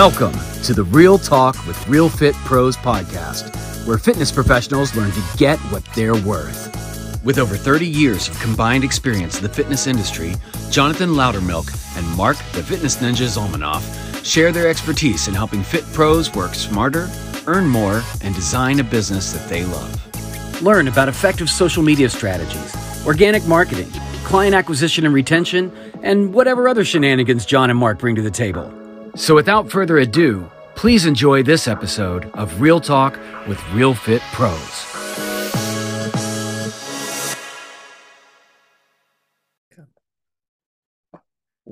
Welcome 0.00 0.32
to 0.62 0.72
the 0.72 0.84
Real 0.84 1.18
Talk 1.18 1.54
with 1.66 1.86
Real 1.86 2.08
Fit 2.08 2.34
Pros 2.36 2.74
podcast, 2.74 3.86
where 3.86 3.98
fitness 3.98 4.32
professionals 4.32 4.96
learn 4.96 5.10
to 5.10 5.22
get 5.36 5.58
what 5.70 5.84
they're 5.94 6.16
worth. 6.16 7.22
With 7.22 7.38
over 7.38 7.54
30 7.54 7.86
years 7.86 8.26
of 8.26 8.40
combined 8.40 8.82
experience 8.82 9.36
in 9.36 9.42
the 9.42 9.50
fitness 9.50 9.86
industry, 9.86 10.36
Jonathan 10.70 11.10
Loudermilk 11.10 11.68
and 11.98 12.16
Mark 12.16 12.38
the 12.52 12.62
Fitness 12.62 12.96
Ninja 12.96 13.28
Zalmanoff 13.28 14.24
share 14.24 14.52
their 14.52 14.70
expertise 14.70 15.28
in 15.28 15.34
helping 15.34 15.62
fit 15.62 15.84
pros 15.92 16.34
work 16.34 16.54
smarter, 16.54 17.10
earn 17.46 17.68
more, 17.68 18.02
and 18.22 18.34
design 18.34 18.80
a 18.80 18.84
business 18.84 19.32
that 19.32 19.46
they 19.50 19.66
love. 19.66 20.62
Learn 20.62 20.88
about 20.88 21.10
effective 21.10 21.50
social 21.50 21.82
media 21.82 22.08
strategies, 22.08 22.74
organic 23.06 23.46
marketing, 23.46 23.90
client 24.24 24.54
acquisition 24.54 25.04
and 25.04 25.12
retention, 25.12 25.70
and 26.02 26.32
whatever 26.32 26.68
other 26.68 26.86
shenanigans 26.86 27.44
John 27.44 27.68
and 27.68 27.78
Mark 27.78 27.98
bring 27.98 28.14
to 28.14 28.22
the 28.22 28.30
table. 28.30 28.79
So 29.16 29.34
without 29.34 29.70
further 29.70 29.98
ado, 29.98 30.50
please 30.74 31.06
enjoy 31.06 31.42
this 31.42 31.66
episode 31.68 32.30
of 32.34 32.60
Real 32.60 32.80
Talk 32.80 33.18
with 33.46 33.62
Real 33.72 33.94
Fit 33.94 34.22
Pros. 34.32 34.89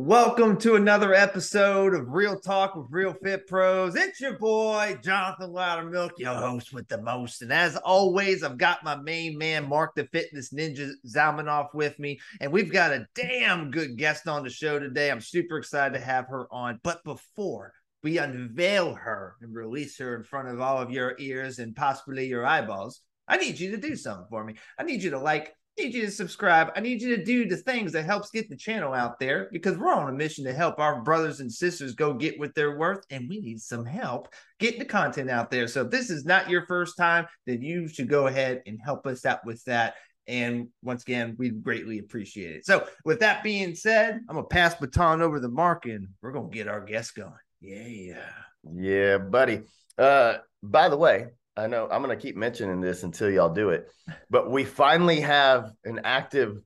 Welcome 0.01 0.59
to 0.59 0.77
another 0.77 1.13
episode 1.13 1.93
of 1.93 2.11
Real 2.11 2.39
Talk 2.39 2.77
with 2.77 2.87
Real 2.89 3.15
Fit 3.15 3.49
Pros. 3.49 3.97
It's 3.97 4.21
your 4.21 4.39
boy, 4.39 4.97
Jonathan 5.03 5.51
Loudermilk, 5.51 6.13
your 6.19 6.37
host 6.37 6.73
with 6.73 6.87
the 6.87 7.03
most. 7.03 7.43
And 7.43 7.53
as 7.53 7.75
always, 7.75 8.45
I've 8.45 8.59
got 8.59 8.85
my 8.85 8.95
main 8.95 9.37
man, 9.37 9.69
Mark 9.69 9.97
the 9.97 10.05
Fitness 10.05 10.53
Ninja 10.53 10.93
Zalmanoff 11.05 11.75
with 11.75 11.99
me. 11.99 12.21
And 12.41 12.53
we've 12.53 12.71
got 12.71 12.93
a 12.93 13.09
damn 13.17 13.73
good 13.73 13.99
guest 13.99 14.29
on 14.29 14.45
the 14.45 14.51
show 14.51 14.79
today. 14.79 15.11
I'm 15.11 15.21
super 15.21 15.59
excited 15.59 15.99
to 15.99 16.05
have 16.05 16.29
her 16.29 16.47
on. 16.53 16.79
But 16.85 17.03
before 17.03 17.73
we 18.05 18.19
unveil 18.19 18.95
her 18.95 19.35
and 19.41 19.53
release 19.53 19.99
her 19.99 20.15
in 20.15 20.23
front 20.23 20.47
of 20.47 20.61
all 20.61 20.79
of 20.79 20.93
your 20.93 21.17
ears 21.19 21.59
and 21.59 21.75
possibly 21.75 22.29
your 22.29 22.47
eyeballs, 22.47 23.01
I 23.27 23.37
need 23.37 23.59
you 23.59 23.73
to 23.73 23.77
do 23.77 23.97
something 23.97 24.27
for 24.31 24.45
me. 24.45 24.55
I 24.79 24.85
need 24.85 25.03
you 25.03 25.11
to 25.11 25.19
like, 25.19 25.55
need 25.79 25.95
you 25.95 26.03
to 26.03 26.11
subscribe. 26.11 26.71
I 26.77 26.81
need 26.81 27.01
you 27.01 27.17
to 27.17 27.25
do 27.25 27.47
the 27.47 27.57
things 27.57 27.93
that 27.93 28.05
helps 28.05 28.31
get 28.31 28.49
the 28.49 28.57
channel 28.57 28.93
out 28.93 29.19
there 29.19 29.49
because 29.53 29.77
we're 29.77 29.93
on 29.93 30.09
a 30.09 30.13
mission 30.13 30.45
to 30.45 30.53
help 30.53 30.79
our 30.79 31.03
brothers 31.03 31.41
and 31.41 31.51
sisters 31.51 31.95
go 31.95 32.13
get 32.13 32.39
what 32.39 32.55
they're 32.55 32.77
worth, 32.77 33.05
and 33.11 33.29
we 33.29 33.41
need 33.41 33.61
some 33.61 33.85
help 33.85 34.29
getting 34.59 34.79
the 34.79 34.85
content 34.85 35.31
out 35.31 35.51
there. 35.51 35.69
So 35.69 35.83
if 35.83 35.91
this 35.91 36.11
is 36.11 36.25
not 36.25 36.51
your 36.51 36.67
first 36.67 36.97
time, 36.97 37.27
then 37.47 37.63
you 37.63 37.89
should 37.89 38.09
go 38.09 38.27
ahead 38.27 38.63
and 38.67 38.79
help 38.85 39.07
us 39.07 39.25
out 39.25 39.45
with 39.45 39.63
that. 39.65 39.95
And 40.27 40.69
once 40.83 41.03
again, 41.03 41.37
we 41.39 41.51
greatly 41.51 41.99
appreciate 41.99 42.57
it. 42.57 42.67
So 42.67 42.87
with 43.05 43.21
that 43.21 43.43
being 43.43 43.75
said, 43.75 44.21
I'm 44.29 44.37
gonna 44.37 44.47
pass 44.47 44.75
baton 44.75 45.23
over 45.23 45.41
the 45.41 45.49
Mark, 45.49 45.87
and 45.87 46.09
we're 46.21 46.33
gonna 46.33 46.49
get 46.49 46.69
our 46.69 46.85
guest 46.85 47.15
going. 47.15 47.33
Yeah, 47.61 47.87
Yeah, 47.87 48.31
yeah, 48.75 49.19
buddy. 49.19 49.63
Uh, 49.97 50.39
by 50.63 50.89
the 50.89 50.97
way, 50.97 51.29
I 51.59 51.67
know 51.67 51.89
I'm 51.91 52.03
going 52.03 52.17
to 52.17 52.23
keep 52.23 52.37
mentioning 52.37 52.81
this 52.81 53.03
until 53.03 53.31
y'all 53.31 53.53
do 53.53 53.71
it, 53.71 53.91
but 54.31 54.51
we 54.51 54.65
finally 54.65 55.21
have 55.21 55.73
an 55.85 56.01
active 56.05 56.63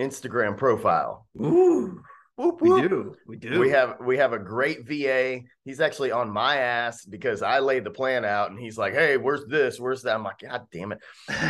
Instagram 0.00 0.56
profile. 0.56 1.26
Ooh, 1.38 2.00
whoop, 2.36 2.62
we 2.62 2.70
do. 2.80 3.14
We 3.26 3.36
do. 3.36 3.60
We 3.60 3.68
have 3.70 3.98
we 4.00 4.16
have 4.16 4.32
a 4.32 4.38
great 4.38 4.86
VA. 4.86 5.40
He's 5.64 5.80
actually 5.80 6.10
on 6.10 6.30
my 6.30 6.56
ass 6.56 7.04
because 7.04 7.42
I 7.42 7.58
laid 7.58 7.84
the 7.84 7.90
plan 7.90 8.24
out, 8.24 8.50
and 8.50 8.58
he's 8.58 8.78
like, 8.78 8.94
"Hey, 8.94 9.18
where's 9.18 9.44
this? 9.46 9.78
Where's 9.78 10.02
that?" 10.02 10.14
I'm 10.14 10.24
like, 10.24 10.38
"God 10.38 10.62
damn 10.72 10.92
it!" 10.92 11.00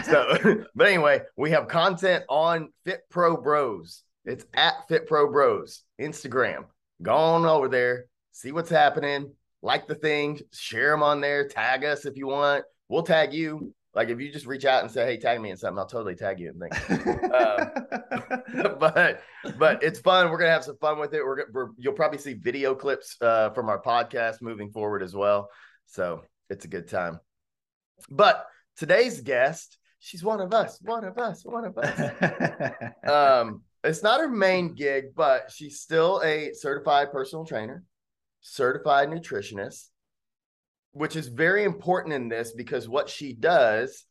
So, 0.05 0.65
but 0.75 0.87
anyway, 0.89 1.23
we 1.37 1.53
have 1.53 1.69
content 1.69 2.25
on 2.29 2.73
Fit 2.85 3.03
Pro 3.09 3.37
Bros. 3.37 4.03
It's 4.25 4.45
at 4.53 4.89
Fit 4.89 5.07
Pro 5.07 5.31
Bros 5.31 5.83
Instagram. 6.01 6.65
Go 7.03 7.15
on 7.15 7.45
over 7.45 7.69
there, 7.69 8.07
see 8.33 8.51
what's 8.51 8.71
happening 8.71 9.33
like 9.65 9.87
the 9.87 9.95
thing, 9.95 10.39
share 10.53 10.91
them 10.91 11.03
on 11.03 11.23
there, 11.23 11.49
tag 11.49 11.85
us 11.85 12.05
if 12.05 12.17
you 12.17 12.27
want. 12.27 12.65
We'll 12.89 13.03
tag 13.03 13.33
you. 13.33 13.75
Like 13.95 14.09
if 14.09 14.21
you 14.21 14.33
just 14.33 14.47
reach 14.47 14.65
out 14.65 14.83
and 14.83 14.91
say, 14.91 15.07
"Hey, 15.07 15.19
tag 15.19 15.41
me 15.41 15.51
in 15.51 15.57
something," 15.57 15.79
I'll 15.79 15.87
totally 15.87 16.17
tag 16.17 16.41
you 16.41 16.51
and 16.51 17.33
uh, 17.33 17.67
but 18.79 19.23
but 19.57 19.83
it's 19.83 20.01
fun. 20.01 20.31
We're 20.31 20.39
gonna 20.39 20.51
have 20.51 20.65
some 20.65 20.77
fun 20.79 20.99
with 20.99 21.15
it. 21.15 21.25
We're, 21.25 21.45
we're 21.53 21.69
you'll 21.77 21.95
probably 21.95 22.19
see 22.19 22.35
video 22.35 22.75
clips 22.75 23.17
uh, 23.21 23.51
from 23.51 23.69
our 23.69 23.81
podcast 23.81 24.43
moving 24.43 24.71
forward 24.71 25.03
as 25.03 25.15
well. 25.15 25.49
So 25.87 26.25
it's 26.51 26.65
a 26.65 26.69
good 26.69 26.89
time. 26.89 27.21
But 28.11 28.45
today's 28.77 29.21
guest, 29.21 29.79
she's 30.01 30.25
one 30.25 30.41
of 30.41 30.53
us, 30.53 30.81
one 30.83 31.05
of 31.05 31.17
us, 31.17 31.45
one 31.45 31.65
of 31.65 31.79
us. 31.79 32.81
um, 33.09 33.63
it's 33.85 34.03
not 34.03 34.21
her 34.21 34.29
main 34.29 34.75
gig, 34.75 35.15
but 35.15 35.53
she's 35.53 35.81
still 35.81 36.21
a 36.25 36.53
certified 36.53 37.13
personal 37.13 37.45
trainer 37.45 37.85
certified 38.45 39.09
nutritionist, 39.09 39.89
which 40.95 41.17
is 41.17 41.27
very 41.27 41.65
important 41.65 42.15
in 42.15 42.29
this 42.29 42.53
because 42.53 42.89
what 42.89 43.09
she 43.09 43.35
does, 43.35 44.07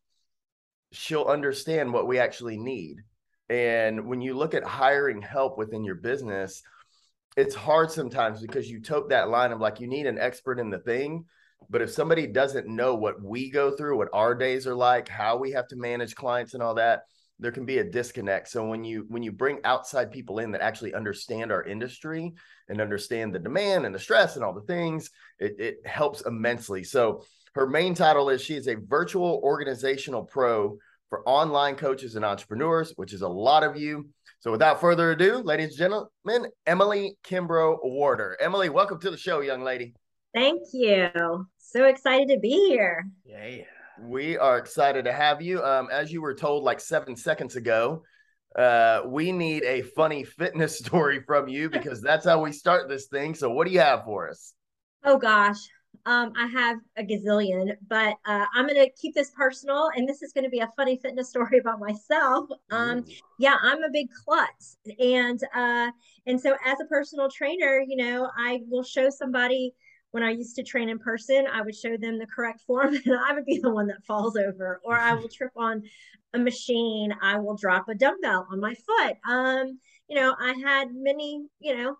she'll 0.91 1.23
understand 1.23 1.93
what 1.93 2.07
we 2.07 2.19
actually 2.19 2.57
need. 2.57 2.97
And 3.49 4.05
when 4.05 4.21
you 4.21 4.35
look 4.35 4.53
at 4.53 4.65
hiring 4.65 5.21
help 5.21 5.57
within 5.57 5.85
your 5.85 5.95
business, 5.95 6.61
it's 7.37 7.55
hard 7.55 7.89
sometimes 7.89 8.41
because 8.41 8.69
you 8.69 8.81
tote 8.81 9.09
that 9.09 9.29
line 9.29 9.53
of 9.53 9.61
like, 9.61 9.79
you 9.79 9.87
need 9.87 10.05
an 10.05 10.19
expert 10.19 10.59
in 10.59 10.69
the 10.69 10.79
thing. 10.79 11.25
But 11.69 11.81
if 11.81 11.89
somebody 11.89 12.27
doesn't 12.27 12.67
know 12.67 12.95
what 12.95 13.23
we 13.23 13.49
go 13.49 13.71
through, 13.71 13.97
what 13.97 14.09
our 14.11 14.35
days 14.35 14.67
are 14.67 14.75
like, 14.75 15.07
how 15.07 15.37
we 15.37 15.51
have 15.51 15.69
to 15.69 15.77
manage 15.77 16.15
clients 16.15 16.53
and 16.53 16.61
all 16.61 16.75
that, 16.75 17.03
there 17.43 17.51
can 17.51 17.65
be 17.65 17.79
a 17.79 17.83
disconnect. 17.83 18.47
So 18.47 18.65
when 18.65 18.85
you 18.85 19.05
when 19.09 19.21
you 19.21 19.33
bring 19.33 19.59
outside 19.65 20.13
people 20.13 20.39
in 20.39 20.51
that 20.51 20.61
actually 20.61 20.93
understand 20.93 21.51
our 21.51 21.61
industry 21.61 22.33
and 22.69 22.79
understand 22.79 23.35
the 23.35 23.39
demand 23.39 23.85
and 23.85 23.93
the 23.93 23.99
stress 23.99 24.37
and 24.37 24.45
all 24.45 24.53
the 24.53 24.61
things 24.61 25.09
it, 25.39 25.55
it 25.59 25.75
helps 25.85 26.21
immensely. 26.21 26.85
So 26.85 27.23
her 27.53 27.67
main 27.67 27.95
title 27.95 28.29
is 28.29 28.41
she 28.41 28.55
is 28.55 28.67
a 28.67 28.75
virtual 28.75 29.41
organizational 29.43 30.23
pro 30.23 30.77
for 31.09 31.27
online 31.27 31.75
coaches 31.75 32.15
and 32.15 32.23
entrepreneurs 32.23 32.93
which 32.95 33.11
is 33.11 33.23
a 33.23 33.27
lot 33.27 33.63
of 33.63 33.75
you. 33.75 34.07
So 34.39 34.49
without 34.49 34.79
further 34.79 35.11
ado 35.11 35.39
ladies 35.39 35.77
and 35.77 35.77
gentlemen 35.77 36.49
emily 36.65 37.17
kimbrough 37.25 37.79
warder. 37.83 38.37
Emily 38.39 38.69
welcome 38.69 39.01
to 39.01 39.11
the 39.11 39.17
show 39.17 39.41
young 39.41 39.63
lady. 39.63 39.93
Thank 40.33 40.61
you. 40.71 41.09
So 41.57 41.85
excited 41.85 42.29
to 42.29 42.39
be 42.39 42.69
here. 42.69 43.05
Yeah 43.25 43.65
we 44.01 44.37
are 44.37 44.57
excited 44.57 45.05
to 45.05 45.13
have 45.13 45.41
you. 45.41 45.63
Um, 45.63 45.87
as 45.91 46.11
you 46.11 46.21
were 46.21 46.33
told 46.33 46.63
like 46.63 46.79
seven 46.79 47.15
seconds 47.15 47.55
ago, 47.55 48.03
uh, 48.57 49.01
we 49.05 49.31
need 49.31 49.63
a 49.63 49.81
funny 49.81 50.23
fitness 50.23 50.77
story 50.85 51.21
from 51.25 51.47
you 51.47 51.69
because 51.69 52.01
that's 52.01 52.25
how 52.25 52.41
we 52.41 52.51
start 52.51 52.89
this 52.89 53.07
thing. 53.07 53.35
So, 53.35 53.49
what 53.49 53.67
do 53.67 53.73
you 53.73 53.79
have 53.79 54.03
for 54.05 54.29
us? 54.29 54.53
Oh 55.03 55.17
gosh, 55.17 55.57
um, 56.05 56.33
I 56.37 56.47
have 56.47 56.77
a 56.97 57.03
gazillion, 57.03 57.73
but 57.87 58.15
uh, 58.25 58.45
I'm 58.53 58.67
going 58.67 58.83
to 58.83 58.89
keep 58.99 59.15
this 59.15 59.31
personal, 59.31 59.89
and 59.95 60.07
this 60.07 60.21
is 60.21 60.33
going 60.33 60.43
to 60.43 60.49
be 60.49 60.59
a 60.59 60.71
funny 60.75 60.97
fitness 61.01 61.29
story 61.31 61.59
about 61.59 61.79
myself. 61.79 62.49
Um, 62.71 63.05
yeah, 63.39 63.55
I'm 63.61 63.83
a 63.83 63.89
big 63.91 64.07
klutz, 64.25 64.77
and 64.99 65.39
uh, 65.55 65.91
and 66.25 66.39
so 66.39 66.55
as 66.65 66.77
a 66.81 66.85
personal 66.85 67.29
trainer, 67.29 67.83
you 67.85 67.97
know, 67.97 68.29
I 68.37 68.61
will 68.69 68.83
show 68.83 69.09
somebody 69.09 69.73
when 70.13 70.21
I 70.23 70.29
used 70.29 70.55
to 70.57 70.63
train 70.63 70.89
in 70.89 70.99
person, 70.99 71.47
I 71.51 71.63
would 71.63 71.75
show 71.75 71.97
them 71.97 72.19
the 72.19 72.27
correct 72.27 72.61
form 72.61 72.95
and 73.05 73.15
I 73.19 73.33
would 73.33 73.45
be 73.45 73.57
the 73.59 73.73
one 73.73 73.87
that 73.87 74.05
falls 74.05 74.37
over, 74.37 74.79
or 74.85 74.95
I 74.95 75.15
will 75.15 75.27
trip 75.27 75.51
on 75.57 75.81
a 76.35 76.39
machine. 76.39 77.13
I 77.19 77.39
will 77.39 77.55
drop 77.57 77.89
a 77.89 77.95
dumbbell 77.95 78.47
on 78.51 78.59
my 78.59 78.75
foot. 78.75 79.17
Um, 79.27 79.79
you 80.07 80.15
know, 80.15 80.35
I 80.39 80.53
had 80.63 80.89
many, 80.93 81.43
you 81.59 81.75
know, 81.75 81.97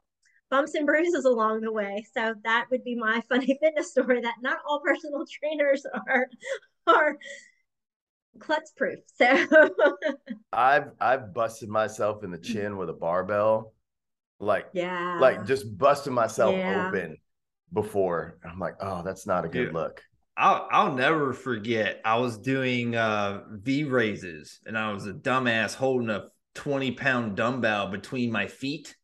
bumps 0.52 0.76
and 0.76 0.86
bruises 0.86 1.26
along 1.26 1.62
the 1.62 1.72
way. 1.72 2.06
So 2.16 2.36
that 2.44 2.68
would 2.70 2.84
be 2.84 2.96
my 2.96 3.22
funny 3.30 3.58
fitness 3.60 3.90
story 3.90 4.22
that 4.22 4.36
not 4.42 4.60
all 4.70 4.80
personal 4.82 5.26
trainers 5.42 5.84
are 6.08 6.28
are 6.86 7.18
klutz 8.40 8.72
proof. 8.78 9.00
So 9.16 9.72
I've 10.52 10.92
I've 11.02 11.34
busted 11.34 11.70
myself 11.70 12.24
in 12.24 12.30
the 12.30 12.38
chin 12.38 12.78
with 12.78 12.90
a 12.90 12.94
barbell. 12.94 13.74
Like 14.40 14.68
yeah, 14.74 15.20
like 15.20 15.46
just 15.48 15.78
busting 15.78 16.14
myself 16.14 16.56
Yeah. 16.58 16.70
open 16.70 17.18
before. 17.74 18.38
I'm 18.50 18.60
like, 18.60 18.76
oh, 18.80 19.02
that's 19.04 19.26
not 19.28 19.46
a 19.46 19.50
good 19.50 19.66
Dude. 19.66 19.74
look. 19.74 20.02
I'll 20.36 20.68
I'll 20.72 20.94
never 20.96 21.34
forget. 21.34 22.02
I 22.04 22.18
was 22.18 22.38
doing 22.38 22.96
uh 22.96 23.42
V 23.52 23.84
raises 23.84 24.60
and 24.66 24.78
I 24.78 24.92
was 24.92 25.06
a 25.06 25.14
dumbass 25.14 25.76
holding 25.76 26.10
a 26.10 26.26
20 26.56 26.92
pound 26.94 27.36
dumbbell 27.38 27.88
between 27.90 28.32
my 28.32 28.48
feet. 28.48 28.96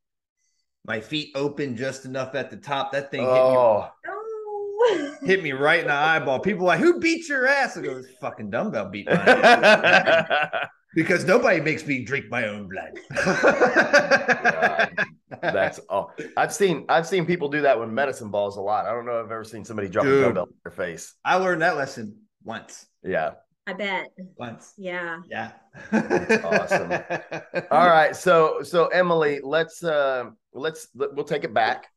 My 0.85 1.01
feet 1.01 1.31
open 1.35 1.75
just 1.75 2.05
enough 2.05 2.33
at 2.33 2.49
the 2.49 2.57
top. 2.57 2.93
That 2.93 3.11
thing 3.11 3.21
hit, 3.21 3.29
Oh, 3.29 3.89
oh. 4.07 5.17
me, 5.21 5.27
hit 5.27 5.43
me 5.43 5.51
right 5.51 5.81
in 5.81 5.87
the 5.87 5.93
eyeball. 5.93 6.39
People 6.39 6.65
like, 6.65 6.79
who 6.79 6.99
beat 6.99 7.27
your 7.29 7.45
ass? 7.47 7.77
I 7.77 7.81
go, 7.81 7.95
this 7.95 8.07
fucking 8.21 8.49
dumbbell 8.49 8.89
beat 8.89 9.05
my 9.07 9.13
ass. 9.13 10.67
because 10.95 11.25
nobody 11.25 11.61
makes 11.61 11.85
me 11.85 12.03
drink 12.03 12.25
my 12.31 12.47
own 12.47 12.67
blood. 12.69 12.97
that's 15.41 15.79
all. 15.89 16.13
I've 16.37 16.53
seen 16.53 16.85
I've 16.89 17.07
seen 17.07 17.25
people 17.25 17.49
do 17.49 17.61
that 17.61 17.79
with 17.79 17.89
medicine 17.89 18.29
balls 18.29 18.57
a 18.57 18.61
lot. 18.61 18.85
I 18.85 18.91
don't 18.91 19.05
know 19.05 19.19
if 19.19 19.25
I've 19.25 19.31
ever 19.31 19.43
seen 19.43 19.65
somebody 19.65 19.89
drop 19.89 20.05
Dude. 20.05 20.21
a 20.21 20.25
dumbbell 20.25 20.45
in 20.45 20.53
their 20.63 20.71
face. 20.71 21.13
I 21.23 21.35
learned 21.35 21.61
that 21.61 21.77
lesson 21.77 22.17
once. 22.43 22.85
Yeah. 23.03 23.31
I 23.67 23.73
bet. 23.73 24.07
Once. 24.35 24.73
Yeah. 24.77 25.19
Yeah. 25.29 25.51
awesome. 25.91 26.91
All 27.71 27.87
right. 27.87 28.15
So 28.15 28.61
so 28.63 28.87
Emily, 28.87 29.39
let's 29.43 29.83
uh 29.83 30.31
let's 30.53 30.87
let, 30.95 31.13
we'll 31.13 31.25
take 31.25 31.43
it 31.43 31.53
back. 31.53 31.87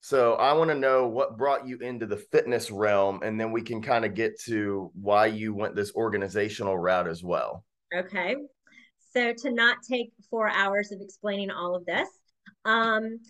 So 0.00 0.34
I 0.34 0.52
want 0.52 0.70
to 0.70 0.76
know 0.76 1.08
what 1.08 1.36
brought 1.36 1.66
you 1.66 1.78
into 1.78 2.06
the 2.06 2.16
fitness 2.16 2.70
realm, 2.70 3.20
and 3.24 3.40
then 3.40 3.50
we 3.50 3.62
can 3.62 3.82
kind 3.82 4.04
of 4.04 4.14
get 4.14 4.38
to 4.42 4.90
why 4.94 5.26
you 5.26 5.54
went 5.54 5.74
this 5.74 5.92
organizational 5.94 6.78
route 6.78 7.08
as 7.08 7.24
well. 7.24 7.64
Okay. 7.94 8.36
So 9.12 9.32
to 9.32 9.50
not 9.50 9.78
take 9.88 10.12
four 10.30 10.48
hours 10.48 10.92
of 10.92 11.00
explaining 11.00 11.50
all 11.50 11.74
of 11.74 11.86
this, 11.86 12.08
um, 12.66 13.20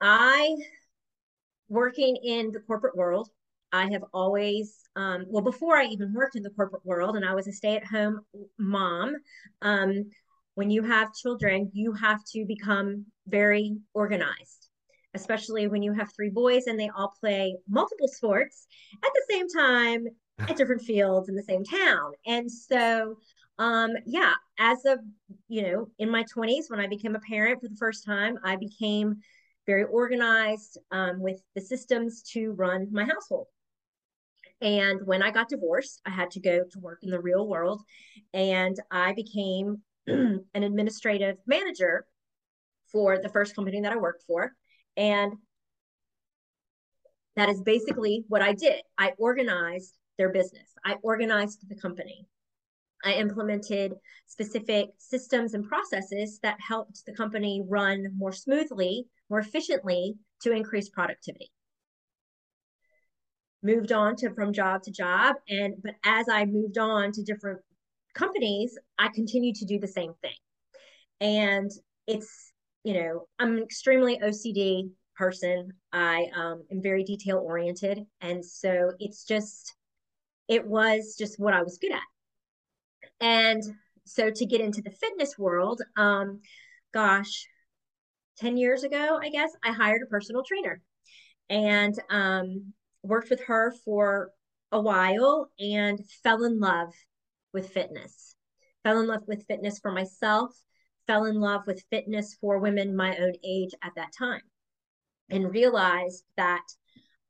I 0.00 0.56
working 1.68 2.16
in 2.16 2.52
the 2.52 2.60
corporate 2.60 2.96
world, 2.96 3.28
I 3.72 3.90
have 3.90 4.04
always 4.12 4.76
um, 4.94 5.24
well 5.28 5.42
before 5.42 5.76
I 5.76 5.86
even 5.86 6.12
worked 6.12 6.36
in 6.36 6.42
the 6.42 6.50
corporate 6.50 6.84
world, 6.84 7.16
and 7.16 7.24
I 7.24 7.34
was 7.34 7.46
a 7.46 7.52
stay-at-home 7.52 8.20
mom. 8.58 9.16
Um, 9.62 10.10
when 10.54 10.70
you 10.70 10.82
have 10.82 11.14
children, 11.14 11.70
you 11.74 11.92
have 11.92 12.20
to 12.32 12.44
become 12.46 13.06
very 13.26 13.76
organized 13.94 14.66
especially 15.16 15.66
when 15.66 15.82
you 15.82 15.92
have 15.92 16.12
three 16.14 16.28
boys 16.28 16.66
and 16.66 16.78
they 16.78 16.90
all 16.96 17.12
play 17.18 17.56
multiple 17.68 18.06
sports 18.06 18.66
at 19.02 19.10
the 19.12 19.24
same 19.30 19.48
time 19.48 20.06
at 20.38 20.56
different 20.56 20.82
fields 20.82 21.28
in 21.28 21.34
the 21.34 21.42
same 21.42 21.64
town. 21.64 22.12
And 22.26 22.50
so, 22.52 23.16
um, 23.58 23.92
yeah, 24.04 24.32
as 24.58 24.84
of, 24.84 24.98
you 25.48 25.62
know, 25.62 25.88
in 25.98 26.10
my 26.10 26.24
20s, 26.24 26.64
when 26.68 26.80
I 26.80 26.86
became 26.86 27.14
a 27.14 27.20
parent 27.20 27.60
for 27.60 27.68
the 27.68 27.76
first 27.76 28.04
time, 28.04 28.38
I 28.44 28.56
became 28.56 29.16
very 29.66 29.84
organized 29.84 30.78
um, 30.90 31.20
with 31.20 31.40
the 31.54 31.60
systems 31.60 32.22
to 32.32 32.52
run 32.52 32.88
my 32.92 33.04
household. 33.04 33.46
And 34.60 35.06
when 35.06 35.22
I 35.22 35.30
got 35.30 35.48
divorced, 35.48 36.00
I 36.06 36.10
had 36.10 36.30
to 36.32 36.40
go 36.40 36.64
to 36.70 36.78
work 36.78 37.00
in 37.02 37.10
the 37.10 37.20
real 37.20 37.46
world. 37.46 37.82
And 38.32 38.76
I 38.90 39.12
became 39.12 39.82
an 40.06 40.44
administrative 40.54 41.36
manager 41.46 42.06
for 42.92 43.18
the 43.18 43.28
first 43.28 43.54
company 43.54 43.80
that 43.80 43.92
I 43.92 43.96
worked 43.96 44.24
for. 44.26 44.52
And 44.96 45.34
that 47.36 47.50
is 47.50 47.60
basically 47.60 48.24
what 48.28 48.40
I 48.40 48.52
did. 48.52 48.82
I 48.96 49.12
organized 49.18 49.94
their 50.16 50.30
business, 50.30 50.68
I 50.84 50.96
organized 51.02 51.68
the 51.68 51.76
company. 51.76 52.26
I 53.04 53.14
implemented 53.14 53.94
specific 54.26 54.90
systems 54.98 55.54
and 55.54 55.66
processes 55.66 56.38
that 56.42 56.58
helped 56.60 57.04
the 57.06 57.12
company 57.12 57.62
run 57.68 58.06
more 58.16 58.32
smoothly, 58.32 59.06
more 59.30 59.40
efficiently 59.40 60.14
to 60.42 60.52
increase 60.52 60.88
productivity. 60.88 61.50
Moved 63.62 63.92
on 63.92 64.16
to 64.16 64.34
from 64.34 64.52
job 64.52 64.82
to 64.84 64.90
job. 64.90 65.36
And 65.48 65.74
but 65.82 65.94
as 66.04 66.28
I 66.28 66.44
moved 66.44 66.78
on 66.78 67.12
to 67.12 67.22
different 67.22 67.60
companies, 68.14 68.76
I 68.98 69.08
continued 69.14 69.56
to 69.56 69.66
do 69.66 69.78
the 69.78 69.88
same 69.88 70.14
thing. 70.22 70.36
And 71.20 71.70
it's 72.06 72.52
you 72.86 72.94
know, 72.94 73.26
I'm 73.40 73.56
an 73.56 73.64
extremely 73.64 74.20
OCD 74.20 74.90
person. 75.16 75.72
I 75.92 76.26
um, 76.36 76.62
am 76.70 76.80
very 76.80 77.02
detail 77.02 77.42
oriented. 77.44 77.98
And 78.20 78.44
so 78.44 78.92
it's 79.00 79.24
just, 79.24 79.74
it 80.46 80.64
was 80.64 81.16
just 81.18 81.40
what 81.40 81.52
I 81.52 81.62
was 81.62 81.78
good 81.78 81.90
at. 81.90 81.98
And 83.20 83.62
so 84.04 84.30
to 84.30 84.46
get 84.46 84.60
into 84.60 84.82
the 84.82 84.90
fitness 84.90 85.38
world, 85.38 85.82
um, 85.96 86.40
gosh, 86.92 87.48
10 88.38 88.56
years 88.56 88.84
ago, 88.84 89.18
I 89.22 89.30
guess, 89.30 89.50
I 89.64 89.72
hired 89.72 90.02
a 90.02 90.06
personal 90.06 90.42
trainer 90.42 90.80
and 91.48 91.94
um, 92.10 92.72
worked 93.02 93.30
with 93.30 93.42
her 93.44 93.72
for 93.84 94.30
a 94.72 94.80
while 94.80 95.50
and 95.58 95.98
fell 96.22 96.44
in 96.44 96.60
love 96.60 96.92
with 97.52 97.70
fitness. 97.70 98.34
Fell 98.84 99.00
in 99.00 99.06
love 99.06 99.22
with 99.26 99.46
fitness 99.46 99.78
for 99.78 99.90
myself 99.90 100.52
fell 101.06 101.24
in 101.26 101.40
love 101.40 101.62
with 101.66 101.84
fitness 101.90 102.36
for 102.40 102.58
women 102.58 102.96
my 102.96 103.16
own 103.16 103.32
age 103.44 103.70
at 103.82 103.92
that 103.96 104.10
time 104.18 104.40
and 105.30 105.52
realized 105.52 106.24
that 106.36 106.64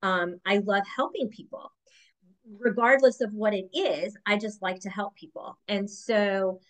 um, 0.02 0.36
I 0.44 0.58
love 0.58 0.82
helping 0.94 1.28
people. 1.28 1.72
Regardless 2.60 3.20
of 3.20 3.32
what 3.32 3.54
it 3.54 3.66
is, 3.76 4.16
I 4.26 4.36
just 4.36 4.62
like 4.62 4.80
to 4.80 4.90
help 4.90 5.16
people. 5.16 5.58
And 5.68 5.90
so 5.90 6.60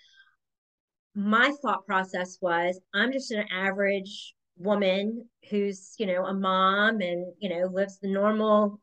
my 1.14 1.52
thought 1.62 1.87
process 1.87 2.38
was 2.40 2.81
I'm 2.94 3.12
just 3.12 3.31
an 3.31 3.46
average 3.50 4.34
woman 4.58 5.28
who's, 5.50 5.94
you 5.99 6.06
know, 6.06 6.25
a 6.25 6.34
mom 6.34 7.00
and, 7.00 7.32
you 7.38 7.49
know, 7.49 7.67
lives 7.67 7.99
the 7.99 8.08
normal 8.08 8.81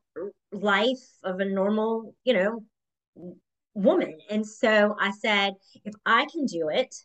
life 0.51 1.03
of 1.23 1.39
a 1.39 1.45
normal, 1.45 2.15
you 2.23 2.33
know, 2.33 2.63
woman. 3.73 4.17
And 4.29 4.45
so 4.45 4.95
I 4.99 5.11
said, 5.11 5.53
if 5.83 5.93
I 6.05 6.27
can 6.31 6.45
do 6.45 6.69
it, 6.69 6.95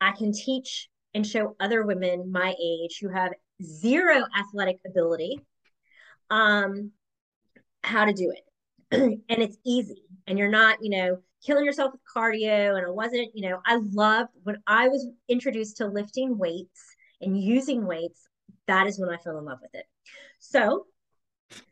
I 0.00 0.12
can 0.12 0.32
teach 0.32 0.88
and 1.14 1.26
show 1.26 1.56
other 1.60 1.84
women 1.84 2.30
my 2.30 2.54
age 2.60 2.98
who 3.00 3.08
have 3.08 3.32
zero 3.62 4.24
athletic 4.38 4.78
ability 4.86 5.38
um, 6.30 6.92
how 7.82 8.04
to 8.04 8.12
do 8.12 8.30
it. 8.30 8.42
and 8.92 9.22
it's 9.28 9.56
easy. 9.64 10.02
And 10.26 10.38
you're 10.38 10.50
not, 10.50 10.78
you 10.82 10.90
know, 10.90 11.18
killing 11.44 11.64
yourself 11.64 11.92
with 11.92 12.00
cardio. 12.14 12.76
And 12.76 12.86
it 12.86 12.94
wasn't, 12.94 13.30
you 13.34 13.48
know, 13.48 13.60
I 13.66 13.76
loved 13.76 14.30
when 14.42 14.58
I 14.66 14.88
was 14.88 15.06
introduced 15.28 15.78
to 15.78 15.86
lifting 15.86 16.38
weights 16.38 16.80
and 17.20 17.40
using 17.40 17.86
weights, 17.86 18.28
that 18.66 18.86
is 18.86 18.98
when 18.98 19.10
I 19.10 19.16
fell 19.16 19.38
in 19.38 19.44
love 19.44 19.58
with 19.62 19.74
it. 19.74 19.86
So 20.38 20.86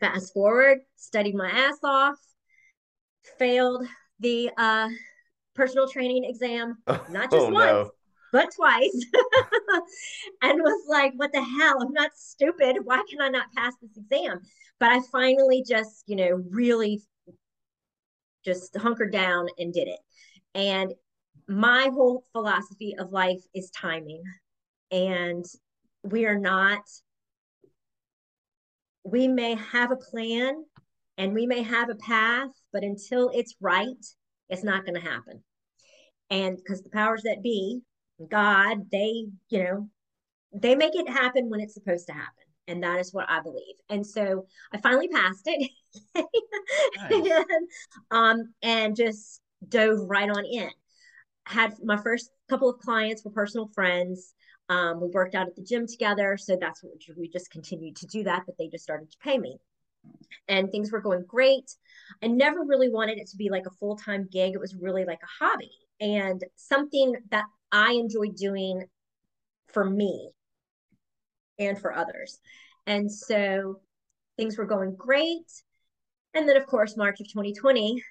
fast 0.00 0.32
forward, 0.32 0.78
studied 0.96 1.34
my 1.34 1.50
ass 1.50 1.78
off, 1.84 2.16
failed 3.38 3.86
the 4.18 4.50
uh, 4.56 4.88
personal 5.54 5.88
training 5.88 6.24
exam, 6.24 6.78
not 6.86 7.30
just 7.30 7.34
oh, 7.34 7.50
once, 7.50 7.66
no 7.66 7.90
but 8.32 8.48
twice 8.54 9.06
and 10.42 10.60
was 10.60 10.84
like, 10.88 11.12
what 11.16 11.32
the 11.32 11.42
hell? 11.42 11.82
I'm 11.82 11.92
not 11.92 12.12
stupid. 12.14 12.78
Why 12.84 13.02
can 13.08 13.20
I 13.20 13.28
not 13.28 13.52
pass 13.56 13.74
this 13.80 13.96
exam? 13.96 14.40
But 14.78 14.90
I 14.90 15.00
finally 15.12 15.64
just, 15.66 16.04
you 16.06 16.16
know, 16.16 16.42
really 16.50 17.02
just 18.44 18.76
hunkered 18.76 19.12
down 19.12 19.46
and 19.58 19.72
did 19.72 19.88
it. 19.88 20.00
And 20.54 20.92
my 21.48 21.90
whole 21.92 22.24
philosophy 22.32 22.94
of 22.98 23.12
life 23.12 23.42
is 23.54 23.70
timing. 23.70 24.22
And 24.90 25.44
we 26.02 26.26
are 26.26 26.38
not, 26.38 26.82
we 29.04 29.28
may 29.28 29.54
have 29.54 29.90
a 29.90 29.96
plan 29.96 30.64
and 31.18 31.34
we 31.34 31.46
may 31.46 31.62
have 31.62 31.90
a 31.90 31.96
path, 31.96 32.50
but 32.72 32.82
until 32.82 33.30
it's 33.34 33.56
right, 33.60 34.04
it's 34.48 34.64
not 34.64 34.84
going 34.84 35.00
to 35.00 35.08
happen. 35.08 35.42
And 36.30 36.56
because 36.56 36.82
the 36.82 36.90
powers 36.90 37.22
that 37.24 37.42
be 37.42 37.80
God, 38.28 38.90
they, 38.90 39.26
you 39.48 39.64
know, 39.64 39.88
they 40.52 40.74
make 40.74 40.94
it 40.94 41.08
happen 41.08 41.48
when 41.48 41.60
it's 41.60 41.74
supposed 41.74 42.06
to 42.08 42.12
happen. 42.12 42.44
And 42.68 42.82
that 42.82 43.00
is 43.00 43.12
what 43.12 43.28
I 43.28 43.40
believe. 43.40 43.74
And 43.88 44.06
so 44.06 44.46
I 44.72 44.78
finally 44.78 45.08
passed 45.08 45.42
it 45.46 45.70
nice. 46.14 47.10
and, 47.10 47.68
um, 48.10 48.54
and 48.62 48.94
just 48.94 49.40
dove 49.68 49.98
right 50.08 50.30
on 50.30 50.44
in. 50.44 50.70
Had 51.46 51.74
my 51.82 51.96
first 51.96 52.30
couple 52.48 52.70
of 52.70 52.78
clients 52.78 53.24
were 53.24 53.30
personal 53.32 53.68
friends. 53.74 54.34
Um, 54.68 55.00
we 55.00 55.08
worked 55.08 55.34
out 55.34 55.48
at 55.48 55.56
the 55.56 55.64
gym 55.64 55.86
together. 55.86 56.36
So 56.36 56.56
that's 56.60 56.82
what 56.82 56.92
we 57.16 57.28
just 57.28 57.50
continued 57.50 57.96
to 57.96 58.06
do 58.06 58.22
that, 58.24 58.44
but 58.46 58.56
they 58.56 58.68
just 58.68 58.84
started 58.84 59.10
to 59.10 59.18
pay 59.18 59.36
me. 59.36 59.58
And 60.48 60.70
things 60.70 60.92
were 60.92 61.00
going 61.00 61.24
great. 61.26 61.70
I 62.22 62.28
never 62.28 62.60
really 62.64 62.88
wanted 62.88 63.18
it 63.18 63.28
to 63.30 63.36
be 63.36 63.50
like 63.50 63.66
a 63.66 63.76
full 63.78 63.96
time 63.96 64.28
gig. 64.30 64.54
It 64.54 64.60
was 64.60 64.76
really 64.76 65.04
like 65.04 65.20
a 65.22 65.44
hobby 65.44 65.72
and 66.00 66.42
something 66.56 67.14
that 67.30 67.44
I 67.70 67.92
enjoyed 67.92 68.36
doing 68.36 68.84
for 69.68 69.84
me 69.84 70.30
and 71.60 71.78
for 71.78 71.94
others. 71.94 72.40
And 72.86 73.10
so 73.12 73.80
things 74.36 74.58
were 74.58 74.66
going 74.66 74.96
great. 74.96 75.46
And 76.34 76.48
then, 76.48 76.56
of 76.56 76.66
course, 76.66 76.96
March 76.96 77.20
of 77.20 77.28
2020, 77.28 78.02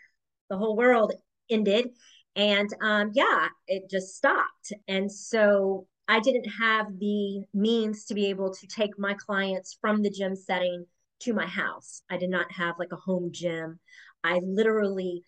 the 0.50 0.58
whole 0.58 0.78
world 0.78 1.14
ended. 1.50 1.90
And 2.36 2.70
um, 2.82 3.12
yeah, 3.14 3.48
it 3.68 3.90
just 3.90 4.16
stopped. 4.16 4.72
And 4.88 5.12
so 5.12 5.88
I 6.08 6.20
didn't 6.20 6.50
have 6.60 6.88
the 7.00 7.44
means 7.54 8.06
to 8.06 8.14
be 8.14 8.28
able 8.28 8.54
to 8.54 8.68
take 8.68 8.98
my 8.98 9.16
clients 9.16 9.78
from 9.82 10.02
the 10.02 10.10
gym 10.10 10.36
setting 10.36 10.86
to 11.22 11.34
my 11.34 11.46
house. 11.46 12.02
I 12.10 12.18
did 12.18 12.30
not 12.30 12.52
have 12.52 12.76
like 12.80 12.92
a 12.92 12.98
home 12.98 13.32
gym. 13.32 13.80
I 14.24 14.40
literally 14.44 15.24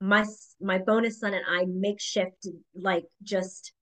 my 0.00 0.24
my 0.60 0.78
bonus 0.78 1.20
son 1.20 1.34
and 1.34 1.44
I 1.48 1.64
makeshift 1.66 2.46
like 2.74 3.04
just 3.22 3.72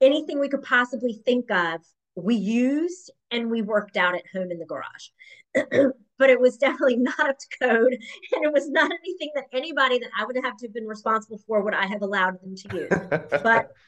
anything 0.00 0.38
we 0.38 0.48
could 0.48 0.62
possibly 0.62 1.20
think 1.24 1.50
of 1.50 1.80
we 2.16 2.34
used 2.34 3.10
and 3.30 3.50
we 3.50 3.62
worked 3.62 3.96
out 3.96 4.14
at 4.14 4.22
home 4.32 4.50
in 4.50 4.58
the 4.58 4.66
garage 4.66 5.08
but 6.18 6.30
it 6.30 6.40
was 6.40 6.56
definitely 6.56 6.96
not 6.98 7.18
up 7.20 7.38
to 7.38 7.46
code 7.60 7.92
and 7.92 8.44
it 8.44 8.52
was 8.52 8.70
not 8.70 8.90
anything 8.90 9.30
that 9.34 9.44
anybody 9.52 9.98
that 9.98 10.10
i 10.18 10.24
would 10.24 10.36
have 10.42 10.56
to 10.56 10.66
have 10.66 10.74
been 10.74 10.86
responsible 10.86 11.38
for 11.46 11.62
would 11.62 11.74
i 11.74 11.86
have 11.86 12.02
allowed 12.02 12.40
them 12.40 12.54
to 12.54 12.76
use 12.76 13.40
but 13.42 13.70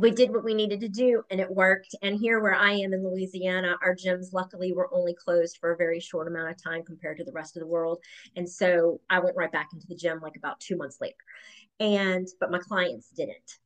we 0.00 0.10
did 0.10 0.32
what 0.32 0.44
we 0.44 0.54
needed 0.54 0.80
to 0.80 0.88
do 0.88 1.22
and 1.30 1.40
it 1.40 1.50
worked. 1.50 1.94
And 2.02 2.18
here 2.18 2.40
where 2.40 2.54
I 2.54 2.72
am 2.72 2.92
in 2.92 3.04
Louisiana, 3.04 3.76
our 3.82 3.94
gyms 3.94 4.32
luckily 4.32 4.72
were 4.72 4.92
only 4.92 5.14
closed 5.14 5.58
for 5.58 5.72
a 5.72 5.76
very 5.76 6.00
short 6.00 6.26
amount 6.26 6.50
of 6.50 6.62
time 6.62 6.82
compared 6.84 7.18
to 7.18 7.24
the 7.24 7.32
rest 7.32 7.56
of 7.56 7.60
the 7.60 7.66
world. 7.66 7.98
And 8.36 8.48
so 8.48 9.00
I 9.10 9.20
went 9.20 9.36
right 9.36 9.52
back 9.52 9.68
into 9.72 9.86
the 9.86 9.96
gym 9.96 10.20
like 10.20 10.36
about 10.36 10.60
two 10.60 10.76
months 10.76 10.98
later. 11.00 11.16
And 11.78 12.26
but 12.40 12.50
my 12.50 12.58
clients 12.58 13.08
didn't. 13.10 13.58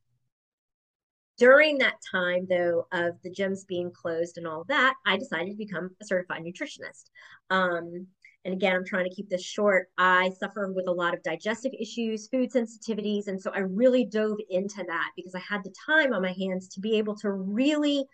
During 1.37 1.77
that 1.77 1.95
time 2.09 2.45
though 2.49 2.87
of 2.91 3.21
the 3.23 3.29
gyms 3.29 3.67
being 3.67 3.91
closed 3.91 4.37
and 4.37 4.47
all 4.47 4.63
that 4.67 4.93
i 5.05 5.17
decided 5.17 5.51
to 5.51 5.57
become 5.57 5.89
a 6.01 6.05
certified 6.05 6.43
nutritionist. 6.43 7.09
Um, 7.49 8.07
and 8.45 8.53
again 8.53 8.75
i'm 8.75 8.85
trying 8.85 9.09
to 9.09 9.15
keep 9.15 9.29
this 9.29 9.43
short. 9.43 9.87
I 9.97 10.31
suffer 10.39 10.71
with 10.71 10.87
a 10.87 10.91
lot 10.91 11.13
of 11.13 11.23
digestive 11.23 11.73
issues 11.79 12.27
food 12.29 12.51
sensitivities 12.51 13.27
and 13.27 13.41
so 13.41 13.51
i 13.53 13.59
really 13.59 14.05
dove 14.05 14.37
into 14.49 14.83
that 14.87 15.11
because 15.15 15.35
i 15.35 15.41
had 15.47 15.63
the 15.63 15.73
time 15.85 16.13
on 16.13 16.21
my 16.21 16.33
hands 16.33 16.67
to 16.69 16.79
be 16.79 16.97
able 16.97 17.15
to 17.17 17.31
really 17.31 18.05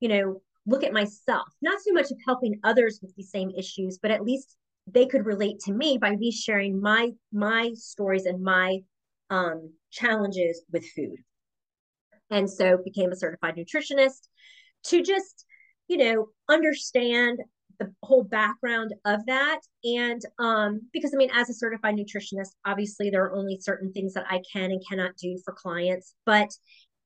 you 0.00 0.08
know 0.08 0.42
look 0.66 0.84
at 0.84 0.92
myself. 0.92 1.48
Not 1.62 1.80
so 1.80 1.92
much 1.92 2.10
of 2.10 2.18
helping 2.26 2.60
others 2.64 3.00
with 3.00 3.14
these 3.16 3.30
same 3.30 3.50
issues 3.50 3.98
but 4.00 4.10
at 4.10 4.24
least 4.24 4.56
they 4.86 5.06
could 5.06 5.26
relate 5.26 5.58
to 5.60 5.72
me 5.72 5.98
by 5.98 6.16
me 6.16 6.30
sharing 6.30 6.80
my 6.80 7.10
my 7.32 7.72
stories 7.74 8.26
and 8.26 8.42
my 8.42 8.78
um, 9.30 9.72
challenges 9.90 10.62
with 10.72 10.84
food 10.96 11.16
and 12.30 12.48
so 12.50 12.78
became 12.84 13.12
a 13.12 13.16
certified 13.16 13.56
nutritionist 13.56 14.28
to 14.84 15.02
just 15.02 15.44
you 15.88 15.96
know 15.96 16.28
understand 16.48 17.38
the 17.78 17.92
whole 18.02 18.22
background 18.24 18.92
of 19.06 19.24
that. 19.26 19.60
And 19.84 20.20
um 20.38 20.82
because 20.92 21.12
i 21.14 21.16
mean 21.16 21.30
as 21.32 21.48
a 21.48 21.54
certified 21.54 21.96
nutritionist 21.96 22.50
obviously 22.64 23.10
there 23.10 23.24
are 23.24 23.34
only 23.34 23.58
certain 23.60 23.92
things 23.92 24.14
that 24.14 24.26
i 24.28 24.42
can 24.52 24.70
and 24.70 24.82
cannot 24.88 25.16
do 25.16 25.38
for 25.44 25.52
clients 25.52 26.14
but 26.26 26.50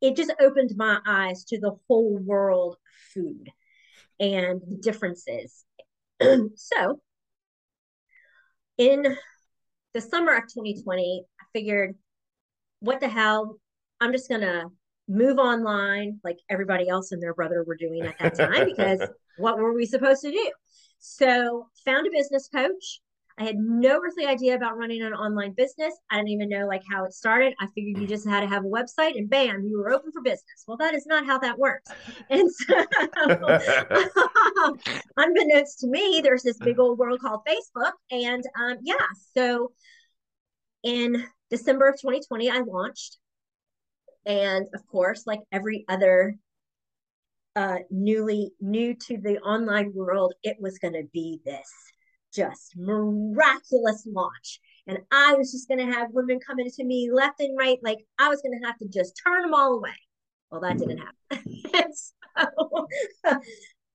it 0.00 0.16
just 0.16 0.34
opened 0.40 0.72
my 0.76 0.98
eyes 1.06 1.44
to 1.44 1.58
the 1.58 1.72
whole 1.88 2.18
world 2.18 2.74
of 2.74 2.78
food 3.14 3.48
and 4.20 4.60
the 4.68 4.76
differences. 4.82 5.64
So 6.56 7.00
in 8.78 9.16
the 9.92 10.00
summer 10.00 10.34
of 10.36 10.42
2020 10.44 11.24
i 11.40 11.44
figured 11.52 11.94
what 12.80 13.00
the 13.00 13.08
hell? 13.08 13.58
I'm 14.00 14.12
just 14.12 14.28
gonna 14.28 14.66
move 15.08 15.38
online 15.38 16.20
like 16.24 16.38
everybody 16.48 16.88
else 16.88 17.12
and 17.12 17.22
their 17.22 17.34
brother 17.34 17.62
were 17.64 17.76
doing 17.76 18.02
at 18.02 18.18
that 18.18 18.36
time 18.36 18.64
because 18.76 19.06
what 19.38 19.58
were 19.58 19.74
we 19.74 19.86
supposed 19.86 20.22
to 20.22 20.30
do? 20.30 20.52
So 20.98 21.68
found 21.84 22.06
a 22.06 22.10
business 22.10 22.48
coach. 22.48 23.00
I 23.36 23.42
had 23.42 23.56
no 23.56 24.00
earthly 24.04 24.26
idea 24.26 24.54
about 24.54 24.78
running 24.78 25.02
an 25.02 25.12
online 25.12 25.54
business. 25.54 25.92
I 26.08 26.16
didn't 26.16 26.28
even 26.28 26.48
know 26.48 26.66
like 26.68 26.82
how 26.88 27.04
it 27.04 27.12
started. 27.12 27.52
I 27.60 27.66
figured 27.74 28.00
you 28.00 28.06
just 28.06 28.28
had 28.28 28.40
to 28.40 28.46
have 28.46 28.64
a 28.64 28.68
website 28.68 29.18
and 29.18 29.28
bam, 29.28 29.64
you 29.64 29.76
were 29.76 29.90
open 29.90 30.12
for 30.12 30.22
business. 30.22 30.64
Well, 30.68 30.76
that 30.76 30.94
is 30.94 31.04
not 31.04 31.26
how 31.26 31.38
that 31.40 31.58
works. 31.58 31.90
And 32.30 32.48
so 32.48 32.84
unbeknownst 35.16 35.80
to 35.80 35.88
me, 35.88 36.20
there's 36.22 36.44
this 36.44 36.58
big 36.58 36.78
old 36.78 36.96
world 36.96 37.20
called 37.20 37.40
Facebook. 37.46 37.92
And 38.12 38.44
um, 38.56 38.78
yeah, 38.82 38.94
so 39.36 39.72
in 40.84 41.26
December 41.50 41.88
of 41.88 41.94
2020, 42.00 42.50
I 42.50 42.60
launched 42.60 43.18
and 44.26 44.66
of 44.74 44.86
course, 44.86 45.26
like 45.26 45.40
every 45.52 45.84
other 45.88 46.36
uh, 47.56 47.78
newly 47.90 48.52
new 48.60 48.94
to 48.94 49.18
the 49.18 49.38
online 49.40 49.92
world, 49.94 50.34
it 50.42 50.56
was 50.60 50.78
going 50.78 50.94
to 50.94 51.08
be 51.12 51.40
this 51.44 51.70
just 52.34 52.74
miraculous 52.76 54.06
launch. 54.06 54.60
And 54.86 54.98
I 55.10 55.34
was 55.34 55.52
just 55.52 55.68
going 55.68 55.86
to 55.86 55.92
have 55.94 56.10
women 56.12 56.40
coming 56.40 56.68
to 56.70 56.84
me 56.84 57.10
left 57.12 57.40
and 57.40 57.56
right. 57.56 57.78
Like 57.82 57.98
I 58.18 58.28
was 58.28 58.42
going 58.42 58.58
to 58.60 58.66
have 58.66 58.76
to 58.78 58.88
just 58.88 59.20
turn 59.24 59.42
them 59.42 59.54
all 59.54 59.74
away. 59.74 59.94
Well, 60.50 60.60
that 60.60 60.78
didn't 60.78 60.98
happen. 60.98 61.92
so 61.92 62.86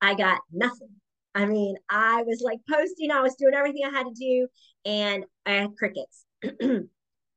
I 0.02 0.16
got 0.16 0.42
nothing. 0.52 0.90
I 1.36 1.46
mean, 1.46 1.76
I 1.90 2.24
was 2.24 2.42
like 2.42 2.60
posting, 2.68 3.12
I 3.12 3.22
was 3.22 3.36
doing 3.36 3.54
everything 3.54 3.84
I 3.86 3.92
had 3.92 4.08
to 4.08 4.14
do, 4.14 4.48
and 4.86 5.26
I 5.46 5.52
had 5.52 5.76
crickets. 5.78 6.26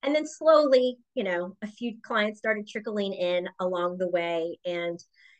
and 0.03 0.15
then 0.15 0.27
slowly 0.27 0.97
you 1.15 1.25
know 1.25 1.57
a 1.63 1.67
few 1.67 1.97
clients 2.03 2.39
started 2.39 2.69
trickling 2.69 3.13
in 3.13 3.49
along 3.61 3.99
the 3.99 4.09
way. 4.09 4.59
And 4.65 4.99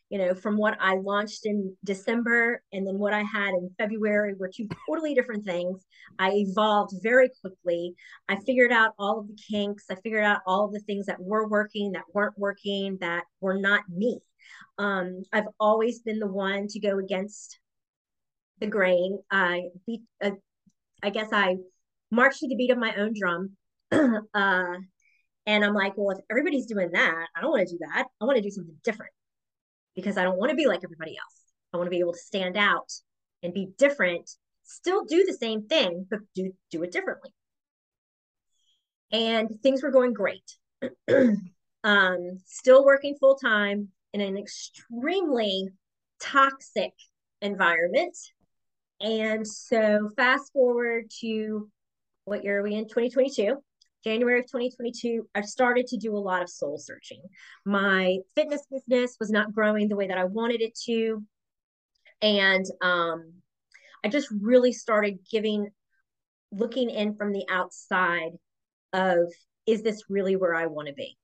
you 0.09 0.19
know 0.19 0.35
from 0.35 0.57
what 0.57 0.77
i 0.79 0.95
launched 0.95 1.45
in 1.45 1.75
december 1.83 2.61
and 2.71 2.85
then 2.85 2.99
what 2.99 3.13
i 3.13 3.23
had 3.23 3.55
in 3.55 3.67
february 3.79 4.35
were 4.37 4.51
two 4.53 4.67
totally 4.85 5.15
different 5.15 5.43
things. 5.43 5.83
I 6.19 6.31
evolved 6.33 6.93
very 7.01 7.31
quickly. 7.41 7.95
I 8.29 8.35
figured 8.45 8.71
out 8.71 8.91
all 8.99 9.21
of 9.21 9.27
the 9.27 9.37
kinks. 9.49 9.85
I 9.89 9.95
figured 9.95 10.23
out 10.23 10.41
all 10.45 10.65
of 10.65 10.71
the 10.71 10.81
things 10.81 11.07
that 11.07 11.19
were 11.19 11.47
working 11.47 11.93
that 11.93 12.03
weren't 12.13 12.37
working 12.37 12.99
that 13.01 13.23
were 13.41 13.57
not 13.57 13.83
me. 13.89 14.19
Um, 14.77 15.23
i've 15.31 15.47
always 15.59 15.99
been 15.99 16.19
the 16.19 16.27
one 16.27 16.67
to 16.67 16.79
go 16.79 16.99
against 16.99 17.59
the 18.59 18.67
grain. 18.67 19.17
I 19.31 19.69
beat 19.87 20.01
uh, 20.21 20.31
i 21.01 21.09
guess 21.09 21.29
i 21.31 21.55
marched 22.11 22.41
to 22.41 22.47
the 22.47 22.55
beat 22.55 22.71
of 22.71 22.77
my 22.77 22.93
own 22.95 23.13
drum 23.19 23.57
uh, 24.33 24.77
and 25.45 25.65
I'm 25.65 25.73
like, 25.73 25.93
well, 25.95 26.17
if 26.17 26.23
everybody's 26.29 26.65
doing 26.65 26.91
that, 26.91 27.27
I 27.35 27.41
don't 27.41 27.51
want 27.51 27.67
to 27.67 27.73
do 27.73 27.79
that. 27.79 28.05
I 28.21 28.25
want 28.25 28.37
to 28.37 28.43
do 28.43 28.49
something 28.49 28.75
different 28.83 29.11
because 29.95 30.17
I 30.17 30.23
don't 30.23 30.37
want 30.37 30.51
to 30.51 30.55
be 30.55 30.67
like 30.67 30.81
everybody 30.83 31.11
else. 31.17 31.41
I 31.73 31.77
want 31.77 31.87
to 31.87 31.91
be 31.91 31.99
able 31.99 32.13
to 32.13 32.19
stand 32.19 32.57
out 32.57 32.91
and 33.41 33.53
be 33.53 33.69
different, 33.77 34.29
still 34.63 35.03
do 35.05 35.25
the 35.25 35.33
same 35.33 35.67
thing, 35.67 36.05
but 36.09 36.19
do 36.35 36.53
do 36.71 36.83
it 36.83 36.91
differently. 36.91 37.31
And 39.11 39.49
things 39.61 39.83
were 39.83 39.91
going 39.91 40.13
great. 40.13 40.49
um, 41.83 42.39
still 42.45 42.85
working 42.85 43.15
full 43.19 43.35
time 43.35 43.89
in 44.13 44.21
an 44.21 44.37
extremely 44.37 45.69
toxic 46.19 46.93
environment. 47.41 48.15
And 49.01 49.45
so 49.45 50.09
fast 50.15 50.53
forward 50.53 51.11
to 51.21 51.69
what 52.25 52.43
year 52.43 52.59
are 52.59 52.63
we 52.63 52.75
in? 52.75 52.85
2022. 52.85 53.57
January 54.03 54.39
of 54.39 54.45
2022, 54.45 55.27
I 55.33 55.41
started 55.41 55.87
to 55.87 55.97
do 55.97 56.15
a 56.15 56.19
lot 56.19 56.41
of 56.41 56.49
soul 56.49 56.77
searching. 56.77 57.21
My 57.65 58.17
fitness 58.35 58.65
business 58.69 59.15
was 59.19 59.29
not 59.29 59.53
growing 59.53 59.87
the 59.87 59.95
way 59.95 60.07
that 60.07 60.17
I 60.17 60.25
wanted 60.25 60.61
it 60.61 60.77
to. 60.85 61.23
And 62.21 62.65
um, 62.81 63.33
I 64.03 64.09
just 64.09 64.27
really 64.31 64.73
started 64.73 65.19
giving, 65.29 65.69
looking 66.51 66.89
in 66.89 67.15
from 67.15 67.31
the 67.31 67.45
outside 67.49 68.31
of, 68.91 69.17
is 69.65 69.83
this 69.83 70.03
really 70.09 70.35
where 70.35 70.53
I 70.55 70.67
want 70.67 70.89
to 70.89 70.93
be? 70.93 71.17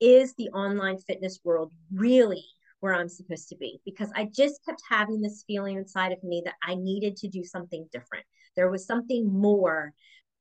Is 0.00 0.34
the 0.34 0.48
online 0.50 0.98
fitness 0.98 1.40
world 1.44 1.72
really 1.94 2.44
where 2.80 2.94
I'm 2.94 3.08
supposed 3.08 3.48
to 3.50 3.56
be? 3.56 3.80
Because 3.84 4.10
I 4.16 4.28
just 4.32 4.64
kept 4.64 4.82
having 4.88 5.20
this 5.20 5.44
feeling 5.46 5.76
inside 5.76 6.12
of 6.12 6.24
me 6.24 6.42
that 6.46 6.54
I 6.62 6.74
needed 6.74 7.16
to 7.18 7.28
do 7.28 7.44
something 7.44 7.86
different. 7.92 8.24
There 8.56 8.70
was 8.70 8.86
something 8.86 9.30
more 9.32 9.92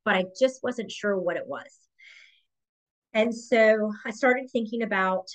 but 0.04 0.16
I 0.16 0.26
just 0.40 0.64
wasn't 0.64 0.92
sure 0.92 1.18
what 1.18 1.38
it 1.38 1.48
was. 1.48 1.80
And 3.14 3.36
so 3.36 3.92
I 4.06 4.12
started 4.12 4.50
thinking 4.52 4.84
about, 4.84 5.28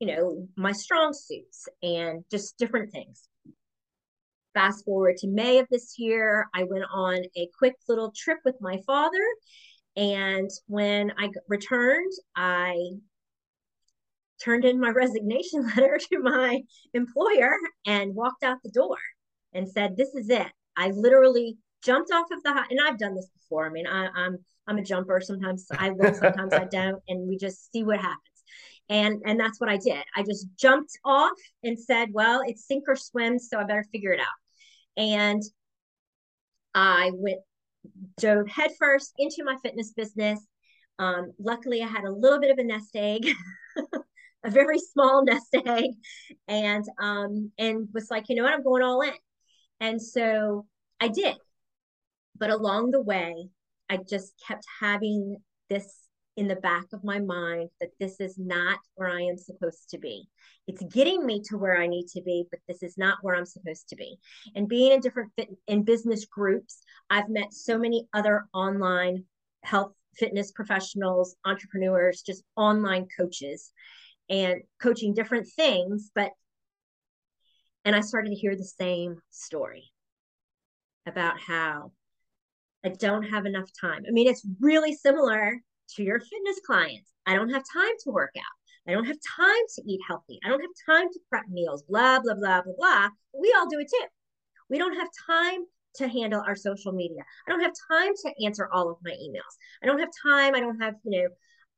you 0.00 0.08
know, 0.08 0.48
my 0.56 0.72
strong 0.72 1.12
suits 1.12 1.68
and 1.82 2.24
just 2.30 2.58
different 2.58 2.92
things. 2.92 3.28
Fast 4.52 4.84
forward 4.84 5.16
to 5.18 5.28
May 5.28 5.58
of 5.58 5.68
this 5.70 5.98
year, 5.98 6.48
I 6.54 6.64
went 6.64 6.84
on 6.92 7.18
a 7.36 7.48
quick 7.58 7.74
little 7.88 8.12
trip 8.16 8.38
with 8.44 8.56
my 8.60 8.80
father. 8.86 9.24
And 9.96 10.50
when 10.66 11.12
I 11.18 11.30
returned, 11.48 12.12
I 12.34 12.74
turned 14.42 14.64
in 14.64 14.80
my 14.80 14.90
resignation 14.94 15.66
letter 15.68 15.98
to 16.10 16.18
my 16.18 16.62
employer 16.94 17.56
and 17.86 18.14
walked 18.14 18.42
out 18.42 18.58
the 18.62 18.70
door 18.70 18.98
and 19.52 19.68
said, 19.68 19.96
This 19.96 20.14
is 20.14 20.30
it. 20.30 20.50
I 20.76 20.88
literally 20.88 21.56
jumped 21.82 22.10
off 22.12 22.26
of 22.30 22.42
the 22.42 22.52
high, 22.52 22.66
and 22.70 22.80
I've 22.80 22.98
done 22.98 23.14
this 23.14 23.28
before. 23.28 23.66
I 23.66 23.70
mean, 23.70 23.86
I, 23.86 24.08
I'm 24.14 24.38
I'm 24.66 24.78
a 24.78 24.82
jumper. 24.82 25.20
Sometimes 25.20 25.66
I 25.70 25.90
will, 25.90 26.14
sometimes 26.14 26.52
I 26.52 26.64
don't, 26.64 27.02
and 27.08 27.28
we 27.28 27.36
just 27.36 27.70
see 27.72 27.84
what 27.84 27.98
happens. 27.98 28.20
And 28.88 29.22
and 29.24 29.38
that's 29.38 29.60
what 29.60 29.70
I 29.70 29.76
did. 29.76 30.02
I 30.16 30.22
just 30.22 30.46
jumped 30.58 30.98
off 31.04 31.38
and 31.62 31.78
said, 31.78 32.08
well, 32.12 32.42
it's 32.46 32.66
sink 32.66 32.84
or 32.88 32.96
swim, 32.96 33.38
so 33.38 33.58
I 33.58 33.64
better 33.64 33.86
figure 33.92 34.12
it 34.12 34.20
out. 34.20 34.26
And 34.96 35.42
I 36.74 37.10
went 37.14 37.40
dove 38.18 38.48
headfirst 38.48 39.14
into 39.18 39.44
my 39.44 39.56
fitness 39.62 39.92
business. 39.92 40.40
Um, 40.98 41.32
luckily, 41.38 41.82
I 41.82 41.86
had 41.86 42.04
a 42.04 42.12
little 42.12 42.40
bit 42.40 42.50
of 42.50 42.58
a 42.58 42.64
nest 42.64 42.94
egg, 42.94 43.26
a 44.44 44.50
very 44.50 44.78
small 44.78 45.24
nest 45.24 45.54
egg, 45.66 45.90
and 46.48 46.84
um, 47.00 47.52
and 47.58 47.88
was 47.92 48.10
like, 48.10 48.28
you 48.28 48.36
know 48.36 48.44
what, 48.44 48.52
I'm 48.52 48.62
going 48.62 48.82
all 48.82 49.02
in. 49.02 49.12
And 49.80 50.00
so 50.00 50.66
I 51.00 51.08
did. 51.08 51.36
But 52.38 52.50
along 52.50 52.90
the 52.90 53.02
way, 53.02 53.48
I 53.88 53.98
just 53.98 54.32
kept 54.46 54.64
having 54.80 55.36
this 55.70 56.06
in 56.36 56.48
the 56.48 56.56
back 56.56 56.84
of 56.92 57.02
my 57.02 57.18
mind 57.18 57.70
that 57.80 57.90
this 57.98 58.20
is 58.20 58.36
not 58.36 58.78
where 58.94 59.08
I 59.08 59.22
am 59.22 59.38
supposed 59.38 59.88
to 59.90 59.98
be. 59.98 60.28
It's 60.66 60.82
getting 60.92 61.24
me 61.24 61.40
to 61.48 61.56
where 61.56 61.80
I 61.80 61.86
need 61.86 62.08
to 62.08 62.22
be, 62.22 62.44
but 62.50 62.60
this 62.68 62.82
is 62.82 62.98
not 62.98 63.18
where 63.22 63.34
I'm 63.34 63.46
supposed 63.46 63.88
to 63.88 63.96
be. 63.96 64.18
And 64.54 64.68
being 64.68 64.92
in 64.92 65.00
different 65.00 65.32
fit 65.36 65.48
in 65.66 65.82
business 65.82 66.26
groups, 66.26 66.82
I've 67.08 67.30
met 67.30 67.54
so 67.54 67.78
many 67.78 68.06
other 68.12 68.46
online 68.52 69.24
health 69.64 69.92
fitness 70.16 70.52
professionals, 70.52 71.36
entrepreneurs, 71.44 72.22
just 72.22 72.42
online 72.56 73.06
coaches 73.16 73.72
and 74.28 74.62
coaching 74.80 75.14
different 75.14 75.46
things, 75.56 76.10
but 76.14 76.30
and 77.84 77.94
I 77.94 78.00
started 78.00 78.30
to 78.30 78.34
hear 78.34 78.56
the 78.56 78.64
same 78.64 79.20
story 79.30 79.92
about 81.06 81.38
how 81.38 81.92
I 82.86 82.90
don't 82.90 83.24
have 83.24 83.46
enough 83.46 83.70
time. 83.80 84.04
I 84.06 84.10
mean, 84.12 84.28
it's 84.28 84.46
really 84.60 84.94
similar 84.94 85.60
to 85.96 86.02
your 86.02 86.20
fitness 86.20 86.60
clients. 86.64 87.12
I 87.26 87.34
don't 87.34 87.50
have 87.50 87.64
time 87.72 87.92
to 88.04 88.10
work 88.10 88.34
out. 88.38 88.88
I 88.88 88.92
don't 88.92 89.06
have 89.06 89.16
time 89.36 89.64
to 89.74 89.82
eat 89.86 90.00
healthy. 90.06 90.38
I 90.44 90.48
don't 90.48 90.60
have 90.60 90.70
time 90.96 91.08
to 91.12 91.20
prep 91.28 91.48
meals, 91.50 91.82
blah, 91.82 92.20
blah, 92.20 92.34
blah, 92.34 92.62
blah, 92.62 92.74
blah. 92.76 93.08
We 93.38 93.52
all 93.58 93.68
do 93.68 93.80
it 93.80 93.90
too. 93.92 94.06
We 94.70 94.78
don't 94.78 94.94
have 94.94 95.08
time 95.26 95.62
to 95.96 96.08
handle 96.08 96.42
our 96.46 96.54
social 96.54 96.92
media. 96.92 97.22
I 97.46 97.50
don't 97.50 97.62
have 97.62 97.72
time 97.90 98.12
to 98.14 98.44
answer 98.44 98.68
all 98.72 98.90
of 98.90 98.98
my 99.02 99.10
emails. 99.10 99.56
I 99.82 99.86
don't 99.86 99.98
have 99.98 100.10
time. 100.22 100.54
I 100.54 100.60
don't 100.60 100.80
have, 100.80 100.94
you 101.04 101.22
know, 101.22 101.28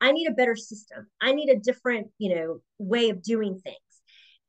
I 0.00 0.12
need 0.12 0.26
a 0.26 0.32
better 0.32 0.56
system. 0.56 1.06
I 1.20 1.32
need 1.32 1.48
a 1.48 1.58
different, 1.58 2.08
you 2.18 2.34
know, 2.34 2.60
way 2.78 3.08
of 3.10 3.22
doing 3.22 3.60
things. 3.64 3.76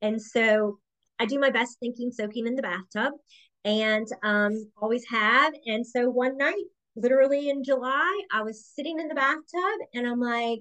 And 0.02 0.20
so 0.20 0.78
I 1.18 1.26
do 1.26 1.38
my 1.38 1.50
best 1.50 1.78
thinking, 1.80 2.12
soaking 2.12 2.46
in 2.46 2.54
the 2.54 2.62
bathtub 2.62 3.12
and 3.64 4.06
um, 4.22 4.52
always 4.80 5.04
have. 5.08 5.52
And 5.66 5.86
so 5.86 6.08
one 6.08 6.36
night, 6.36 6.64
literally 6.96 7.50
in 7.50 7.64
July, 7.64 8.22
I 8.32 8.42
was 8.42 8.64
sitting 8.64 8.98
in 8.98 9.08
the 9.08 9.14
bathtub 9.14 9.88
and 9.94 10.06
I'm 10.06 10.20
like, 10.20 10.60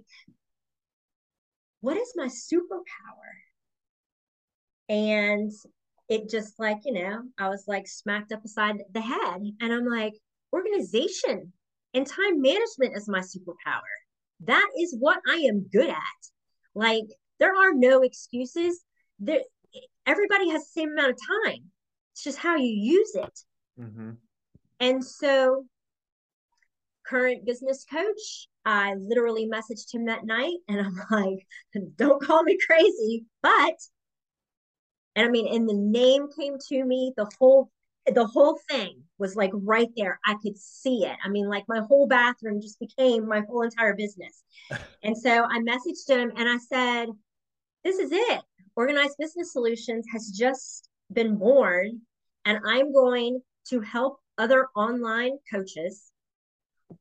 what 1.82 1.98
is 1.98 2.13
my 2.15 2.27
superpower? 2.27 3.32
And 4.89 5.51
it 6.10 6.29
just 6.29 6.60
like, 6.60 6.79
you 6.86 6.94
know, 6.94 7.22
I 7.38 7.50
was 7.50 7.65
like 7.68 7.88
smacked 7.88 8.32
up 8.32 8.41
beside 8.41 8.77
the 8.91 9.01
head. 9.01 9.41
And 9.62 9.74
I'm 9.74 9.86
like, 9.86 10.13
organization 10.51 11.53
and 11.94 12.06
time 12.06 12.41
management 12.41 12.96
is 12.96 13.08
my 13.08 13.20
superpower. 13.20 13.82
That 14.41 14.68
is 14.77 14.96
what 14.98 15.20
I 15.27 15.36
am 15.50 15.68
good 15.72 15.89
at. 15.89 15.98
Like, 16.74 17.06
there 17.39 17.56
are 17.56 17.74
no 17.74 18.01
excuses. 18.01 18.84
There, 19.20 19.41
everybody 20.06 20.50
has 20.50 20.62
the 20.63 20.82
same 20.82 20.91
amount 20.91 21.12
of 21.12 21.18
time. 21.46 21.72
It's 22.20 22.26
just 22.26 22.38
how 22.38 22.58
you 22.58 22.66
use 22.66 23.16
it. 23.16 23.40
Mm-hmm. 23.80 24.12
And 24.82 25.06
so, 25.06 25.64
current 27.08 27.46
business 27.46 27.86
coach, 27.90 28.50
I 28.66 28.96
literally 28.96 29.48
messaged 29.48 29.94
him 29.94 30.08
that 30.08 30.26
night 30.26 30.58
and 30.68 30.82
I'm 30.82 31.02
like, 31.12 31.48
don't 31.96 32.22
call 32.22 32.44
me 32.44 32.58
crazy, 32.68 33.24
but 33.42 33.76
and 35.16 35.26
I 35.26 35.30
mean, 35.30 35.48
and 35.48 35.68
the 35.70 35.76
name 35.76 36.28
came 36.38 36.58
to 36.68 36.84
me, 36.84 37.14
the 37.16 37.30
whole 37.40 37.72
the 38.06 38.28
whole 38.28 38.60
thing 38.70 39.04
was 39.18 39.38
like 39.38 39.52
right 39.54 39.90
there. 39.96 40.20
I 40.26 40.36
could 40.44 40.58
see 40.58 41.06
it. 41.06 41.16
I 41.24 41.30
mean, 41.30 41.48
like 41.48 41.64
my 41.70 41.80
whole 41.88 42.06
bathroom 42.06 42.60
just 42.60 42.82
became 42.82 43.30
my 43.30 43.44
whole 43.48 43.62
entire 43.62 43.96
business. 43.96 44.44
and 45.04 45.18
so 45.18 45.46
I 45.46 45.60
messaged 45.60 46.10
him 46.10 46.34
and 46.36 46.50
I 46.50 46.58
said, 46.58 47.08
This 47.86 47.98
is 47.98 48.12
it. 48.12 48.42
Organized 48.76 49.16
Business 49.18 49.54
Solutions 49.54 50.06
has 50.12 50.34
just 50.38 50.90
been 51.12 51.38
born, 51.38 52.02
and 52.46 52.60
I'm 52.65 52.93
going 52.93 53.41
to 53.69 53.81
help 53.81 54.19
other 54.38 54.67
online 54.75 55.38
coaches 55.51 56.12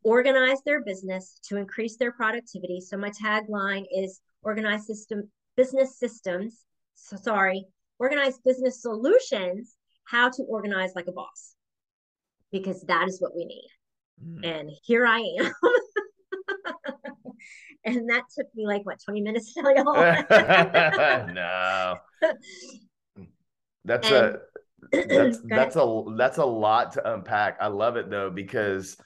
organize 0.03 0.61
their 0.65 0.83
business 0.83 1.39
to 1.45 1.57
increase 1.57 1.97
their 1.97 2.13
productivity. 2.13 2.81
So 2.81 2.97
my 2.97 3.11
tagline 3.11 3.87
is 3.91 4.21
organized 4.43 4.85
system 4.85 5.31
business 5.57 5.99
systems. 5.99 6.65
So 6.95 7.17
sorry, 7.17 7.67
organized 7.99 8.43
business 8.45 8.83
solutions, 8.83 9.77
how 10.05 10.31
to 10.31 10.43
organize 10.45 10.93
like 10.95 11.07
a 11.07 11.13
boss. 11.13 11.55
Because 12.51 12.83
that 12.83 13.09
is 13.09 13.21
what 13.21 13.37
we 13.37 13.45
need. 13.45 13.69
Mm. 14.25 14.61
And 14.61 14.71
here 14.85 15.07
I 15.07 15.21
am. 15.39 15.53
and 17.85 18.09
that 18.11 18.25
took 18.37 18.47
me 18.55 18.67
like 18.67 18.85
what 18.85 19.01
20 19.05 19.21
minutes 19.21 19.53
to 19.55 19.63
tell 19.63 19.75
you 19.75 19.85
all 19.87 19.95
no 21.33 21.97
that's 23.85 24.09
and, 24.09 24.17
a 24.17 24.41
that's 24.93 25.39
that's 25.45 25.77
a 25.77 26.03
that's 26.17 26.39
a 26.39 26.45
lot 26.45 26.93
to 26.93 27.13
unpack. 27.13 27.59
I 27.61 27.69
love 27.69 27.97
it 27.97 28.11
though 28.11 28.31
because 28.31 28.97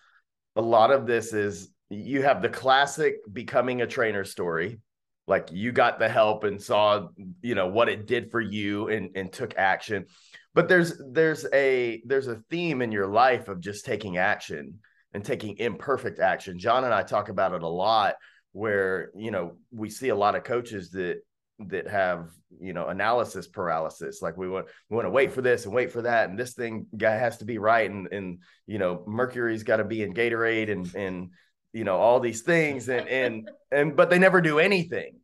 a 0.57 0.63
lot 0.63 0.91
of 0.91 1.07
this 1.07 1.33
is 1.33 1.71
you 1.91 2.23
have 2.23 2.43
the 2.43 2.49
classic 2.49 3.17
becoming 3.33 3.83
a 3.83 3.87
trainer 3.87 4.25
story. 4.25 4.81
Like 5.27 5.51
you 5.53 5.73
got 5.73 5.99
the 5.99 6.09
help 6.09 6.45
and 6.45 6.61
saw 6.61 7.09
you 7.41 7.55
know 7.55 7.69
what 7.69 7.89
it 7.89 8.07
did 8.07 8.31
for 8.31 8.41
you 8.41 8.89
and 8.89 9.11
and 9.15 9.33
took 9.33 9.57
action. 9.57 10.07
But 10.55 10.69
there's 10.69 11.01
there's 11.13 11.47
a 11.53 12.03
there's 12.05 12.29
a 12.29 12.43
theme 12.51 12.83
in 12.83 12.93
your 12.93 13.07
life 13.07 13.49
of 13.49 13.61
just 13.61 13.85
taking 13.85 14.17
action 14.17 14.81
and 15.15 15.25
taking 15.25 15.57
imperfect 15.59 16.19
action. 16.19 16.59
John 16.59 16.85
and 16.85 16.93
i 16.93 17.03
talk 17.03 17.29
about 17.29 17.53
it 17.53 17.63
a 17.63 17.69
lot 17.69 18.15
where 18.53 19.11
you 19.17 19.31
know 19.31 19.57
we 19.71 19.89
see 19.89 20.11
a 20.11 20.17
lot 20.17 20.35
of 20.35 20.45
coaches 20.45 20.91
that 20.91 21.23
that 21.69 21.89
have 21.89 22.29
you 22.61 22.73
know 22.73 22.89
analysis 22.89 23.47
paralysis. 23.47 24.23
Like 24.23 24.37
we 24.37 24.49
want 24.49 24.67
we 24.89 24.97
want 24.97 25.07
to 25.07 25.11
wait 25.11 25.33
for 25.33 25.43
this 25.43 25.65
and 25.65 25.75
wait 25.75 25.93
for 25.93 26.03
that 26.03 26.29
and 26.29 26.39
this 26.39 26.55
thing 26.55 26.87
guy 26.97 27.17
has 27.17 27.39
to 27.39 27.45
be 27.45 27.59
right 27.59 27.91
and 27.91 28.09
and 28.13 28.39
you 28.67 28.79
know 28.79 29.03
mercury's 29.07 29.63
got 29.63 29.79
to 29.79 29.85
be 29.85 30.03
in 30.03 30.13
retrograde 30.13 30.71
and 30.71 30.95
and 30.95 31.31
you 31.73 31.85
know 31.85 31.97
all 31.97 32.21
these 32.21 32.43
things 32.43 32.89
and 32.89 33.09
and 33.09 33.51
and 33.73 33.97
but 33.97 34.11
they 34.11 34.19
never 34.19 34.41
do 34.41 34.59
anything. 34.59 35.17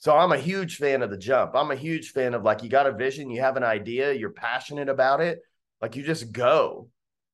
So 0.00 0.16
i'm 0.16 0.30
a 0.30 0.38
huge 0.38 0.76
fan 0.76 1.02
of 1.02 1.10
the 1.10 1.18
jump. 1.18 1.52
I'm 1.54 1.70
a 1.70 1.76
huge 1.76 2.10
fan 2.10 2.34
of 2.34 2.44
like 2.44 2.62
you 2.62 2.68
got 2.68 2.86
a 2.86 2.92
vision 2.92 3.30
you 3.30 3.40
have 3.40 3.56
an 3.56 3.64
idea 3.64 4.12
you're 4.12 4.30
passionate 4.30 4.88
about 4.88 5.20
it 5.20 5.40
like 5.80 5.96
you 5.96 6.02
just 6.02 6.32
go. 6.32 6.88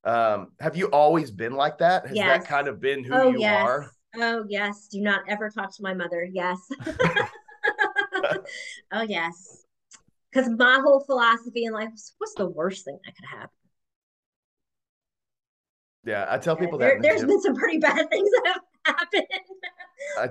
Um 0.04 0.52
have 0.60 0.76
you 0.76 0.86
always 0.86 1.30
been 1.30 1.54
like 1.54 1.78
that? 1.78 2.06
Has 2.06 2.16
yes. 2.16 2.42
that 2.42 2.48
kind 2.48 2.68
of 2.68 2.80
been 2.80 3.04
who 3.04 3.14
oh, 3.14 3.30
you 3.30 3.40
yes. 3.40 3.62
are? 3.62 3.90
Oh 4.16 4.44
yes. 4.48 4.88
Do 4.90 5.00
not 5.00 5.22
ever 5.28 5.50
talk 5.50 5.74
to 5.76 5.82
my 5.82 5.92
mother. 5.92 6.26
Yes 6.30 6.58
oh 8.92 9.02
yes 9.02 9.64
because 10.30 10.50
my 10.50 10.80
whole 10.82 11.00
philosophy 11.00 11.64
in 11.64 11.72
life 11.72 11.90
is 11.94 12.14
what's 12.18 12.34
the 12.34 12.48
worst 12.48 12.84
thing 12.84 12.98
that 13.04 13.14
could 13.14 13.26
happen 13.26 13.50
yeah, 16.04 16.26
I 16.28 16.38
tell 16.38 16.56
people 16.56 16.78
there, 16.78 16.96
that. 16.96 17.02
There's 17.02 17.24
been 17.24 17.40
some 17.40 17.54
pretty 17.54 17.78
bad 17.80 18.08
things 18.10 18.30
that 18.30 18.54
have 18.54 18.96
happened. 18.96 19.24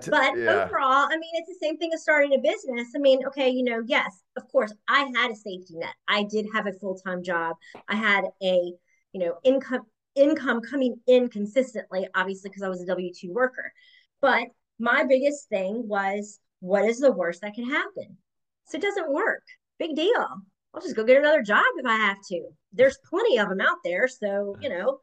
T- 0.01 0.11
but 0.11 0.37
yeah. 0.37 0.65
overall, 0.65 1.07
I 1.09 1.17
mean, 1.17 1.31
it's 1.33 1.49
the 1.49 1.65
same 1.65 1.77
thing 1.77 1.91
as 1.93 2.03
starting 2.03 2.33
a 2.33 2.37
business. 2.37 2.89
I 2.95 2.99
mean, 2.99 3.25
okay, 3.27 3.49
you 3.49 3.63
know, 3.63 3.81
yes, 3.85 4.21
of 4.37 4.47
course, 4.51 4.71
I 4.87 5.11
had 5.15 5.31
a 5.31 5.35
safety 5.35 5.75
net. 5.75 5.95
I 6.07 6.23
did 6.23 6.45
have 6.53 6.67
a 6.67 6.73
full 6.73 6.95
time 6.95 7.23
job. 7.23 7.55
I 7.87 7.95
had 7.95 8.25
a, 8.41 8.73
you 9.13 9.19
know, 9.19 9.37
income 9.43 9.85
income 10.15 10.61
coming 10.61 10.97
in 11.07 11.27
consistently, 11.27 12.07
obviously, 12.13 12.49
because 12.49 12.61
I 12.61 12.69
was 12.69 12.81
a 12.81 12.85
W 12.85 13.11
two 13.13 13.33
worker. 13.33 13.73
But 14.21 14.47
my 14.79 15.03
biggest 15.03 15.49
thing 15.49 15.87
was, 15.87 16.39
what 16.63 16.85
is 16.85 16.99
the 16.99 17.11
worst 17.11 17.41
that 17.41 17.53
can 17.53 17.69
happen? 17.69 18.17
So 18.65 18.77
it 18.77 18.81
doesn't 18.81 19.11
work. 19.11 19.43
Big 19.79 19.95
deal. 19.95 20.27
I'll 20.73 20.81
just 20.81 20.95
go 20.95 21.03
get 21.03 21.17
another 21.17 21.41
job 21.41 21.63
if 21.77 21.85
I 21.85 21.95
have 21.95 22.17
to. 22.29 22.47
There's 22.71 22.97
plenty 23.09 23.37
of 23.37 23.49
them 23.49 23.61
out 23.61 23.77
there. 23.83 24.07
So, 24.07 24.55
you 24.61 24.69
know, 24.69 24.99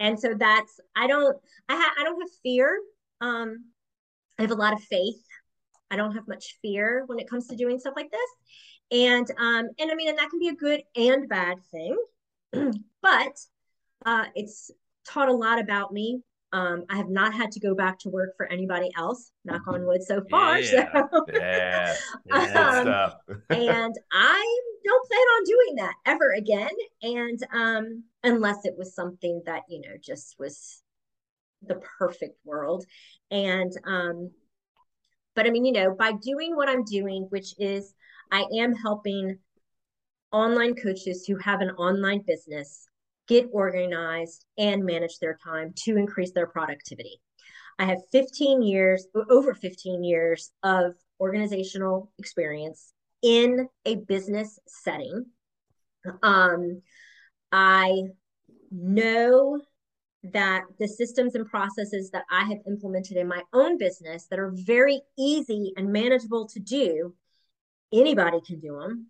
and 0.00 0.18
so 0.18 0.34
that's 0.34 0.80
i 0.96 1.06
don't 1.06 1.36
i 1.68 1.76
ha- 1.76 1.94
i 1.98 2.04
don't 2.04 2.20
have 2.20 2.30
fear 2.42 2.80
um 3.20 3.64
i 4.38 4.42
have 4.42 4.50
a 4.50 4.56
lot 4.56 4.72
of 4.72 4.80
faith 4.82 5.22
i 5.90 5.96
don't 5.96 6.14
have 6.14 6.26
much 6.28 6.58
fear 6.62 7.04
when 7.06 7.18
it 7.18 7.28
comes 7.28 7.46
to 7.46 7.56
doing 7.56 7.78
stuff 7.78 7.94
like 7.96 8.10
this 8.10 9.00
and 9.00 9.30
um 9.38 9.68
and 9.78 9.90
i 9.90 9.94
mean 9.94 10.08
and 10.08 10.18
that 10.18 10.30
can 10.30 10.38
be 10.38 10.48
a 10.48 10.54
good 10.54 10.82
and 10.96 11.28
bad 11.28 11.58
thing 11.70 11.96
but 13.02 13.38
uh 14.06 14.24
it's 14.34 14.70
taught 15.06 15.28
a 15.28 15.32
lot 15.32 15.60
about 15.60 15.92
me 15.92 16.20
um, 16.54 16.84
I 16.88 16.96
have 16.96 17.08
not 17.08 17.34
had 17.34 17.50
to 17.52 17.60
go 17.60 17.74
back 17.74 17.98
to 18.00 18.08
work 18.08 18.36
for 18.36 18.46
anybody 18.46 18.88
else, 18.96 19.32
knock 19.44 19.62
on 19.66 19.84
wood 19.84 20.04
so 20.04 20.22
far. 20.30 20.60
Yeah, 20.60 20.92
so. 21.10 21.26
yeah, 21.32 21.96
yeah 22.26 23.12
um, 23.28 23.40
and 23.50 23.94
I 24.12 24.58
don't 24.84 25.08
plan 25.08 25.20
on 25.20 25.44
doing 25.44 25.74
that 25.76 25.94
ever 26.06 26.30
again. 26.30 26.70
And 27.02 27.40
um, 27.52 28.04
unless 28.22 28.64
it 28.64 28.74
was 28.78 28.94
something 28.94 29.42
that, 29.46 29.62
you 29.68 29.80
know, 29.80 29.96
just 30.00 30.36
was 30.38 30.80
the 31.60 31.80
perfect 31.98 32.38
world. 32.44 32.84
And 33.32 33.72
um, 33.84 34.30
but 35.34 35.48
I 35.48 35.50
mean, 35.50 35.64
you 35.64 35.72
know, 35.72 35.92
by 35.98 36.12
doing 36.12 36.54
what 36.54 36.68
I'm 36.68 36.84
doing, 36.84 37.26
which 37.30 37.54
is 37.58 37.92
I 38.30 38.44
am 38.58 38.76
helping 38.76 39.38
online 40.30 40.76
coaches 40.76 41.24
who 41.26 41.36
have 41.38 41.60
an 41.60 41.70
online 41.70 42.22
business 42.24 42.86
get 43.28 43.48
organized 43.52 44.44
and 44.58 44.84
manage 44.84 45.18
their 45.18 45.38
time 45.42 45.72
to 45.84 45.96
increase 45.96 46.32
their 46.32 46.46
productivity. 46.46 47.20
I 47.78 47.86
have 47.86 47.98
15 48.12 48.62
years, 48.62 49.06
over 49.30 49.54
15 49.54 50.04
years 50.04 50.52
of 50.62 50.94
organizational 51.20 52.12
experience 52.18 52.92
in 53.22 53.68
a 53.84 53.96
business 53.96 54.58
setting. 54.66 55.26
Um, 56.22 56.82
I 57.50 58.02
know 58.70 59.60
that 60.32 60.62
the 60.78 60.88
systems 60.88 61.34
and 61.34 61.46
processes 61.46 62.10
that 62.10 62.24
I 62.30 62.44
have 62.44 62.58
implemented 62.66 63.16
in 63.16 63.28
my 63.28 63.42
own 63.52 63.76
business 63.76 64.26
that 64.30 64.38
are 64.38 64.52
very 64.54 65.02
easy 65.18 65.72
and 65.76 65.92
manageable 65.92 66.48
to 66.48 66.60
do, 66.60 67.14
anybody 67.92 68.40
can 68.46 68.60
do 68.60 68.78
them. 68.80 69.08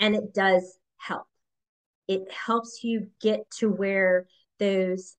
And 0.00 0.14
it 0.14 0.32
does 0.32 0.78
help 0.96 1.26
it 2.08 2.30
helps 2.32 2.82
you 2.82 3.08
get 3.20 3.48
to 3.58 3.70
where 3.70 4.26
those 4.58 5.16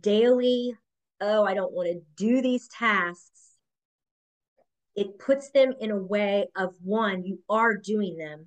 daily, 0.00 0.74
oh, 1.20 1.44
I 1.44 1.54
don't 1.54 1.72
want 1.72 1.88
to 1.88 2.00
do 2.16 2.42
these 2.42 2.68
tasks. 2.68 3.30
It 4.96 5.18
puts 5.18 5.50
them 5.50 5.74
in 5.78 5.90
a 5.90 5.96
way 5.96 6.46
of 6.56 6.74
one, 6.82 7.24
you 7.24 7.40
are 7.50 7.76
doing 7.76 8.16
them 8.16 8.46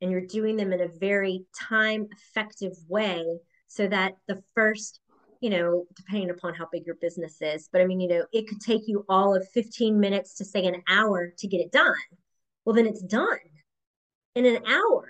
and 0.00 0.12
you're 0.12 0.26
doing 0.26 0.56
them 0.56 0.72
in 0.72 0.80
a 0.80 0.88
very 0.88 1.44
time 1.68 2.06
effective 2.12 2.72
way 2.88 3.24
so 3.66 3.88
that 3.88 4.14
the 4.28 4.40
first 4.54 5.00
you 5.40 5.50
know, 5.50 5.84
depending 5.94 6.30
upon 6.30 6.54
how 6.54 6.66
big 6.72 6.84
your 6.84 6.96
business 6.96 7.40
is, 7.40 7.68
but 7.70 7.80
I 7.80 7.86
mean, 7.86 8.00
you 8.00 8.08
know, 8.08 8.24
it 8.32 8.48
could 8.48 8.60
take 8.60 8.88
you 8.88 9.04
all 9.08 9.36
of 9.36 9.46
15 9.54 10.00
minutes 10.00 10.34
to 10.34 10.44
say 10.44 10.66
an 10.66 10.82
hour 10.88 11.32
to 11.38 11.46
get 11.46 11.60
it 11.60 11.70
done. 11.70 11.94
Well, 12.64 12.74
then 12.74 12.86
it's 12.86 13.02
done 13.02 13.38
in 14.34 14.46
an 14.46 14.66
hour. 14.66 15.06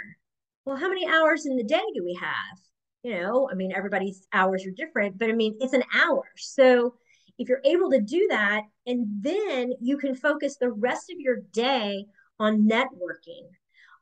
Well, 0.69 0.77
how 0.77 0.91
many 0.91 1.07
hours 1.09 1.47
in 1.47 1.57
the 1.57 1.65
day 1.65 1.81
do 1.95 2.05
we 2.05 2.13
have? 2.21 2.59
You 3.03 3.19
know, 3.19 3.49
I 3.51 3.55
mean, 3.55 3.73
everybody's 3.75 4.29
hours 4.35 4.67
are 4.67 4.71
different, 4.71 5.19
but 5.19 5.31
I 5.31 5.33
mean, 5.33 5.57
it's 5.61 5.73
an 5.73 5.85
hour. 5.95 6.25
So 6.37 6.93
if 7.39 7.49
you're 7.49 7.63
able 7.65 7.91
to 7.91 8.03
do 8.03 8.27
that, 8.29 8.65
and 8.87 9.07
then 9.23 9.73
you 9.81 9.97
can 9.97 10.15
focus 10.15 10.59
the 10.59 10.71
rest 10.71 11.11
of 11.11 11.19
your 11.19 11.37
day 11.55 12.05
on 12.39 12.69
networking, 12.69 13.49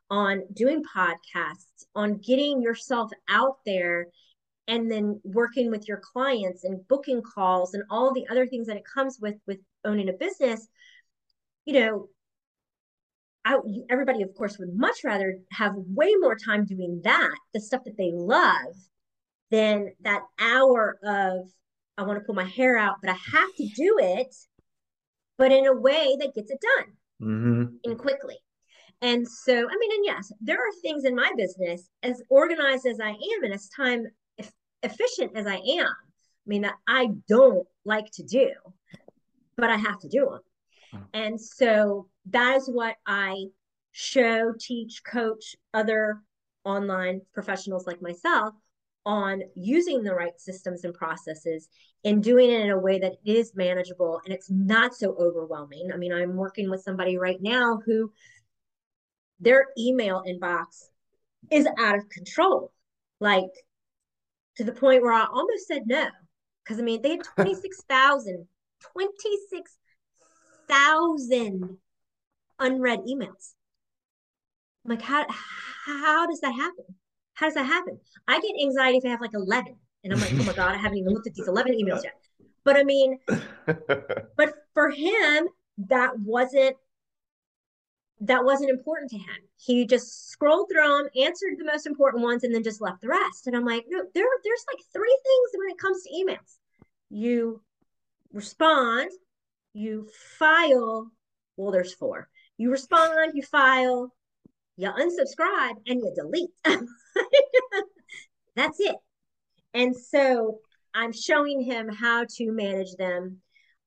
on 0.09 0.43
doing 0.51 0.83
podcasts, 0.83 1.85
on 1.95 2.17
getting 2.17 2.61
yourself 2.61 3.11
out 3.29 3.59
there 3.65 4.07
and 4.67 4.91
then 4.91 5.21
working 5.23 5.71
with 5.71 5.87
your 5.87 6.01
clients 6.01 6.65
and 6.65 6.85
booking 6.89 7.21
calls 7.21 7.75
and 7.75 7.83
all 7.89 8.13
the 8.13 8.27
other 8.27 8.45
things 8.45 8.67
that 8.67 8.75
it 8.75 8.83
comes 8.83 9.19
with 9.21 9.35
with 9.47 9.59
owning 9.85 10.09
a 10.09 10.13
business 10.13 10.67
you 11.63 11.73
know 11.79 12.09
I, 13.47 13.57
everybody 13.89 14.21
of 14.21 14.33
course 14.35 14.57
would 14.57 14.75
much 14.75 15.03
rather 15.03 15.39
have 15.51 15.73
way 15.75 16.13
more 16.19 16.35
time 16.35 16.65
doing 16.65 17.01
that 17.03 17.35
the 17.53 17.59
stuff 17.59 17.83
that 17.85 17.97
they 17.97 18.11
love 18.13 18.75
than 19.51 19.93
that 20.01 20.23
hour 20.39 20.97
of 21.03 21.49
i 21.97 22.03
want 22.03 22.19
to 22.19 22.25
pull 22.25 22.35
my 22.35 22.43
hair 22.43 22.77
out 22.77 22.97
but 23.01 23.09
i 23.09 23.17
have 23.31 23.55
to 23.57 23.67
do 23.75 23.97
it 24.01 24.35
but 25.37 25.51
in 25.51 25.65
a 25.65 25.73
way 25.73 26.17
that 26.19 26.35
gets 26.35 26.51
it 26.51 26.59
done 26.61 26.93
mm-hmm. 27.21 27.75
and 27.83 27.97
quickly 27.97 28.37
and 29.01 29.27
so 29.27 29.53
i 29.53 29.77
mean 29.79 29.91
and 29.91 30.05
yes 30.05 30.31
there 30.41 30.59
are 30.59 30.81
things 30.81 31.05
in 31.05 31.15
my 31.15 31.31
business 31.37 31.89
as 32.03 32.21
organized 32.29 32.85
as 32.85 32.99
i 32.99 33.09
am 33.09 33.43
and 33.43 33.53
as 33.53 33.69
time 33.69 34.07
efficient 34.83 35.31
as 35.35 35.45
I 35.45 35.55
am, 35.55 35.87
I 35.87 36.45
mean, 36.45 36.61
that 36.63 36.75
I 36.87 37.09
don't 37.27 37.67
like 37.85 38.09
to 38.13 38.23
do, 38.23 38.51
but 39.55 39.69
I 39.69 39.77
have 39.77 39.99
to 39.99 40.09
do 40.09 40.25
them. 40.25 40.41
Hmm. 40.91 41.19
And 41.19 41.41
so 41.41 42.07
that 42.31 42.57
is 42.57 42.67
what 42.67 42.95
I 43.05 43.45
show, 43.91 44.53
teach, 44.59 45.03
coach 45.03 45.55
other 45.73 46.21
online 46.63 47.21
professionals 47.33 47.87
like 47.87 48.01
myself 48.01 48.53
on 49.05 49.41
using 49.55 50.03
the 50.03 50.13
right 50.13 50.39
systems 50.39 50.83
and 50.83 50.93
processes 50.93 51.69
and 52.03 52.21
doing 52.21 52.51
it 52.51 52.61
in 52.61 52.69
a 52.69 52.77
way 52.77 52.99
that 52.99 53.15
is 53.25 53.55
manageable 53.55 54.19
and 54.25 54.33
it's 54.33 54.51
not 54.51 54.93
so 54.93 55.15
overwhelming. 55.15 55.89
I 55.93 55.97
mean, 55.97 56.11
I'm 56.11 56.35
working 56.35 56.69
with 56.69 56.81
somebody 56.81 57.17
right 57.17 57.41
now 57.41 57.79
who 57.85 58.11
their 59.39 59.67
email 59.77 60.23
inbox 60.27 60.89
is 61.49 61.65
out 61.77 61.97
of 61.97 62.09
control. 62.09 62.73
Like 63.19 63.45
to 64.57 64.63
the 64.63 64.73
point 64.73 65.01
where 65.01 65.13
I 65.13 65.25
almost 65.25 65.67
said 65.67 65.83
no. 65.85 66.07
Because 66.63 66.79
I 66.79 66.83
mean, 66.83 67.01
they 67.01 67.09
had 67.11 67.23
26,000, 67.35 68.47
26,000 68.93 71.77
unread 72.59 72.99
emails. 72.99 73.53
I'm 74.85 74.91
like, 74.91 75.01
how, 75.01 75.25
how 75.85 76.27
does 76.27 76.39
that 76.41 76.53
happen? 76.53 76.85
How 77.33 77.47
does 77.47 77.55
that 77.55 77.65
happen? 77.65 77.99
I 78.27 78.39
get 78.39 78.51
anxiety 78.61 78.97
if 78.97 79.05
I 79.05 79.09
have 79.09 79.21
like 79.21 79.33
11. 79.33 79.75
And 80.03 80.13
I'm 80.13 80.19
like, 80.19 80.33
oh 80.33 80.43
my 80.43 80.53
God, 80.55 80.73
I 80.73 80.77
haven't 80.77 80.97
even 80.97 81.13
looked 81.13 81.27
at 81.27 81.33
these 81.33 81.47
11 81.47 81.73
emails 81.73 82.03
yet. 82.03 82.13
But 82.63 82.77
I 82.77 82.83
mean, 82.83 83.19
but 83.27 84.53
for 84.73 84.89
him, 84.89 85.47
that 85.77 86.19
wasn't 86.19 86.75
that 88.21 88.43
wasn't 88.43 88.69
important 88.69 89.11
to 89.11 89.17
him. 89.17 89.37
He 89.57 89.85
just 89.85 90.29
scrolled 90.29 90.69
through 90.71 90.81
them, 90.81 91.07
answered 91.23 91.55
the 91.57 91.65
most 91.65 91.85
important 91.85 92.23
ones, 92.23 92.43
and 92.43 92.53
then 92.53 92.63
just 92.63 92.81
left 92.81 93.01
the 93.01 93.09
rest. 93.09 93.45
And 93.45 93.55
I'm 93.55 93.65
like, 93.65 93.85
no, 93.87 94.03
there, 94.13 94.25
there's 94.43 94.65
like 94.73 94.83
three 94.91 95.19
things 95.23 95.49
when 95.53 95.69
it 95.69 95.77
comes 95.77 96.03
to 96.03 96.09
emails. 96.09 96.57
You 97.09 97.61
respond, 98.33 99.11
you 99.73 100.09
file. 100.39 101.11
Well, 101.57 101.71
there's 101.71 101.93
four. 101.93 102.27
You 102.57 102.71
respond, 102.71 103.31
you 103.35 103.43
file, 103.43 104.13
you 104.77 104.89
unsubscribe, 104.89 105.75
and 105.85 105.99
you 105.99 106.13
delete. 106.15 106.49
That's 108.55 108.79
it. 108.79 108.95
And 109.73 109.95
so 109.95 110.59
I'm 110.93 111.13
showing 111.13 111.61
him 111.61 111.89
how 111.89 112.25
to 112.37 112.51
manage 112.51 112.95
them. 112.95 113.37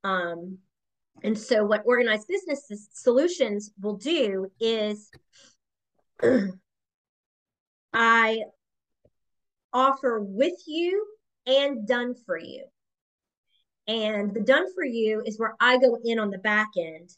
Um, 0.04 0.58
and 1.22 1.36
so, 1.38 1.64
what 1.64 1.82
organized 1.84 2.28
business 2.28 2.88
solutions 2.92 3.72
will 3.80 3.96
do 3.96 4.46
is 4.60 5.10
I 7.92 8.42
offer 9.72 10.20
with 10.20 10.54
you 10.66 11.06
and 11.46 11.86
done 11.86 12.14
for 12.26 12.38
you. 12.38 12.64
And 13.86 14.32
the 14.32 14.40
done 14.40 14.72
for 14.74 14.84
you 14.84 15.22
is 15.26 15.38
where 15.38 15.54
I 15.60 15.78
go 15.78 15.98
in 16.04 16.18
on 16.18 16.30
the 16.30 16.38
back 16.38 16.68
end. 16.78 17.10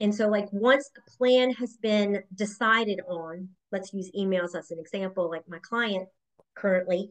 And 0.00 0.14
so, 0.14 0.28
like, 0.28 0.48
once 0.50 0.90
a 0.96 1.10
plan 1.18 1.52
has 1.52 1.76
been 1.76 2.22
decided 2.34 3.00
on, 3.06 3.48
let's 3.70 3.92
use 3.92 4.10
emails 4.16 4.56
as 4.56 4.70
an 4.70 4.78
example, 4.78 5.28
like 5.28 5.46
my 5.46 5.58
client 5.58 6.08
currently, 6.54 7.10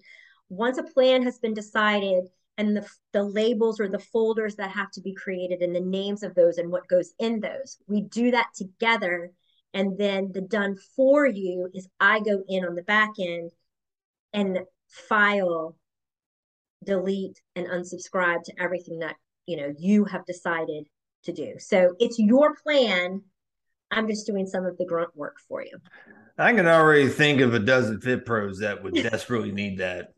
once 0.50 0.80
a 0.80 0.84
plan 0.84 1.22
has 1.24 1.38
been 1.38 1.54
decided 1.54 2.26
and 2.58 2.76
the, 2.76 2.86
the 3.14 3.24
labels 3.24 3.80
or 3.80 3.88
the 3.88 4.00
folders 4.00 4.56
that 4.56 4.72
have 4.72 4.92
to 4.92 5.02
be 5.02 5.14
created 5.14 5.62
and 5.62 5.74
the 5.74 5.80
names 5.80 6.24
of 6.24 6.36
those 6.36 6.58
and 6.58 6.72
what 6.72 6.88
goes 6.88 7.14
in 7.20 7.40
those. 7.40 7.78
We 7.88 8.02
do 8.02 8.32
that 8.32 8.48
together. 8.56 9.32
And 9.74 9.98
then 9.98 10.32
the 10.34 10.42
done 10.42 10.76
for 10.96 11.28
you 11.28 11.70
is 11.74 11.88
I 12.00 12.20
go 12.20 12.44
in 12.48 12.66
on 12.66 12.76
the 12.76 12.82
back 12.82 13.12
end 13.20 13.52
and 14.34 14.60
file, 14.90 15.78
delete, 16.84 17.40
and 17.56 17.68
unsubscribe 17.68 18.44
to 18.44 18.54
everything 18.60 19.00
that 19.00 19.16
you 19.46 19.58
know 19.58 19.74
you 19.78 20.06
have 20.06 20.26
decided 20.26 20.88
to 21.24 21.34
do. 21.34 21.56
So 21.60 21.96
it's 22.00 22.20
your 22.20 22.56
plan. 22.56 23.22
I'm 23.92 24.08
just 24.08 24.28
doing 24.28 24.46
some 24.46 24.66
of 24.66 24.78
the 24.78 24.86
grunt 24.86 25.16
work 25.16 25.38
for 25.48 25.64
you. 25.64 25.78
I 26.38 26.54
can 26.54 26.68
already 26.68 27.10
think 27.10 27.42
of 27.42 27.54
a 27.54 27.60
dozen 27.60 28.00
fit 28.00 28.26
pros 28.26 28.60
that 28.60 28.82
would 28.84 28.94
desperately 29.12 29.52
need 29.52 29.80
that. 29.80 30.14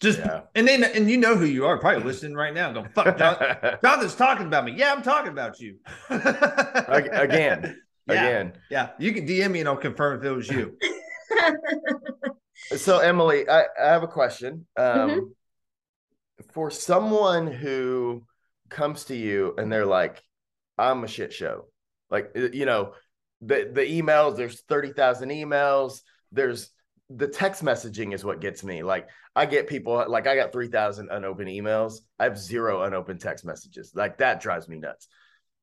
Just 0.00 0.18
yeah. 0.18 0.42
and 0.54 0.66
then 0.66 0.82
and 0.82 1.10
you 1.10 1.18
know 1.18 1.36
who 1.36 1.44
you 1.44 1.66
are, 1.66 1.76
probably 1.76 2.02
listening 2.02 2.34
right 2.34 2.54
now. 2.54 2.72
Go 2.72 2.86
fuck, 2.94 3.18
John, 3.18 3.36
Jonathan's 3.84 4.14
talking 4.14 4.46
about 4.46 4.64
me. 4.64 4.72
Yeah, 4.72 4.94
I'm 4.94 5.02
talking 5.02 5.30
about 5.30 5.60
you 5.60 5.76
again. 6.08 7.76
Yeah. 8.08 8.24
Again, 8.24 8.52
yeah. 8.70 8.88
You 8.98 9.12
can 9.12 9.24
DM 9.24 9.52
me 9.52 9.60
and 9.60 9.68
I'll 9.68 9.76
confirm 9.76 10.18
if 10.18 10.24
it 10.24 10.32
was 10.32 10.48
you. 10.48 10.76
so 12.76 12.98
Emily, 12.98 13.48
I, 13.48 13.66
I, 13.80 13.86
have 13.86 14.02
a 14.02 14.08
question. 14.08 14.66
Um, 14.76 14.84
mm-hmm. 14.86 15.18
For 16.52 16.72
someone 16.72 17.46
who 17.46 18.24
comes 18.70 19.04
to 19.04 19.16
you 19.16 19.54
and 19.58 19.70
they're 19.70 19.86
like, 19.86 20.22
"I'm 20.78 21.04
a 21.04 21.08
shit 21.08 21.32
show," 21.32 21.66
like 22.10 22.32
uh, 22.36 22.50
you 22.52 22.66
know, 22.66 22.94
the 23.40 23.70
the 23.72 23.82
emails. 23.82 24.36
There's 24.36 24.62
thirty 24.62 24.92
thousand 24.92 25.30
emails. 25.30 26.00
There's 26.32 26.70
the 27.10 27.26
text 27.26 27.62
messaging 27.64 28.14
is 28.14 28.24
what 28.24 28.40
gets 28.40 28.62
me. 28.62 28.82
Like 28.82 29.08
I 29.34 29.46
get 29.46 29.68
people 29.68 30.04
like 30.08 30.26
I 30.26 30.36
got 30.36 30.52
3000 30.52 31.08
unopened 31.10 31.48
emails. 31.48 31.94
I 32.18 32.24
have 32.24 32.38
zero 32.38 32.82
unopened 32.82 33.20
text 33.20 33.44
messages. 33.44 33.92
Like 33.94 34.18
that 34.18 34.40
drives 34.40 34.68
me 34.68 34.78
nuts. 34.78 35.08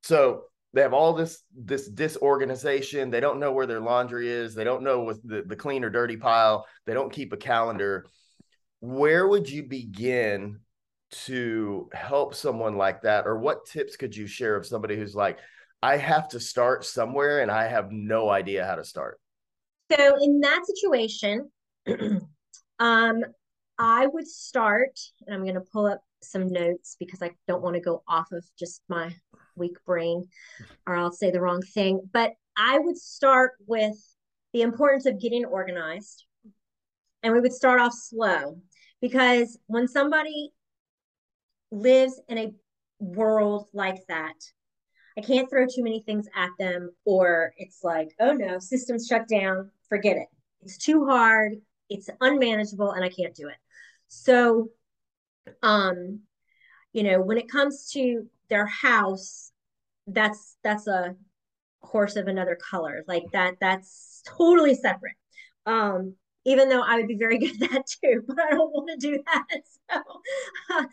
So 0.03 0.43
they 0.73 0.81
have 0.81 0.93
all 0.93 1.13
this 1.13 1.41
this 1.55 1.87
disorganization. 1.87 3.09
They 3.09 3.21
don't 3.21 3.39
know 3.39 3.53
where 3.53 3.65
their 3.65 3.79
laundry 3.79 4.29
is. 4.29 4.53
They 4.53 4.65
don't 4.65 4.83
know 4.83 5.01
what 5.01 5.17
the, 5.23 5.41
the 5.41 5.55
clean 5.55 5.85
or 5.85 5.89
dirty 5.89 6.17
pile. 6.17 6.67
They 6.85 6.93
don't 6.93 7.13
keep 7.13 7.31
a 7.31 7.37
calendar. 7.37 8.05
Where 8.81 9.25
would 9.27 9.49
you 9.49 9.63
begin 9.63 10.59
to 11.09 11.89
help 11.93 12.35
someone 12.35 12.77
like 12.77 13.01
that? 13.03 13.25
Or 13.25 13.37
what 13.37 13.65
tips 13.65 13.95
could 13.95 14.15
you 14.15 14.27
share 14.27 14.55
of 14.55 14.65
somebody 14.65 14.95
who's 14.95 15.15
like, 15.15 15.39
I 15.81 15.97
have 15.97 16.27
to 16.29 16.39
start 16.39 16.85
somewhere 16.85 17.41
and 17.41 17.51
I 17.51 17.67
have 17.67 17.91
no 17.91 18.29
idea 18.29 18.65
how 18.65 18.75
to 18.75 18.83
start? 18.83 19.19
So 19.91 20.17
in 20.21 20.41
that 20.41 20.63
situation, 20.65 21.49
um, 22.79 23.23
I 23.77 24.07
would 24.07 24.27
start, 24.27 24.99
and 25.25 25.35
I'm 25.35 25.43
going 25.43 25.55
to 25.55 25.61
pull 25.61 25.85
up 25.85 26.01
some 26.21 26.47
notes 26.47 26.95
because 26.99 27.21
I 27.21 27.31
don't 27.47 27.61
want 27.61 27.75
to 27.75 27.81
go 27.81 28.03
off 28.07 28.31
of 28.31 28.43
just 28.57 28.81
my 28.89 29.15
weak 29.55 29.77
brain 29.85 30.25
or 30.85 30.95
I'll 30.95 31.11
say 31.11 31.31
the 31.31 31.41
wrong 31.41 31.61
thing. 31.61 32.01
But 32.11 32.33
I 32.57 32.79
would 32.79 32.97
start 32.97 33.53
with 33.65 33.95
the 34.53 34.61
importance 34.63 35.05
of 35.05 35.21
getting 35.21 35.45
organized. 35.45 36.25
And 37.23 37.33
we 37.33 37.39
would 37.39 37.53
start 37.53 37.81
off 37.81 37.93
slow 37.93 38.57
because 39.01 39.57
when 39.67 39.87
somebody 39.87 40.51
lives 41.71 42.19
in 42.27 42.37
a 42.37 42.53
world 42.99 43.67
like 43.73 44.05
that, 44.07 44.35
I 45.17 45.21
can't 45.21 45.49
throw 45.49 45.65
too 45.65 45.83
many 45.83 46.01
things 46.01 46.27
at 46.35 46.51
them, 46.59 46.91
or 47.03 47.53
it's 47.57 47.83
like, 47.83 48.09
oh 48.19 48.33
no, 48.33 48.59
systems 48.59 49.07
shut 49.07 49.27
down, 49.27 49.71
forget 49.89 50.17
it. 50.17 50.27
It's 50.61 50.77
too 50.77 51.05
hard, 51.05 51.53
it's 51.89 52.09
unmanageable, 52.21 52.91
and 52.91 53.03
I 53.03 53.09
can't 53.09 53.33
do 53.33 53.47
it. 53.47 53.57
So, 54.07 54.69
um, 55.63 56.21
you 56.93 57.03
know, 57.03 57.21
when 57.21 57.37
it 57.37 57.49
comes 57.49 57.91
to 57.93 58.27
their 58.49 58.67
house, 58.67 59.51
that's 60.05 60.57
that's 60.63 60.87
a 60.87 61.15
horse 61.81 62.15
of 62.15 62.27
another 62.27 62.55
color. 62.69 63.03
Like 63.07 63.25
that, 63.33 63.55
that's 63.59 64.21
totally 64.25 64.75
separate. 64.75 65.15
Um, 65.65 66.15
even 66.45 66.69
though 66.69 66.81
I 66.81 66.95
would 66.95 67.07
be 67.07 67.17
very 67.17 67.39
good 67.39 67.61
at 67.61 67.71
that 67.71 67.87
too, 67.87 68.23
but 68.27 68.39
I 68.39 68.51
don't 68.51 68.71
want 68.71 68.89
to 68.89 68.97
do 68.97 69.23
that. 69.25 69.61
So, 69.89 70.85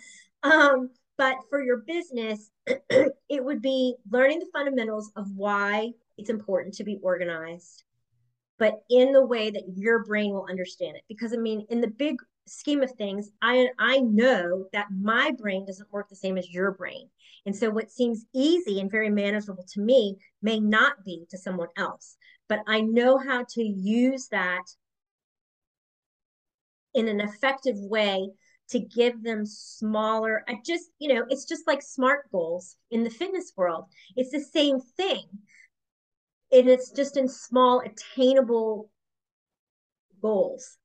um, 0.45 0.91
but 1.17 1.37
for 1.49 1.63
your 1.63 1.79
business, 1.79 2.51
it 2.67 3.45
would 3.45 3.63
be 3.63 3.95
learning 4.11 4.41
the 4.41 4.51
fundamentals 4.53 5.11
of 5.17 5.27
why 5.35 5.93
it's 6.19 6.31
important 6.31 6.75
to 6.75 6.85
be 6.85 6.99
organized, 7.03 7.85
but 8.59 8.83
in 8.91 9.13
the 9.13 9.25
way 9.25 9.51
that 9.51 9.65
your 9.75 10.05
brain 10.05 10.33
will 10.33 10.47
understand 10.49 10.97
it. 10.97 11.03
Because 11.09 11.33
I 11.33 11.37
mean, 11.37 11.67
in 11.71 11.81
the 11.81 11.89
big 11.89 12.17
scheme 12.47 12.83
of 12.83 12.91
things, 12.93 13.31
I 13.43 13.69
I 13.79 13.99
know 13.99 14.67
that 14.73 14.89
my 14.91 15.33
brain 15.33 15.67
doesn't 15.67 15.93
work 15.93 16.09
the 16.09 16.17
same 16.17 16.37
as 16.37 16.53
your 16.53 16.73
brain. 16.73 17.09
And 17.47 17.55
so 17.55 17.71
what 17.71 17.91
seems 17.91 18.25
easy 18.35 18.81
and 18.81 18.91
very 18.91 19.11
manageable 19.11 19.67
to 19.75 19.81
me 19.81 20.17
may 20.43 20.61
not 20.61 21.05
be 21.05 21.27
to 21.31 21.39
someone 21.39 21.69
else. 21.77 22.17
But 22.49 22.61
I 22.67 22.81
know 22.81 23.19
how 23.19 23.45
to 23.51 23.63
use 23.63 24.29
that 24.29 24.65
in 26.95 27.09
an 27.09 27.21
effective 27.21 27.77
way 27.79 28.31
to 28.71 28.81
give 28.81 29.23
them 29.23 29.45
smaller 29.45 30.43
i 30.49 30.55
just 30.65 30.91
you 30.99 31.13
know 31.13 31.25
it's 31.29 31.45
just 31.45 31.67
like 31.67 31.83
smart 31.83 32.31
goals 32.33 32.77
in 32.91 33.05
the 33.05 33.11
fitness 33.11 33.53
world. 33.57 33.87
It's 34.17 34.31
the 34.31 34.41
same 34.41 34.81
thing. 34.81 35.25
And 36.53 36.69
it's 36.69 36.91
just 36.93 37.17
in 37.17 37.29
small 37.29 37.81
attainable 37.81 38.89
goals 40.23 40.77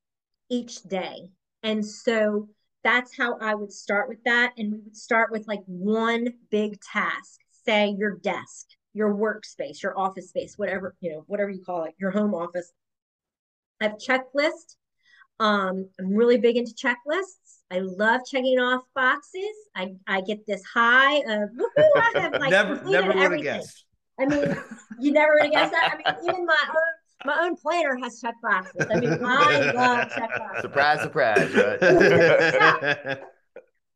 each 0.49 0.81
day. 0.83 1.29
And 1.61 1.85
so 1.85 2.49
that's 2.83 3.15
how 3.15 3.37
i 3.39 3.53
would 3.53 3.71
start 3.71 4.09
with 4.09 4.23
that. 4.25 4.53
And 4.57 4.71
we 4.71 4.79
would 4.79 4.97
start 4.97 5.31
with 5.31 5.47
like 5.47 5.61
one 5.67 6.33
big 6.49 6.79
task. 6.81 7.39
Say 7.65 7.95
your 7.97 8.17
desk 8.17 8.67
your 8.93 9.13
workspace 9.13 9.83
your 9.83 9.97
office 9.99 10.29
space 10.29 10.57
whatever 10.57 10.95
you 10.99 11.11
know 11.11 11.23
whatever 11.27 11.51
you 11.51 11.63
call 11.63 11.83
it 11.83 11.93
your 11.99 12.09
home 12.09 12.33
office. 12.33 12.71
Have 13.79 13.97
checklist 13.97 14.75
um, 15.39 15.89
i'm 15.99 16.13
really 16.13 16.37
big 16.37 16.57
into 16.57 16.73
checklists 16.73 17.59
I 17.71 17.79
love 17.79 18.21
checking 18.25 18.59
off 18.59 18.83
boxes. 18.95 19.43
I, 19.75 19.93
I 20.07 20.21
get 20.21 20.45
this 20.47 20.63
high 20.63 21.17
of 21.17 21.49
woohoo, 21.51 21.89
I 21.95 22.19
have 22.19 22.33
like 22.33 22.49
never 22.49 22.83
never 22.83 23.07
would 23.13 23.31
have 23.31 23.41
guessed. 23.41 23.85
I 24.19 24.25
mean, 24.25 24.55
you 24.99 25.11
never 25.11 25.33
would 25.33 25.43
have 25.43 25.51
guessed 25.51 25.71
that. 25.71 25.93
I 25.93 25.97
mean, 25.97 26.23
even 26.29 26.45
my 26.45 26.65
own 26.67 27.25
my 27.25 27.37
own 27.41 27.55
planner 27.57 27.97
has 28.01 28.19
check 28.19 28.35
boxes. 28.41 28.87
I 28.89 28.99
mean, 28.99 29.19
I 29.23 29.71
love 29.75 30.09
check 30.09 30.29
boxes. 30.37 30.61
Surprise, 30.61 31.01
surprise, 31.01 31.53
right? 31.53 33.19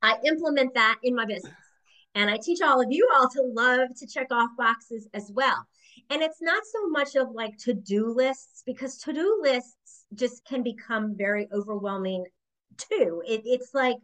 I 0.04 0.18
implement 0.26 0.74
that 0.76 0.98
in 1.04 1.16
my 1.16 1.26
business. 1.26 1.54
And 2.16 2.30
I 2.30 2.38
teach 2.38 2.62
all 2.62 2.80
of 2.80 2.92
you 2.92 3.10
all 3.16 3.28
to 3.30 3.42
love 3.42 3.90
to 3.98 4.06
check 4.06 4.28
off 4.32 4.50
boxes 4.56 5.08
as 5.16 5.32
well. 5.34 5.66
And 6.10 6.22
it's 6.22 6.42
not 6.42 6.62
so 6.66 6.90
much 6.90 7.16
of 7.16 7.32
like 7.32 7.58
to 7.60 7.74
do 7.74 8.14
lists 8.14 8.62
because 8.66 8.98
to 9.00 9.14
do 9.14 9.40
lists 9.42 10.03
just 10.14 10.46
can 10.46 10.64
become 10.64 11.16
very 11.16 11.48
overwhelming 11.54 12.26
too. 12.78 13.22
It, 13.28 13.42
it's 13.46 13.74
like, 13.74 13.98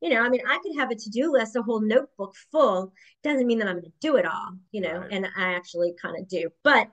you 0.00 0.10
know, 0.10 0.20
I 0.20 0.28
mean, 0.28 0.42
I 0.46 0.58
could 0.62 0.76
have 0.76 0.90
a 0.90 0.94
to 0.94 1.10
do 1.10 1.32
list, 1.32 1.56
a 1.56 1.62
whole 1.62 1.80
notebook 1.80 2.34
full. 2.50 2.92
Doesn't 3.22 3.46
mean 3.46 3.58
that 3.58 3.68
I'm 3.68 3.76
going 3.80 3.84
to 3.84 3.92
do 4.00 4.16
it 4.16 4.26
all, 4.26 4.50
you 4.72 4.80
know, 4.80 4.98
right. 4.98 5.12
and 5.12 5.26
I 5.36 5.54
actually 5.54 5.94
kind 6.00 6.18
of 6.18 6.28
do. 6.28 6.50
But 6.64 6.88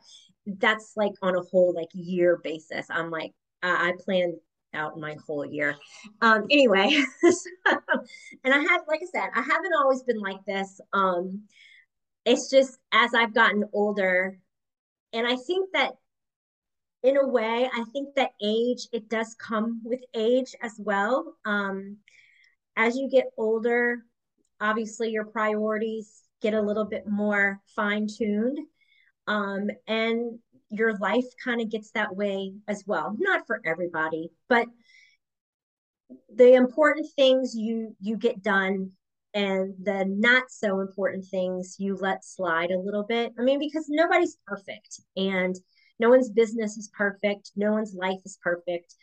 that's 0.45 0.93
like 0.95 1.13
on 1.21 1.35
a 1.35 1.41
whole 1.41 1.73
like 1.73 1.89
year 1.93 2.39
basis. 2.43 2.85
I'm 2.89 3.09
like, 3.09 3.33
I, 3.63 3.89
I 3.89 3.93
plan 4.03 4.37
out 4.73 4.99
my 4.99 5.15
whole 5.25 5.45
year. 5.45 5.75
Um, 6.21 6.45
anyway, 6.49 6.89
so, 7.21 7.73
and 8.43 8.53
I 8.53 8.59
have, 8.59 8.81
like 8.87 9.01
I 9.01 9.07
said, 9.11 9.29
I 9.35 9.41
haven't 9.41 9.73
always 9.79 10.03
been 10.03 10.19
like 10.19 10.43
this. 10.45 10.79
Um, 10.93 11.43
it's 12.25 12.49
just 12.49 12.77
as 12.91 13.13
I've 13.13 13.33
gotten 13.33 13.63
older, 13.73 14.37
and 15.13 15.25
I 15.25 15.35
think 15.35 15.71
that 15.73 15.93
in 17.03 17.17
a 17.17 17.27
way, 17.27 17.69
I 17.73 17.83
think 17.93 18.15
that 18.15 18.31
age, 18.41 18.87
it 18.91 19.09
does 19.09 19.35
come 19.35 19.81
with 19.83 20.01
age 20.13 20.55
as 20.61 20.73
well. 20.77 21.35
Um, 21.45 21.97
as 22.75 22.97
you 22.97 23.09
get 23.09 23.31
older, 23.37 24.03
obviously 24.59 25.09
your 25.09 25.25
priorities 25.25 26.23
get 26.41 26.53
a 26.53 26.61
little 26.61 26.85
bit 26.85 27.07
more 27.07 27.61
fine 27.75 28.07
tuned. 28.07 28.59
Um, 29.27 29.69
and 29.87 30.39
your 30.69 30.97
life 30.97 31.25
kind 31.43 31.61
of 31.61 31.69
gets 31.69 31.91
that 31.91 32.15
way 32.15 32.53
as 32.67 32.83
well. 32.85 33.15
Not 33.17 33.47
for 33.47 33.61
everybody, 33.65 34.31
but 34.47 34.67
the 36.33 36.53
important 36.53 37.07
things 37.15 37.53
you 37.55 37.95
you 37.99 38.17
get 38.17 38.41
done 38.41 38.91
and 39.33 39.73
the 39.83 40.05
not 40.05 40.49
so 40.49 40.79
important 40.79 41.25
things 41.25 41.75
you 41.79 41.95
let 41.95 42.25
slide 42.25 42.71
a 42.71 42.79
little 42.79 43.03
bit. 43.03 43.33
I 43.37 43.43
mean, 43.43 43.59
because 43.59 43.85
nobody's 43.89 44.37
perfect 44.47 45.01
and 45.15 45.55
no 45.99 46.09
one's 46.09 46.29
business 46.29 46.77
is 46.77 46.89
perfect. 46.97 47.51
No 47.55 47.71
one's 47.73 47.93
life 47.93 48.19
is 48.25 48.37
perfect. 48.41 48.95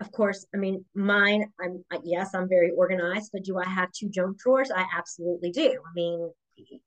Of 0.00 0.10
course 0.12 0.46
i 0.54 0.56
mean 0.56 0.84
mine 0.94 1.52
i'm 1.60 1.84
yes 2.04 2.34
i'm 2.34 2.48
very 2.48 2.70
organized 2.70 3.30
but 3.34 3.44
do 3.44 3.58
i 3.58 3.68
have 3.68 3.92
two 3.92 4.08
junk 4.08 4.38
drawers? 4.38 4.70
I 4.70 4.86
absolutely 4.96 5.50
do. 5.50 5.70
I 5.70 5.92
mean 5.94 6.30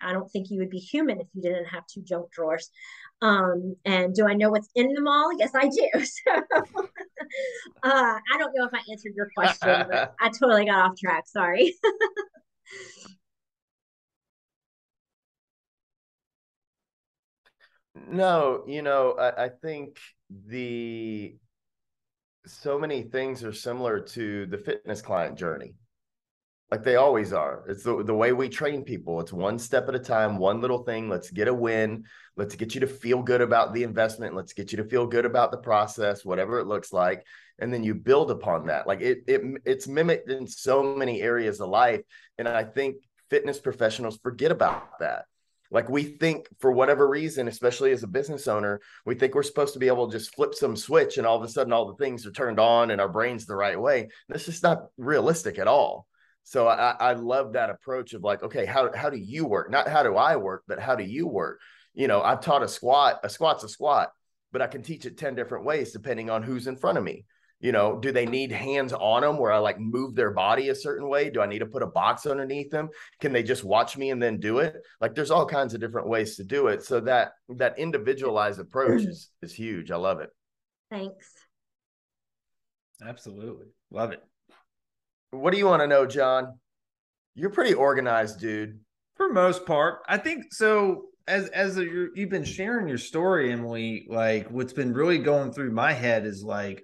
i 0.01 0.11
don't 0.13 0.29
think 0.31 0.49
you 0.49 0.59
would 0.59 0.69
be 0.69 0.79
human 0.79 1.19
if 1.19 1.27
you 1.33 1.41
didn't 1.41 1.65
have 1.65 1.83
two 1.85 2.01
junk 2.01 2.31
drawers. 2.31 2.69
Um, 3.21 3.75
and 3.85 4.15
do 4.15 4.27
i 4.27 4.33
know 4.33 4.49
what's 4.49 4.69
in 4.73 4.93
them 4.93 5.07
all? 5.07 5.31
Yes 5.37 5.51
i 5.55 5.67
do. 5.67 5.89
So 6.25 6.43
uh, 7.83 8.19
i 8.33 8.37
don't 8.37 8.53
know 8.55 8.65
if 8.65 8.73
i 8.73 8.81
answered 8.91 9.13
your 9.15 9.29
question 9.35 9.69
i 10.19 10.29
totally 10.29 10.65
got 10.65 10.89
off 10.89 10.97
track. 10.97 11.25
Sorry 11.27 11.75
No, 18.07 18.63
you 18.67 18.81
know, 18.81 19.13
I, 19.13 19.45
I 19.45 19.49
think 19.49 19.99
the 20.47 21.35
so 22.45 22.77
many 22.77 23.03
things 23.03 23.43
are 23.43 23.53
similar 23.53 23.99
to 23.99 24.45
the 24.47 24.57
fitness 24.57 25.01
client 25.01 25.37
journey. 25.37 25.75
Like 26.71 26.83
they 26.83 26.95
always 26.95 27.33
are. 27.33 27.63
It's 27.67 27.83
the, 27.83 28.03
the 28.03 28.15
way 28.15 28.33
we 28.33 28.49
train 28.49 28.83
people. 28.83 29.19
It's 29.21 29.31
one 29.31 29.59
step 29.59 29.87
at 29.87 29.95
a 29.95 29.99
time, 29.99 30.37
one 30.37 30.59
little 30.59 30.83
thing. 30.83 31.07
Let's 31.07 31.29
get 31.29 31.47
a 31.47 31.53
win. 31.53 32.05
Let's 32.35 32.55
get 32.55 32.73
you 32.73 32.81
to 32.81 32.87
feel 32.87 33.21
good 33.21 33.41
about 33.41 33.73
the 33.73 33.83
investment. 33.83 34.35
Let's 34.35 34.53
get 34.53 34.71
you 34.71 34.77
to 34.77 34.83
feel 34.83 35.05
good 35.05 35.25
about 35.25 35.51
the 35.51 35.59
process, 35.59 36.25
whatever 36.25 36.59
it 36.59 36.65
looks 36.65 36.91
like. 36.91 37.23
And 37.59 37.71
then 37.71 37.83
you 37.83 37.93
build 37.93 38.31
upon 38.31 38.67
that. 38.67 38.87
Like 38.87 39.01
it, 39.01 39.19
it 39.27 39.41
it's 39.65 39.87
mimicked 39.87 40.31
in 40.31 40.47
so 40.47 40.81
many 40.81 41.21
areas 41.21 41.61
of 41.61 41.69
life. 41.69 42.01
And 42.39 42.47
I 42.47 42.63
think 42.63 42.97
fitness 43.29 43.59
professionals 43.59 44.17
forget 44.17 44.51
about 44.51 44.99
that 44.99 45.25
like 45.73 45.89
we 45.89 46.03
think 46.03 46.47
for 46.59 46.71
whatever 46.71 47.09
reason, 47.09 47.47
especially 47.47 47.91
as 47.91 48.03
a 48.03 48.07
business 48.07 48.47
owner, 48.47 48.79
we 49.07 49.15
think 49.15 49.33
we're 49.33 49.41
supposed 49.41 49.73
to 49.73 49.79
be 49.79 49.87
able 49.87 50.07
to 50.07 50.17
just 50.17 50.33
flip 50.35 50.53
some 50.53 50.77
switch 50.77 51.17
and 51.17 51.25
all 51.25 51.35
of 51.35 51.43
a 51.43 51.47
sudden 51.49 51.73
all 51.73 51.87
the 51.87 51.95
things 51.95 52.27
are 52.27 52.31
turned 52.31 52.59
on 52.59 52.91
and 52.91 53.01
our 53.01 53.09
brain's 53.09 53.47
the 53.47 53.55
right 53.55 53.79
way. 53.79 54.09
That's 54.29 54.45
just 54.45 54.61
not 54.61 54.85
realistic 54.97 55.57
at 55.57 55.67
all. 55.67 56.05
So 56.43 56.67
I, 56.67 56.95
I 56.99 57.13
love 57.13 57.53
that 57.53 57.71
approach 57.71 58.13
of 58.13 58.21
like, 58.21 58.43
okay, 58.43 58.65
how 58.65 58.91
how 58.93 59.09
do 59.09 59.17
you 59.17 59.45
work? 59.45 59.71
Not 59.71 59.87
how 59.87 60.03
do 60.03 60.15
I 60.15 60.35
work, 60.35 60.63
but 60.67 60.79
how 60.79 60.95
do 60.95 61.03
you 61.03 61.27
work? 61.27 61.59
You 61.95 62.07
know, 62.07 62.21
I've 62.21 62.41
taught 62.41 62.63
a 62.63 62.67
squat, 62.67 63.21
a 63.23 63.29
squat's 63.29 63.63
a 63.63 63.69
squat, 63.69 64.11
but 64.51 64.61
I 64.61 64.67
can 64.67 64.83
teach 64.83 65.05
it 65.05 65.17
10 65.17 65.33
different 65.33 65.65
ways 65.65 65.91
depending 65.91 66.29
on 66.29 66.43
who's 66.43 66.67
in 66.67 66.75
front 66.77 66.99
of 66.99 67.03
me 67.03 67.25
you 67.63 67.71
know 67.71 67.97
do 67.97 68.11
they 68.11 68.27
need 68.27 68.51
hands 68.51 68.93
on 68.93 69.23
them 69.23 69.37
where 69.39 69.51
i 69.51 69.57
like 69.57 69.79
move 69.79 70.13
their 70.13 70.31
body 70.31 70.69
a 70.69 70.75
certain 70.75 71.09
way? 71.09 71.31
Do 71.31 71.41
i 71.41 71.47
need 71.47 71.59
to 71.59 71.65
put 71.65 71.81
a 71.81 71.87
box 71.87 72.27
underneath 72.27 72.69
them 72.69 72.89
can 73.19 73.33
they 73.33 73.43
just 73.43 73.63
watch 73.63 73.97
me 73.97 74.09
and 74.11 74.21
then 74.21 74.39
do 74.39 74.59
it? 74.59 74.75
Like 74.99 75.15
there's 75.15 75.31
all 75.31 75.45
kinds 75.45 75.73
of 75.73 75.79
different 75.79 76.07
ways 76.07 76.35
to 76.37 76.43
do 76.43 76.67
it. 76.67 76.83
So 76.83 76.99
that 77.01 77.33
that 77.49 77.79
individualized 77.79 78.59
approach 78.59 79.01
mm. 79.01 79.07
is 79.07 79.29
is 79.41 79.53
huge. 79.53 79.91
I 79.91 79.95
love 79.95 80.19
it. 80.19 80.29
Thanks. 80.91 81.31
Absolutely. 83.05 83.67
Love 83.91 84.11
it. 84.11 84.21
What 85.31 85.51
do 85.51 85.57
you 85.57 85.65
want 85.65 85.81
to 85.81 85.87
know 85.87 86.05
john? 86.05 86.59
You're 87.35 87.49
pretty 87.49 87.73
organized 87.73 88.39
dude. 88.39 88.79
For 89.15 89.31
most 89.31 89.65
part. 89.65 89.99
I 90.07 90.17
think 90.17 90.51
so 90.51 91.05
as 91.27 91.47
as 91.49 91.77
a, 91.77 91.85
you've 91.85 92.29
been 92.29 92.43
sharing 92.43 92.87
your 92.87 92.97
story 92.97 93.53
emily 93.53 94.05
like 94.09 94.51
what's 94.51 94.73
been 94.73 94.93
really 94.93 95.19
going 95.19 95.53
through 95.53 95.71
my 95.71 95.93
head 95.93 96.25
is 96.25 96.43
like 96.43 96.83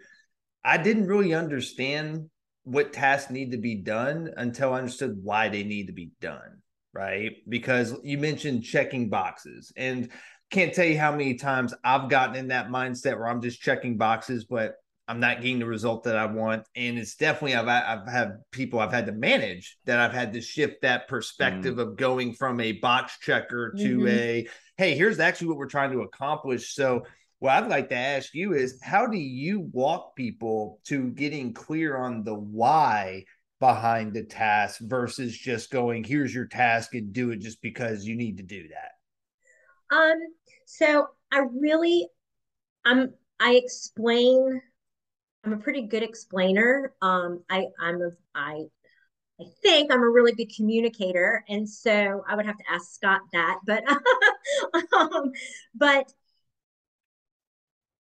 I 0.64 0.78
didn't 0.78 1.08
really 1.08 1.34
understand 1.34 2.30
what 2.64 2.94
tasks 2.94 3.32
need 3.32 3.52
to 3.52 3.58
be 3.58 3.76
done 3.76 4.32
until 4.38 4.74
I 4.74 4.80
understood 4.80 5.20
why 5.24 5.50
they 5.50 5.64
need 5.64 5.88
to 5.88 5.94
be 5.94 6.12
done. 6.22 6.62
Right. 6.94 7.38
Because 7.48 7.96
you 8.04 8.18
mentioned 8.18 8.64
checking 8.64 9.10
boxes 9.10 9.72
and 9.78 10.10
can't 10.52 10.74
tell 10.74 10.86
you 10.86 10.98
how 10.98 11.12
many 11.12 11.36
times 11.36 11.74
I've 11.84 12.10
gotten 12.10 12.36
in 12.36 12.48
that 12.48 12.70
mindset 12.70 13.18
where 13.18 13.28
I'm 13.28 13.42
just 13.42 13.62
checking 13.62 13.98
boxes, 13.98 14.46
but 14.46 14.76
I'm 15.08 15.20
not 15.20 15.42
getting 15.42 15.60
the 15.60 15.66
result 15.66 16.04
that 16.04 16.16
I 16.16 16.26
want. 16.26 16.68
And 16.76 16.98
it's 16.98 17.16
definitely 17.16 17.56
I've 17.56 17.68
I've 17.68 18.08
had 18.08 18.38
people 18.52 18.80
I've 18.80 18.94
had 18.94 19.08
to 19.08 19.12
manage 19.12 19.78
that 19.86 20.00
I've 20.00 20.14
had 20.14 20.34
to 20.34 20.42
shift 20.42 20.84
that 20.84 21.08
perspective 21.08 21.76
mm. 21.76 21.82
of 21.82 21.96
going 21.96 22.34
from 22.34 22.60
a 22.60 22.74
box 22.74 23.18
checker 23.20 23.74
to 23.78 23.98
mm-hmm. 23.98 24.08
a 24.08 24.48
hey, 24.78 24.96
here's 24.96 25.20
actually 25.20 25.48
what 25.48 25.58
we're 25.58 25.66
trying 25.66 25.92
to 25.92 26.02
accomplish. 26.02 26.74
So 26.74 27.06
what 27.40 27.54
I'd 27.54 27.70
like 27.70 27.90
to 27.90 27.96
ask 27.96 28.34
you 28.34 28.54
is 28.54 28.80
how 28.84 29.08
do 29.08 29.18
you 29.18 29.70
walk 29.72 30.16
people 30.16 30.80
to 30.86 31.10
getting 31.12 31.54
clear 31.54 31.98
on 31.98 32.24
the 32.24 32.36
why 32.36 33.26
behind 33.60 34.14
the 34.14 34.24
task 34.24 34.80
versus 34.82 35.38
just 35.38 35.72
going, 35.72 36.04
here's 36.04 36.34
your 36.34 36.48
task 36.48 36.94
and 36.96 37.14
do 37.14 37.32
it 37.32 37.40
just 37.40 37.62
because 37.62 38.06
you 38.06 38.16
need 38.16 38.38
to 38.38 38.44
do 38.44 38.68
that? 38.70 39.96
Um, 39.96 40.20
so 40.66 41.08
I 41.32 41.46
really 41.52 42.08
um 42.86 43.14
I 43.40 43.54
explain 43.56 44.62
I'm 45.44 45.54
a 45.54 45.58
pretty 45.58 45.84
good 45.84 46.04
explainer. 46.04 46.94
Um, 47.02 47.44
I 47.50 47.68
I'm 47.80 48.02
a 48.02 48.12
I 48.36 48.66
I 49.40 49.46
think 49.64 49.92
I'm 49.92 50.04
a 50.04 50.10
really 50.10 50.34
good 50.34 50.54
communicator, 50.54 51.46
and 51.48 51.68
so 51.70 52.24
I 52.28 52.36
would 52.36 52.46
have 52.46 52.58
to 52.58 52.64
ask 52.70 52.92
Scott 52.94 53.22
that. 53.32 53.60
But 53.66 53.84
um, 54.94 55.32
but 55.74 56.12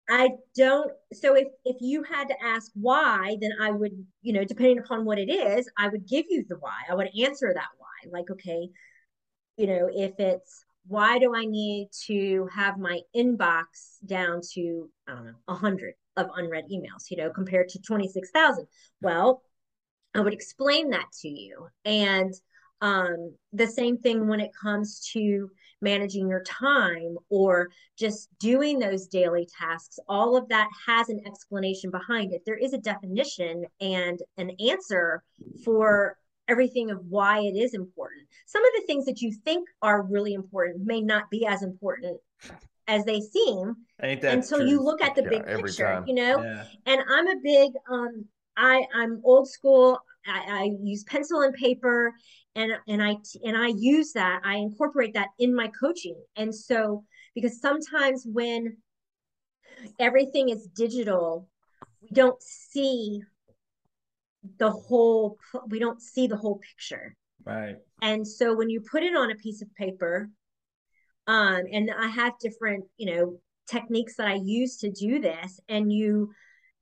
I 0.10 0.30
don't. 0.56 0.92
So 1.14 1.36
if 1.36 1.48
if 1.64 1.78
you 1.80 2.04
had 2.04 2.28
to 2.28 2.36
ask 2.44 2.72
why, 2.74 3.38
then 3.40 3.52
I 3.62 3.72
would, 3.72 4.06
you 4.22 4.34
know, 4.34 4.44
depending 4.44 4.80
upon 4.80 5.06
what 5.06 5.18
it 5.18 5.30
is, 5.30 5.70
I 5.78 5.88
would 5.88 6.08
give 6.08 6.26
you 6.30 6.46
the 6.48 6.58
why. 6.58 6.78
I 6.90 6.96
would 6.96 7.10
answer 7.22 7.52
that 7.54 7.70
why. 7.78 8.12
Like, 8.12 8.30
okay, 8.32 8.70
you 9.58 9.68
know, 9.68 9.90
if 9.92 10.20
it's 10.20 10.66
why 10.88 11.20
do 11.20 11.34
I 11.34 11.46
need 11.46 11.90
to 12.08 12.50
have 12.54 12.78
my 12.78 13.00
inbox 13.16 13.98
down 14.06 14.42
to 14.54 14.90
I 15.08 15.14
don't 15.14 15.26
know 15.26 15.34
a 15.48 15.56
hundred 15.56 15.94
of 16.18 16.28
unread 16.36 16.66
emails, 16.72 17.10
you 17.10 17.18
know, 17.18 17.30
compared 17.30 17.70
to 17.70 17.80
twenty 17.80 18.10
six 18.10 18.30
thousand? 18.32 18.68
Well, 19.02 19.42
I 20.14 20.20
would 20.20 20.34
explain 20.34 20.90
that 20.90 21.08
to 21.22 21.30
you, 21.30 21.68
and 21.86 22.34
um, 22.82 23.36
the 23.54 23.68
same 23.68 23.98
thing 23.98 24.28
when 24.28 24.42
it 24.42 24.52
comes 24.62 25.10
to 25.14 25.50
managing 25.84 26.28
your 26.28 26.44
time 26.44 27.18
or 27.30 27.70
just 27.98 28.30
doing 28.40 28.80
those 28.80 29.08
daily 29.08 29.48
tasks. 29.60 30.00
All 30.08 30.36
of 30.36 30.48
that 30.50 30.68
has 30.88 31.10
an 31.10 31.22
explanation 31.26 31.92
behind 31.92 32.34
it. 32.34 32.42
There 32.46 32.58
is 32.58 32.74
a 32.74 32.80
definition 32.80 33.66
and 33.80 34.20
an 34.38 34.52
answer 34.60 35.24
for 35.64 36.18
everything 36.48 36.92
of 36.92 37.06
why 37.08 37.40
it 37.40 37.56
is 37.56 37.74
important. 37.74 38.24
Some 38.46 38.66
of 38.66 38.72
the 38.76 38.86
things 38.88 39.06
that 39.06 39.22
you 39.22 39.32
think 39.46 39.68
are 39.82 40.02
really 40.02 40.34
important 40.34 40.86
may 40.86 41.02
not 41.02 41.30
be 41.30 41.46
as 41.46 41.64
important 41.64 42.20
as 42.88 43.06
they 43.06 43.22
seem 43.22 43.76
until 44.00 44.60
true? 44.60 44.68
you 44.68 44.82
look 44.82 45.02
at 45.02 45.16
the 45.16 45.24
yeah, 45.24 45.30
big 45.30 45.46
picture, 45.46 45.86
time. 45.86 46.04
you 46.08 46.16
know? 46.16 46.44
Yeah. 46.44 46.64
And 46.86 47.02
I'm 47.10 47.28
a 47.28 47.36
big 47.42 47.72
um 47.90 48.26
I 48.58 48.84
I'm 48.94 49.22
old 49.24 49.48
school. 49.48 50.00
I, 50.28 50.64
I 50.64 50.72
use 50.82 51.04
pencil 51.04 51.42
and 51.42 51.54
paper 51.54 52.14
and 52.56 52.74
and 52.88 53.04
I 53.04 53.18
and 53.44 53.58
I 53.58 53.68
use 53.68 54.14
that 54.14 54.42
I 54.44 54.56
incorporate 54.56 55.14
that 55.14 55.30
in 55.40 55.56
my 55.56 55.68
coaching. 55.68 56.22
And 56.36 56.54
so 56.54 57.04
because 57.36 57.60
sometimes 57.60 58.26
when 58.26 58.78
everything 60.00 60.50
is 60.50 60.68
digital 60.76 61.48
we 62.02 62.10
don't 62.14 62.42
see 62.42 63.22
the 64.60 64.72
whole 64.72 65.38
we 65.68 65.80
don't 65.80 66.02
see 66.02 66.28
the 66.28 66.38
whole 66.38 66.60
picture. 66.60 67.16
Right. 67.46 67.76
And 68.02 68.28
so 68.28 68.56
when 68.56 68.70
you 68.70 68.82
put 68.82 69.04
it 69.04 69.16
on 69.16 69.32
a 69.32 69.36
piece 69.36 69.62
of 69.62 69.74
paper 69.76 70.30
um 71.28 71.64
and 71.72 71.90
I 71.98 72.08
have 72.08 72.34
different 72.40 72.86
you 72.98 73.14
know 73.14 73.40
techniques 73.70 74.16
that 74.18 74.28
I 74.28 74.36
use 74.36 74.78
to 74.78 74.92
do 74.92 75.20
this 75.22 75.60
and 75.70 75.92
you 75.92 76.32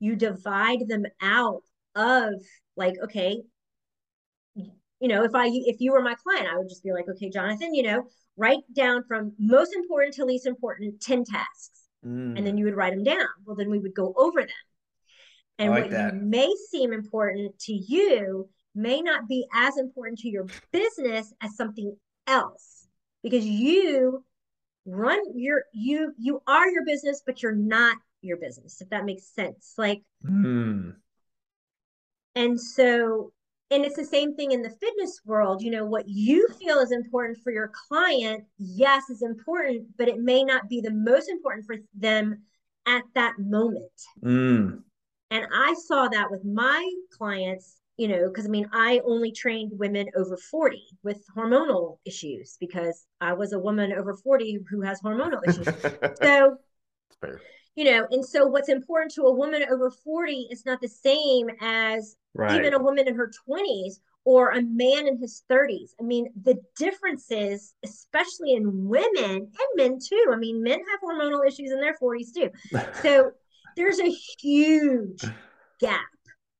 you 0.00 0.16
divide 0.16 0.88
them 0.88 1.04
out 1.20 1.62
of 1.94 2.34
like 2.76 2.94
okay 3.02 3.42
you 5.00 5.08
know 5.08 5.24
if 5.24 5.34
i 5.34 5.46
if 5.46 5.76
you 5.80 5.92
were 5.92 6.02
my 6.02 6.14
client 6.14 6.48
i 6.48 6.56
would 6.56 6.68
just 6.68 6.84
be 6.84 6.92
like 6.92 7.08
okay 7.08 7.28
jonathan 7.28 7.74
you 7.74 7.82
know 7.82 8.04
write 8.36 8.60
down 8.74 9.04
from 9.06 9.32
most 9.38 9.74
important 9.74 10.14
to 10.14 10.24
least 10.24 10.46
important 10.46 11.00
10 11.00 11.24
tasks 11.24 11.82
mm. 12.04 12.36
and 12.36 12.46
then 12.46 12.56
you 12.56 12.64
would 12.64 12.76
write 12.76 12.94
them 12.94 13.04
down 13.04 13.26
well 13.44 13.56
then 13.56 13.70
we 13.70 13.78
would 13.78 13.94
go 13.94 14.14
over 14.16 14.40
them 14.40 14.48
and 15.58 15.70
like 15.70 15.84
what 15.84 15.90
that. 15.90 16.16
may 16.16 16.52
seem 16.70 16.92
important 16.92 17.58
to 17.58 17.72
you 17.72 18.48
may 18.74 19.02
not 19.02 19.28
be 19.28 19.46
as 19.54 19.76
important 19.76 20.18
to 20.18 20.28
your 20.28 20.46
business 20.72 21.32
as 21.42 21.56
something 21.56 21.94
else 22.26 22.86
because 23.22 23.44
you 23.44 24.24
run 24.86 25.20
your 25.34 25.64
you 25.72 26.12
you 26.18 26.40
are 26.46 26.68
your 26.70 26.84
business 26.84 27.22
but 27.24 27.42
you're 27.42 27.54
not 27.54 27.96
your 28.20 28.36
business 28.36 28.80
if 28.80 28.88
that 28.90 29.04
makes 29.04 29.34
sense 29.34 29.74
like 29.76 30.02
mm. 30.24 30.92
And 32.34 32.60
so 32.60 33.32
and 33.70 33.86
it's 33.86 33.96
the 33.96 34.04
same 34.04 34.34
thing 34.34 34.52
in 34.52 34.62
the 34.62 34.70
fitness 34.70 35.20
world 35.24 35.62
you 35.62 35.70
know 35.70 35.84
what 35.84 36.04
you 36.06 36.46
feel 36.58 36.78
is 36.78 36.92
important 36.92 37.38
for 37.42 37.52
your 37.52 37.70
client 37.88 38.44
yes 38.58 39.08
is 39.10 39.22
important 39.22 39.86
but 39.98 40.08
it 40.08 40.18
may 40.18 40.44
not 40.44 40.68
be 40.68 40.80
the 40.80 40.90
most 40.90 41.28
important 41.28 41.66
for 41.66 41.76
them 41.94 42.42
at 42.86 43.02
that 43.14 43.34
moment. 43.38 44.02
Mm. 44.24 44.82
and 45.30 45.46
i 45.54 45.74
saw 45.86 46.08
that 46.08 46.30
with 46.30 46.44
my 46.44 46.90
clients 47.16 47.80
you 47.96 48.08
know 48.08 48.28
because 48.28 48.46
i 48.46 48.48
mean 48.48 48.68
i 48.72 49.00
only 49.04 49.30
trained 49.32 49.70
women 49.74 50.08
over 50.16 50.36
40 50.36 50.82
with 51.02 51.22
hormonal 51.36 51.98
issues 52.04 52.56
because 52.58 53.06
i 53.20 53.32
was 53.32 53.52
a 53.52 53.58
woman 53.58 53.92
over 53.92 54.16
40 54.16 54.58
who 54.68 54.80
has 54.82 55.00
hormonal 55.00 55.40
issues. 55.46 55.68
So 56.22 56.56
you 57.74 57.84
know 57.84 58.06
and 58.10 58.24
so 58.24 58.46
what's 58.46 58.68
important 58.68 59.12
to 59.12 59.22
a 59.22 59.32
woman 59.32 59.64
over 59.70 59.90
40 59.90 60.48
is 60.50 60.66
not 60.66 60.80
the 60.80 60.88
same 60.88 61.48
as 61.60 62.16
right. 62.34 62.56
even 62.58 62.74
a 62.74 62.82
woman 62.82 63.08
in 63.08 63.14
her 63.14 63.30
20s 63.48 64.00
or 64.24 64.50
a 64.50 64.62
man 64.62 65.08
in 65.08 65.18
his 65.18 65.42
30s 65.50 65.90
i 66.00 66.02
mean 66.02 66.28
the 66.44 66.56
differences 66.76 67.74
especially 67.84 68.52
in 68.52 68.88
women 68.88 69.30
and 69.30 69.50
men 69.76 69.98
too. 69.98 70.30
I 70.32 70.36
mean 70.36 70.62
men 70.62 70.78
have 70.78 71.00
hormonal 71.00 71.46
issues 71.46 71.70
in 71.70 71.80
their 71.80 71.96
40s 72.00 72.32
too. 72.34 72.50
So 73.02 73.32
there's 73.76 74.00
a 74.00 74.10
huge 74.38 75.22
gap. 75.80 76.00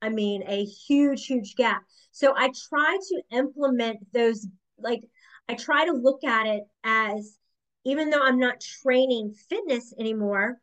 I 0.00 0.08
mean 0.08 0.42
a 0.46 0.64
huge 0.64 1.26
huge 1.26 1.54
gap. 1.56 1.82
So 2.12 2.34
i 2.36 2.50
try 2.68 2.98
to 3.08 3.22
implement 3.36 3.98
those 4.12 4.46
like 4.78 5.02
i 5.48 5.54
try 5.54 5.86
to 5.86 5.92
look 5.92 6.24
at 6.24 6.46
it 6.46 6.64
as 6.84 7.38
even 7.84 8.10
though 8.10 8.22
i'm 8.22 8.38
not 8.38 8.60
training 8.60 9.34
fitness 9.48 9.94
anymore 9.98 10.58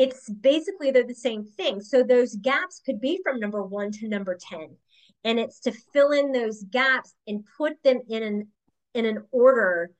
it's 0.00 0.30
basically 0.30 0.90
they're 0.90 1.06
the 1.06 1.14
same 1.14 1.44
thing. 1.44 1.82
So 1.82 2.02
those 2.02 2.34
gaps 2.36 2.80
could 2.84 3.02
be 3.02 3.20
from 3.22 3.38
number 3.38 3.62
one 3.62 3.92
to 3.92 4.08
number 4.08 4.34
10. 4.50 4.74
And 5.24 5.38
it's 5.38 5.60
to 5.60 5.72
fill 5.92 6.12
in 6.12 6.32
those 6.32 6.62
gaps 6.70 7.14
and 7.26 7.44
put 7.58 7.74
them 7.84 8.00
in 8.08 8.22
an 8.22 8.48
in 8.94 9.04
an 9.04 9.22
order 9.30 9.90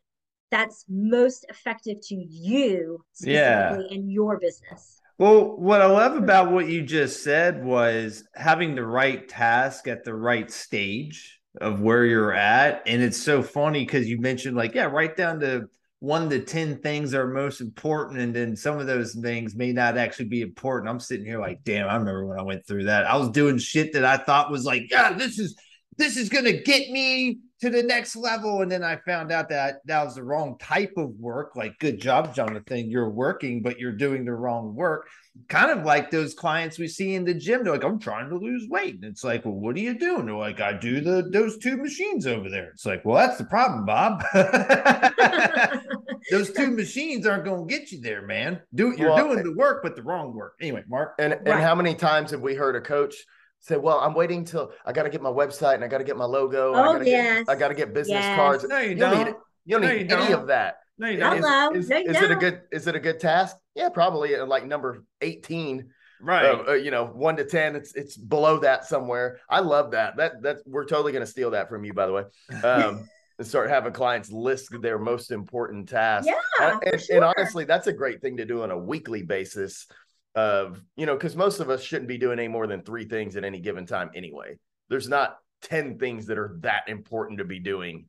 that's 0.51 0.87
most 0.89 1.45
effective 1.51 1.99
to 2.09 2.15
you 2.15 3.05
specifically 3.13 3.87
yeah. 3.91 3.95
in 3.95 4.09
your 4.09 4.41
business. 4.41 5.01
Well, 5.19 5.59
what 5.59 5.83
I 5.83 5.87
love 5.87 6.17
about 6.17 6.51
what 6.51 6.67
you 6.67 6.81
just 6.81 7.23
said 7.23 7.63
was 7.63 8.25
having 8.35 8.75
the 8.75 8.87
right 8.87 9.29
task 9.29 9.87
at 9.87 10.03
the 10.03 10.15
write 10.15 10.51
stage 10.51 11.39
of 11.61 11.83
where 11.83 12.07
you're 12.07 12.33
at. 12.33 12.83
And 12.87 13.03
it's 13.03 13.23
so 13.23 13.43
funny 13.43 13.85
because 13.85 14.09
you 14.09 14.19
mentioned, 14.19 14.57
like, 14.57 14.75
yeah, 14.75 14.87
right 14.87 15.15
down 15.15 15.41
to 15.41 15.69
one 16.01 16.31
to 16.31 16.41
10 16.41 16.81
things 16.81 17.13
are 17.15 17.27
most 17.27 17.61
important. 17.61 18.21
And 18.21 18.35
then 18.35 18.57
some 18.57 18.79
of 18.79 18.87
those 18.87 19.15
things 19.15 19.55
may 19.55 19.73
not 19.73 19.99
actually 19.99 20.29
be 20.29 20.41
important. 20.41 20.91
I'm 20.91 20.99
sitting 20.99 21.27
here 21.27 21.39
like, 21.39 21.63
damn, 21.63 21.89
I 21.89 21.95
remember 21.95 22.27
when 22.27 22.39
I 22.39 22.43
went 22.43 22.67
through 22.67 22.85
that. 22.85 23.07
I 23.07 23.17
was 23.17 23.31
doing 23.31 23.59
shit 23.59 23.93
that 23.93 24.05
I 24.05 24.17
thought 24.17 24.51
was 24.51 24.65
like, 24.65 24.91
yeah, 24.91 25.13
this 25.13 25.39
is 25.39 25.57
this 25.99 26.17
is 26.17 26.31
gonna 26.31 26.55
get 26.55 26.91
me 26.91 27.41
to 27.61 27.69
the 27.69 27.83
next 27.83 28.17
level. 28.17 28.63
And 28.63 28.73
then 28.73 28.83
I 28.83 28.97
found 29.07 29.31
out 29.31 29.51
that 29.51 29.81
that 29.85 30.03
was 30.03 30.15
the 30.15 30.23
wrong 30.23 30.57
type 30.59 30.95
of 30.97 31.11
work. 31.19 31.55
Like, 31.55 31.79
good 31.79 32.01
job, 32.01 32.35
Jonathan. 32.35 32.91
You're 32.91 33.11
working, 33.11 33.61
but 33.61 33.79
you're 33.79 33.93
doing 33.93 34.25
the 34.25 34.33
wrong 34.33 34.75
work. 34.75 35.07
Kind 35.49 35.71
of 35.71 35.85
like 35.85 36.11
those 36.11 36.33
clients 36.33 36.79
we 36.79 36.89
see 36.89 37.15
in 37.15 37.25
the 37.25 37.35
gym. 37.35 37.63
They're 37.63 37.75
like, 37.75 37.85
I'm 37.85 37.99
trying 37.99 38.31
to 38.31 38.37
lose 38.37 38.67
weight. 38.71 38.95
And 38.95 39.05
it's 39.05 39.23
like, 39.23 39.45
well, 39.45 39.53
what 39.53 39.77
are 39.77 39.81
you 39.81 39.99
doing? 39.99 40.25
They're 40.25 40.35
like, 40.35 40.61
I 40.61 40.73
do 40.73 41.03
the 41.03 41.29
those 41.31 41.59
two 41.59 41.77
machines 41.77 42.27
over 42.27 42.49
there. 42.49 42.71
It's 42.71 42.87
like, 42.87 43.05
well, 43.05 43.19
that's 43.19 43.37
the 43.37 43.45
problem, 43.45 43.85
Bob. 43.85 44.25
those 46.31 46.53
two 46.53 46.71
machines 46.71 47.27
aren't 47.27 47.45
going 47.45 47.66
to 47.66 47.75
get 47.75 47.93
you 47.93 48.01
there, 48.01 48.23
man. 48.23 48.61
Do 48.75 48.95
you're 48.97 49.11
well, 49.11 49.29
doing 49.29 49.45
the 49.45 49.53
work, 49.55 49.83
but 49.83 49.97
the 49.97 50.03
wrong 50.03 50.35
work. 50.35 50.55
Anyway, 50.61 50.85
Mark. 50.88 51.14
And 51.19 51.33
and 51.33 51.61
how 51.61 51.75
many 51.75 51.95
times 51.95 52.31
have 52.31 52.40
we 52.40 52.55
heard 52.55 52.77
a 52.77 52.81
coach 52.81 53.14
say, 53.61 53.77
"Well, 53.77 53.99
I'm 53.99 54.14
waiting 54.14 54.45
till 54.45 54.73
I 54.85 54.93
got 54.93 55.05
to 55.05 55.11
get 55.11 55.23
my 55.23 55.31
website 55.31 55.75
and 55.75 55.85
I 55.85 55.88
got 55.88 55.99
to 55.99 56.05
get 56.05 56.16
my 56.16 56.25
logo. 56.25 56.75
Oh, 56.75 56.75
I 56.75 56.93
gotta 56.93 57.07
yes. 57.07 57.47
Get, 57.47 57.49
I 57.49 57.59
got 57.59 57.69
to 57.69 57.75
get 57.75 57.95
business 57.95 58.25
yes. 58.25 58.37
cards." 58.37 58.64
No, 58.64 58.79
you, 58.79 58.90
you 58.90 58.95
don't. 58.97 59.27
Need, 59.27 59.35
you 59.64 59.79
don't 59.79 59.83
no, 59.83 59.88
need 59.88 60.11
you 60.11 60.16
any 60.16 60.29
don't. 60.29 60.40
of 60.43 60.47
that. 60.49 60.77
No, 60.99 61.09
you 61.09 61.19
don't. 61.19 61.37
Hello. 61.37 61.71
Is, 61.73 61.88
no, 61.88 61.97
is, 61.97 62.16
is 62.16 62.23
it 62.23 62.31
a 62.31 62.37
good? 62.37 62.62
Is 62.73 62.87
it 62.87 62.95
a 62.95 63.01
good 63.01 63.21
task? 63.21 63.57
Yeah, 63.75 63.88
probably. 63.88 64.35
at 64.35 64.49
Like 64.49 64.66
number 64.66 65.05
eighteen 65.21 65.90
right 66.23 66.44
uh, 66.44 66.65
uh, 66.69 66.73
you 66.75 66.90
know 66.90 67.07
one 67.07 67.37
to 67.37 67.44
ten 67.44 67.75
it's 67.75 67.94
it's 67.94 68.17
below 68.17 68.59
that 68.59 68.85
somewhere 68.85 69.40
i 69.48 69.61
love 69.61 69.92
that 69.92 70.17
that 70.17 70.42
that 70.42 70.59
we're 70.67 70.85
totally 70.85 71.13
going 71.13 71.25
to 71.25 71.31
steal 71.31 71.50
that 71.50 71.69
from 71.69 71.83
you 71.85 71.94
by 71.94 72.07
the 72.07 72.13
way 72.13 72.25
um 72.63 73.09
and 73.41 73.49
start 73.49 73.71
having 73.71 73.93
clients 73.93 74.31
list 74.31 74.69
their 74.83 74.99
most 74.99 75.31
important 75.31 75.88
tasks. 75.88 76.29
Yeah 76.29 76.81
and, 76.85 77.01
sure. 77.01 77.17
and 77.17 77.25
honestly 77.25 77.65
that's 77.65 77.87
a 77.87 77.93
great 77.93 78.21
thing 78.21 78.37
to 78.37 78.45
do 78.45 78.63
on 78.63 78.71
a 78.71 78.79
weekly 78.79 79.23
basis 79.23 79.87
of 80.35 80.81
you 80.95 81.07
know 81.07 81.15
because 81.15 81.35
most 81.35 81.59
of 81.59 81.71
us 81.71 81.83
shouldn't 81.83 82.07
be 82.07 82.19
doing 82.19 82.38
any 82.38 82.49
more 82.49 82.67
than 82.67 82.83
three 82.83 83.05
things 83.05 83.37
at 83.37 83.45
any 83.45 83.61
given 83.61 83.87
time 83.87 84.11
anyway. 84.15 84.59
There's 84.88 85.09
not 85.09 85.38
10 85.63 85.99
things 85.99 86.27
that 86.27 86.38
are 86.38 86.57
that 86.61 86.83
important 86.87 87.38
to 87.38 87.45
be 87.45 87.59
doing 87.59 88.07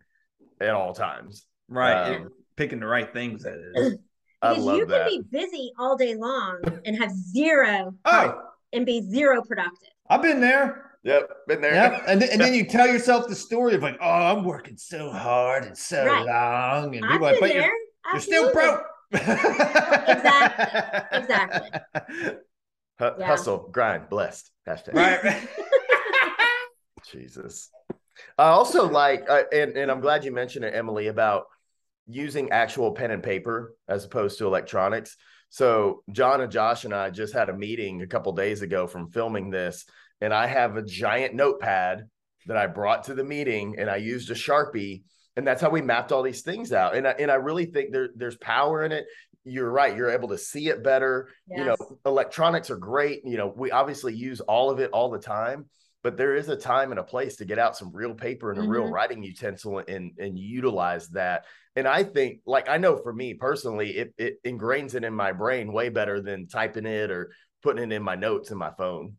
at 0.59 0.71
all 0.71 0.93
times. 0.93 1.45
Right. 1.67 2.17
Um, 2.17 2.29
picking 2.55 2.79
the 2.79 2.87
right 2.87 3.11
things 3.11 3.43
that 3.43 3.57
is. 3.75 3.97
Because 4.41 4.65
you 4.65 4.85
can 4.85 5.07
be 5.07 5.21
busy 5.31 5.71
all 5.77 5.95
day 5.95 6.15
long 6.15 6.61
and 6.85 6.97
have 6.97 7.11
zero 7.11 7.93
oh. 8.05 8.41
and 8.73 8.85
be 8.85 9.01
zero 9.01 9.43
productive. 9.43 9.89
I've 10.09 10.21
been 10.21 10.41
there 10.41 10.90
Yep, 11.03 11.29
been 11.47 11.61
there. 11.61 11.73
Yep. 11.73 12.03
And, 12.07 12.21
then, 12.21 12.29
and 12.31 12.41
then 12.41 12.53
you 12.59 12.65
tell 12.65 12.87
yourself 12.87 13.27
the 13.27 13.35
story 13.35 13.73
of 13.73 13.81
like, 13.81 13.97
oh, 14.01 14.09
I'm 14.09 14.43
working 14.43 14.77
so 14.77 15.11
hard 15.11 15.63
and 15.65 15.77
so 15.77 16.05
right. 16.05 16.25
long. 16.25 16.95
And 16.95 17.05
I've 17.05 17.11
people 17.11 17.27
like, 17.27 17.39
but 17.39 17.49
there. 17.49 17.61
you're, 17.61 17.71
you're 18.13 18.21
still 18.21 18.53
broke. 18.53 18.83
exactly. 19.11 21.19
Exactly. 21.19 21.79
H- 23.01 23.13
Yeah. 23.17 23.25
Hustle, 23.25 23.69
grind, 23.71 24.09
blessed. 24.09 24.51
Hashtag. 24.67 24.93
Right. 24.93 25.47
Jesus. 27.11 27.71
I 28.37 28.49
also 28.49 28.87
like, 28.87 29.27
uh, 29.27 29.43
and, 29.51 29.75
and 29.75 29.89
I'm 29.89 30.01
glad 30.01 30.23
you 30.23 30.31
mentioned 30.31 30.65
it, 30.65 30.75
Emily, 30.75 31.07
about 31.07 31.45
using 32.07 32.51
actual 32.51 32.91
pen 32.91 33.09
and 33.09 33.23
paper 33.23 33.73
as 33.87 34.05
opposed 34.05 34.37
to 34.37 34.45
electronics. 34.45 35.17
So, 35.49 36.03
John 36.11 36.41
and 36.41 36.51
Josh 36.51 36.85
and 36.85 36.93
I 36.93 37.09
just 37.09 37.33
had 37.33 37.49
a 37.49 37.57
meeting 37.57 38.01
a 38.01 38.07
couple 38.07 38.31
days 38.33 38.61
ago 38.61 38.85
from 38.87 39.09
filming 39.09 39.49
this, 39.49 39.85
and 40.21 40.33
I 40.33 40.47
have 40.47 40.77
a 40.77 40.83
giant 40.83 41.33
notepad 41.33 42.05
that 42.45 42.57
I 42.57 42.67
brought 42.67 43.05
to 43.05 43.13
the 43.15 43.23
meeting, 43.23 43.75
and 43.77 43.89
I 43.89 43.97
used 43.97 44.31
a 44.31 44.35
Sharpie, 44.35 45.03
and 45.35 45.45
that's 45.47 45.61
how 45.61 45.69
we 45.69 45.81
mapped 45.81 46.11
all 46.11 46.23
these 46.23 46.41
things 46.41 46.71
out. 46.73 46.95
And 46.95 47.07
I, 47.07 47.11
and 47.11 47.31
I 47.31 47.35
really 47.35 47.65
think 47.65 47.91
there, 47.91 48.09
there's 48.15 48.37
power 48.37 48.83
in 48.83 48.91
it. 48.91 49.05
You're 49.43 49.71
right. 49.71 49.95
You're 49.95 50.11
able 50.11 50.29
to 50.29 50.37
see 50.37 50.67
it 50.69 50.83
better. 50.83 51.29
You 51.47 51.65
know, 51.65 51.75
electronics 52.05 52.69
are 52.69 52.77
great. 52.77 53.21
You 53.25 53.37
know, 53.37 53.53
we 53.55 53.71
obviously 53.71 54.13
use 54.13 54.39
all 54.41 54.69
of 54.69 54.79
it 54.79 54.91
all 54.91 55.09
the 55.09 55.19
time, 55.19 55.65
but 56.03 56.17
there 56.17 56.35
is 56.35 56.49
a 56.49 56.55
time 56.55 56.91
and 56.91 56.99
a 56.99 57.03
place 57.03 57.37
to 57.37 57.45
get 57.45 57.57
out 57.59 57.77
some 57.77 57.91
real 57.93 58.13
paper 58.13 58.51
and 58.51 58.59
a 58.59 58.63
real 58.63 58.83
Mhm. 58.85 58.91
writing 58.91 59.23
utensil 59.23 59.79
and 59.87 60.11
and 60.19 60.37
utilize 60.37 61.07
that. 61.09 61.45
And 61.75 61.87
I 61.87 62.03
think, 62.03 62.41
like 62.45 62.69
I 62.69 62.77
know 62.77 62.97
for 62.97 63.13
me 63.13 63.33
personally, 63.33 63.97
it 63.97 64.13
it 64.17 64.43
ingrains 64.43 64.93
it 64.93 65.03
in 65.03 65.13
my 65.13 65.31
brain 65.31 65.71
way 65.73 65.89
better 65.89 66.21
than 66.21 66.47
typing 66.47 66.85
it 66.85 67.09
or 67.09 67.31
putting 67.63 67.91
it 67.91 67.95
in 67.95 68.03
my 68.03 68.15
notes 68.15 68.51
in 68.51 68.57
my 68.57 68.71
phone. 68.77 69.15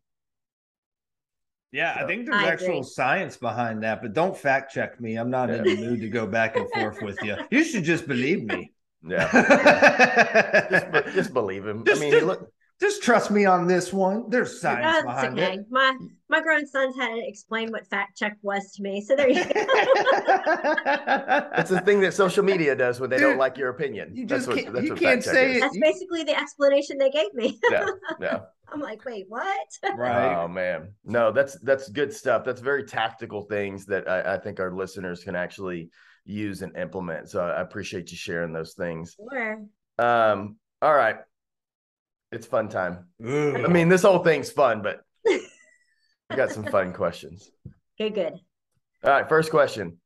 Yeah, 1.72 1.96
I 1.98 2.06
think 2.06 2.26
there's 2.26 2.42
I 2.44 2.48
actual 2.48 2.78
agree. 2.80 2.82
science 2.82 3.38
behind 3.38 3.82
that, 3.82 4.02
but 4.02 4.12
don't 4.12 4.36
fact 4.36 4.72
check 4.74 5.00
me. 5.00 5.16
I'm 5.16 5.30
not 5.30 5.48
in 5.48 5.64
the 5.64 5.76
mood 5.76 6.00
to 6.02 6.08
go 6.08 6.26
back 6.26 6.54
and 6.56 6.70
forth 6.70 7.00
with 7.00 7.18
you. 7.22 7.36
You 7.50 7.64
should 7.64 7.84
just 7.84 8.06
believe 8.06 8.44
me. 8.44 8.72
Yeah, 9.06 9.26
just, 10.70 10.92
just, 10.92 11.14
just 11.16 11.32
believe 11.34 11.66
him. 11.66 11.84
Just- 11.84 12.00
I 12.00 12.04
mean, 12.04 12.12
just- 12.12 12.26
look, 12.26 12.52
trust 13.02 13.30
me 13.30 13.44
on 13.46 13.66
this 13.66 13.92
one. 13.92 14.28
There's 14.28 14.60
science 14.60 14.82
That's 14.82 15.04
behind 15.04 15.38
okay. 15.38 15.54
it. 15.58 15.66
My 15.70 15.96
my 16.28 16.40
grown 16.40 16.66
sons 16.66 16.94
had 16.96 17.08
to 17.14 17.22
explain 17.26 17.70
what 17.70 17.86
fact 17.88 18.16
check 18.18 18.36
was 18.42 18.72
to 18.76 18.82
me. 18.82 19.00
So 19.00 19.16
there 19.16 19.28
you 19.30 19.42
go. 19.44 19.50
it's 21.58 21.70
a 21.70 21.80
thing 21.80 22.00
that 22.00 22.12
social 22.14 22.44
media 22.44 22.74
does 22.76 23.00
when 23.00 23.10
they 23.10 23.18
don't 23.18 23.38
like 23.38 23.56
your 23.56 23.70
opinion. 23.70 24.14
you 24.14 24.26
That's 24.26 24.46
just 24.46 24.48
what- 24.48 24.58
can't- 24.64 24.74
that's 24.74 24.86
you 24.86 24.92
what 24.92 25.00
can't 25.00 25.24
say 25.24 25.54
is. 25.54 25.60
That's 25.60 25.78
basically 25.78 26.24
the 26.24 26.38
explanation 26.38 26.98
they 26.98 27.10
gave 27.10 27.32
me. 27.34 27.58
Yeah, 27.70 27.86
yeah. 28.20 28.40
I'm 28.72 28.80
like, 28.80 29.04
wait, 29.04 29.26
what? 29.28 29.68
right. 29.96 30.34
Oh 30.34 30.48
man, 30.48 30.94
no, 31.04 31.30
that's 31.30 31.58
that's 31.60 31.88
good 31.88 32.12
stuff. 32.12 32.44
That's 32.44 32.60
very 32.60 32.84
tactical 32.84 33.42
things 33.42 33.86
that 33.86 34.08
I, 34.08 34.34
I 34.34 34.38
think 34.38 34.60
our 34.60 34.72
listeners 34.72 35.22
can 35.22 35.36
actually 35.36 35.90
use 36.24 36.62
and 36.62 36.76
implement. 36.76 37.28
So 37.28 37.44
I 37.44 37.60
appreciate 37.60 38.10
you 38.10 38.16
sharing 38.16 38.52
those 38.52 38.74
things. 38.74 39.16
Sure. 39.30 39.64
Um, 39.98 40.56
all 40.80 40.94
right, 40.94 41.16
it's 42.30 42.46
fun 42.46 42.68
time. 42.68 43.06
Ooh. 43.24 43.64
I 43.64 43.68
mean, 43.68 43.88
this 43.88 44.02
whole 44.02 44.20
thing's 44.20 44.50
fun, 44.50 44.82
but 44.82 45.00
I 45.26 46.36
got 46.36 46.50
some 46.50 46.64
fun 46.64 46.92
questions. 46.92 47.50
Good, 47.98 48.14
good. 48.14 48.34
All 49.04 49.10
right, 49.10 49.28
first 49.28 49.50
question: 49.50 49.98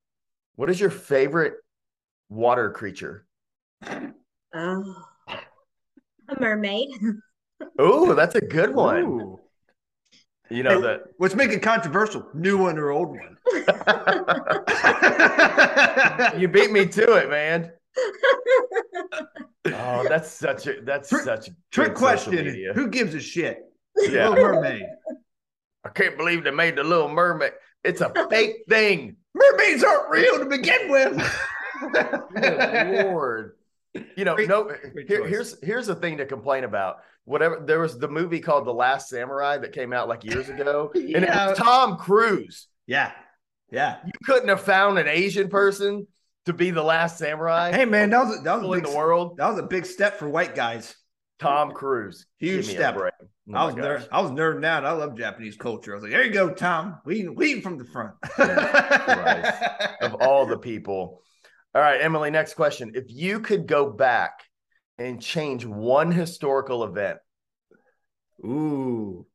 What 0.56 0.70
is 0.70 0.80
your 0.80 0.90
favorite 0.90 1.54
water 2.28 2.70
creature? 2.70 3.26
Oh, 4.54 4.94
a 6.28 6.40
mermaid. 6.40 6.88
Oh, 7.78 8.14
that's 8.14 8.34
a 8.34 8.40
good 8.40 8.74
one. 8.74 9.02
Ooh. 9.04 9.40
You 10.50 10.62
know 10.62 10.80
Hey, 10.80 10.98
Let's 11.18 11.34
make 11.34 11.50
it 11.50 11.60
controversial. 11.62 12.28
New 12.34 12.58
one 12.58 12.78
or 12.78 12.90
old 12.90 13.08
one? 13.08 13.36
you 16.40 16.48
beat 16.48 16.70
me 16.70 16.86
to 16.86 17.12
it, 17.14 17.30
man. 17.30 17.72
Oh, 19.74 20.06
that's 20.08 20.30
such 20.30 20.68
a 20.68 20.80
that's 20.82 21.08
Trick- 21.08 21.24
such 21.24 21.48
a 21.48 21.50
Trick 21.72 21.94
question. 21.96 22.46
Who 22.76 22.86
gives 22.86 23.16
a 23.16 23.20
shit? 23.20 23.64
Yeah. 23.96 24.28
Little 24.28 24.44
Mermaid. 24.44 24.84
I 25.84 25.88
can't 25.88 26.16
believe 26.16 26.44
they 26.44 26.52
made 26.52 26.76
the 26.76 26.84
Little 26.84 27.08
Mermaid. 27.08 27.50
It's 27.82 28.00
a 28.00 28.12
fake 28.30 28.58
thing. 28.68 29.16
Mermaids 29.34 29.82
aren't 29.82 30.08
real 30.08 30.38
to 30.38 30.44
begin 30.46 30.88
with. 30.88 31.20
Good 31.92 33.04
Lord. 33.06 33.56
You 34.16 34.24
know, 34.24 34.36
Great- 34.36 34.48
no. 34.48 34.70
Here, 35.08 35.26
here's 35.26 35.60
here's 35.64 35.88
the 35.88 35.96
thing 35.96 36.18
to 36.18 36.26
complain 36.26 36.62
about. 36.62 36.98
Whatever 37.26 37.62
there 37.66 37.80
was 37.80 37.98
the 37.98 38.08
movie 38.08 38.40
called 38.40 38.64
The 38.64 38.72
Last 38.72 39.10
Samurai 39.10 39.58
that 39.58 39.72
came 39.72 39.92
out 39.92 40.08
like 40.08 40.24
years 40.24 40.48
ago, 40.48 40.90
and 40.94 41.04
it 41.24 41.28
was 41.28 41.58
Tom 41.58 41.98
Cruise. 41.98 42.68
Yeah. 42.86 43.12
Yeah. 43.70 43.98
You 44.06 44.12
couldn't 44.24 44.48
have 44.48 44.62
found 44.62 44.98
an 44.98 45.08
Asian 45.08 45.48
person 45.48 46.06
to 46.46 46.52
be 46.52 46.70
the 46.70 46.82
last 46.82 47.18
samurai 47.18 47.72
Hey 47.72 47.84
man, 47.84 48.10
that 48.10 48.24
was 48.24 48.38
a, 48.38 48.42
that 48.42 48.54
was 48.54 48.62
a 48.62 48.72
in 48.72 48.80
big 48.80 48.90
the 48.90 48.96
world. 48.96 49.36
that 49.38 49.48
was 49.50 49.58
a 49.58 49.64
big 49.64 49.84
step 49.84 50.18
for 50.18 50.28
white 50.28 50.54
guys. 50.54 50.94
Tom 51.40 51.72
Cruise, 51.72 52.24
Huge 52.38 52.66
Give 52.66 52.66
me 52.68 52.72
a 52.74 52.76
step. 52.76 52.96
Oh 52.96 53.54
I 53.54 53.64
was 53.66 53.74
ner- 53.74 54.04
I 54.10 54.20
was 54.22 54.30
nerding 54.30 54.64
out. 54.64 54.84
I 54.84 54.92
love 54.92 55.18
Japanese 55.18 55.56
culture. 55.56 55.92
I 55.92 55.94
was 55.96 56.02
like, 56.04 56.12
there 56.12 56.24
you 56.24 56.32
go, 56.32 56.50
Tom. 56.54 56.98
We 57.04 57.26
leading 57.28 57.62
from 57.62 57.76
the 57.76 57.84
front. 57.84 58.14
of 60.00 60.14
all 60.20 60.46
the 60.46 60.58
people. 60.58 61.22
All 61.74 61.82
right, 61.82 62.00
Emily, 62.00 62.30
next 62.30 62.54
question. 62.54 62.92
If 62.94 63.04
you 63.08 63.40
could 63.40 63.66
go 63.66 63.90
back 63.90 64.40
and 64.98 65.20
change 65.20 65.64
one 65.64 66.10
historical 66.10 66.84
event, 66.84 67.18
Ooh. 68.44 69.26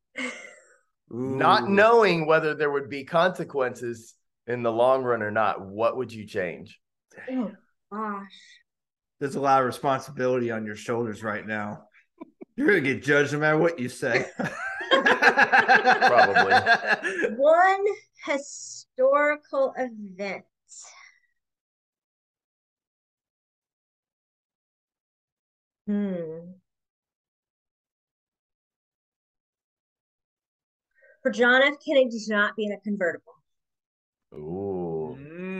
not 1.10 1.68
knowing 1.68 2.26
whether 2.26 2.54
there 2.54 2.70
would 2.70 2.90
be 2.90 3.04
consequences 3.04 4.14
in 4.46 4.62
the 4.62 4.72
long 4.72 5.02
run 5.02 5.22
or 5.22 5.30
not, 5.30 5.64
what 5.64 5.96
would 5.96 6.12
you 6.12 6.26
change? 6.26 6.80
Oh 7.30 7.52
gosh. 7.92 8.32
There's 9.20 9.36
a 9.36 9.40
lot 9.40 9.60
of 9.60 9.66
responsibility 9.66 10.50
on 10.50 10.66
your 10.66 10.74
shoulders 10.74 11.22
right 11.22 11.46
now. 11.46 11.84
You're 12.56 12.66
gonna 12.66 12.80
get 12.80 13.02
judged 13.02 13.32
no 13.32 13.38
matter 13.38 13.58
what 13.58 13.78
you 13.78 13.88
say. 13.88 14.26
Probably. 14.90 16.54
One 17.36 17.84
historical 18.26 19.74
event. 19.76 20.44
Hmm. 25.86 26.52
For 31.22 31.30
John 31.30 31.62
F. 31.62 31.74
Kennedy 31.84 32.10
to 32.10 32.34
not 32.34 32.56
be 32.56 32.66
in 32.66 32.72
a 32.72 32.80
convertible. 32.80 33.32
Ooh, 34.34 35.16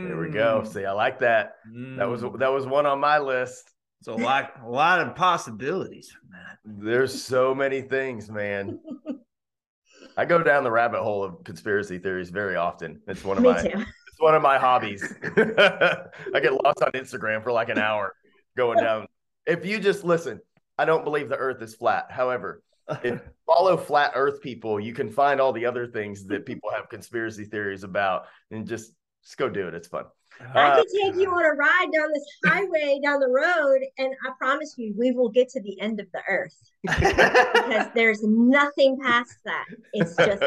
there 0.07 0.17
we 0.17 0.29
go. 0.29 0.61
Mm. 0.63 0.67
See, 0.67 0.83
I 0.85 0.91
like 0.91 1.19
that. 1.19 1.55
That 1.97 2.09
was 2.09 2.23
Mm. 2.23 2.39
that 2.39 2.51
was 2.51 2.65
one 2.65 2.85
on 2.85 2.99
my 2.99 3.19
list. 3.19 3.69
It's 3.99 4.07
a 4.09 4.13
lot, 4.13 4.51
a 4.61 4.67
lot 4.69 4.99
of 4.99 5.15
possibilities 5.15 6.11
from 6.11 6.29
that. 6.31 6.57
There's 6.65 7.23
so 7.23 7.55
many 7.55 7.81
things, 7.81 8.29
man. 8.29 8.79
I 10.17 10.25
go 10.25 10.43
down 10.43 10.63
the 10.65 10.71
rabbit 10.71 11.01
hole 11.01 11.23
of 11.23 11.43
conspiracy 11.45 11.97
theories 11.99 12.29
very 12.29 12.55
often. 12.55 13.01
It's 13.07 13.23
one 13.23 13.37
of 13.37 13.43
Me 13.43 13.49
my 13.53 13.61
too. 13.61 13.69
It's 13.79 14.19
one 14.19 14.35
of 14.35 14.41
my 14.41 14.57
hobbies. 14.57 15.01
I 15.23 16.39
get 16.41 16.51
lost 16.63 16.81
on 16.83 16.91
Instagram 16.91 17.41
for 17.41 17.51
like 17.51 17.69
an 17.69 17.77
hour 17.79 18.13
going 18.57 18.79
down. 18.79 19.07
If 19.45 19.65
you 19.65 19.79
just 19.79 20.03
listen, 20.03 20.39
I 20.77 20.85
don't 20.85 21.03
believe 21.03 21.29
the 21.29 21.37
earth 21.37 21.61
is 21.61 21.75
flat. 21.75 22.11
However, 22.11 22.61
if 23.03 23.21
follow 23.45 23.77
flat 23.77 24.11
earth 24.15 24.41
people, 24.41 24.79
you 24.79 24.93
can 24.93 25.09
find 25.09 25.39
all 25.39 25.53
the 25.53 25.65
other 25.65 25.87
things 25.87 26.25
that 26.25 26.45
people 26.45 26.69
have 26.71 26.89
conspiracy 26.89 27.45
theories 27.45 27.83
about 27.83 28.25
and 28.51 28.67
just 28.67 28.93
just 29.23 29.37
go 29.37 29.49
do 29.49 29.67
it. 29.67 29.73
It's 29.73 29.87
fun. 29.87 30.05
I 30.53 30.69
Uh, 30.71 30.75
could 30.77 30.87
take 31.01 31.15
you 31.15 31.29
on 31.29 31.45
a 31.45 31.55
ride 31.55 31.89
down 31.93 32.09
this 32.13 32.25
highway 32.45 32.99
down 33.03 33.19
the 33.19 33.29
road, 33.29 33.79
and 33.97 34.13
I 34.27 34.31
promise 34.37 34.73
you, 34.77 34.93
we 34.97 35.11
will 35.11 35.29
get 35.29 35.47
to 35.49 35.61
the 35.61 35.79
end 35.79 35.99
of 35.99 36.07
the 36.11 36.21
earth 36.27 36.55
because 36.81 37.87
there's 37.95 38.23
nothing 38.23 38.99
past 39.01 39.37
that. 39.45 39.65
It's 39.93 40.15
just 40.15 40.43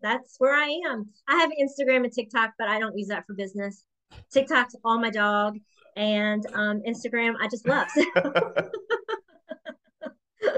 that's 0.02 0.34
where 0.38 0.54
I 0.54 0.80
am. 0.88 1.08
I 1.28 1.36
have 1.36 1.50
Instagram 1.50 2.02
and 2.02 2.12
TikTok, 2.12 2.54
but 2.58 2.68
I 2.68 2.80
don't 2.80 2.98
use 2.98 3.08
that 3.08 3.24
for 3.24 3.34
business. 3.34 3.84
TikTok's 4.32 4.74
all 4.84 4.98
my 5.00 5.10
dog, 5.10 5.58
and 5.96 6.44
um, 6.54 6.82
Instagram 6.86 7.34
I 7.40 7.48
just 7.48 7.66
love. 7.66 7.88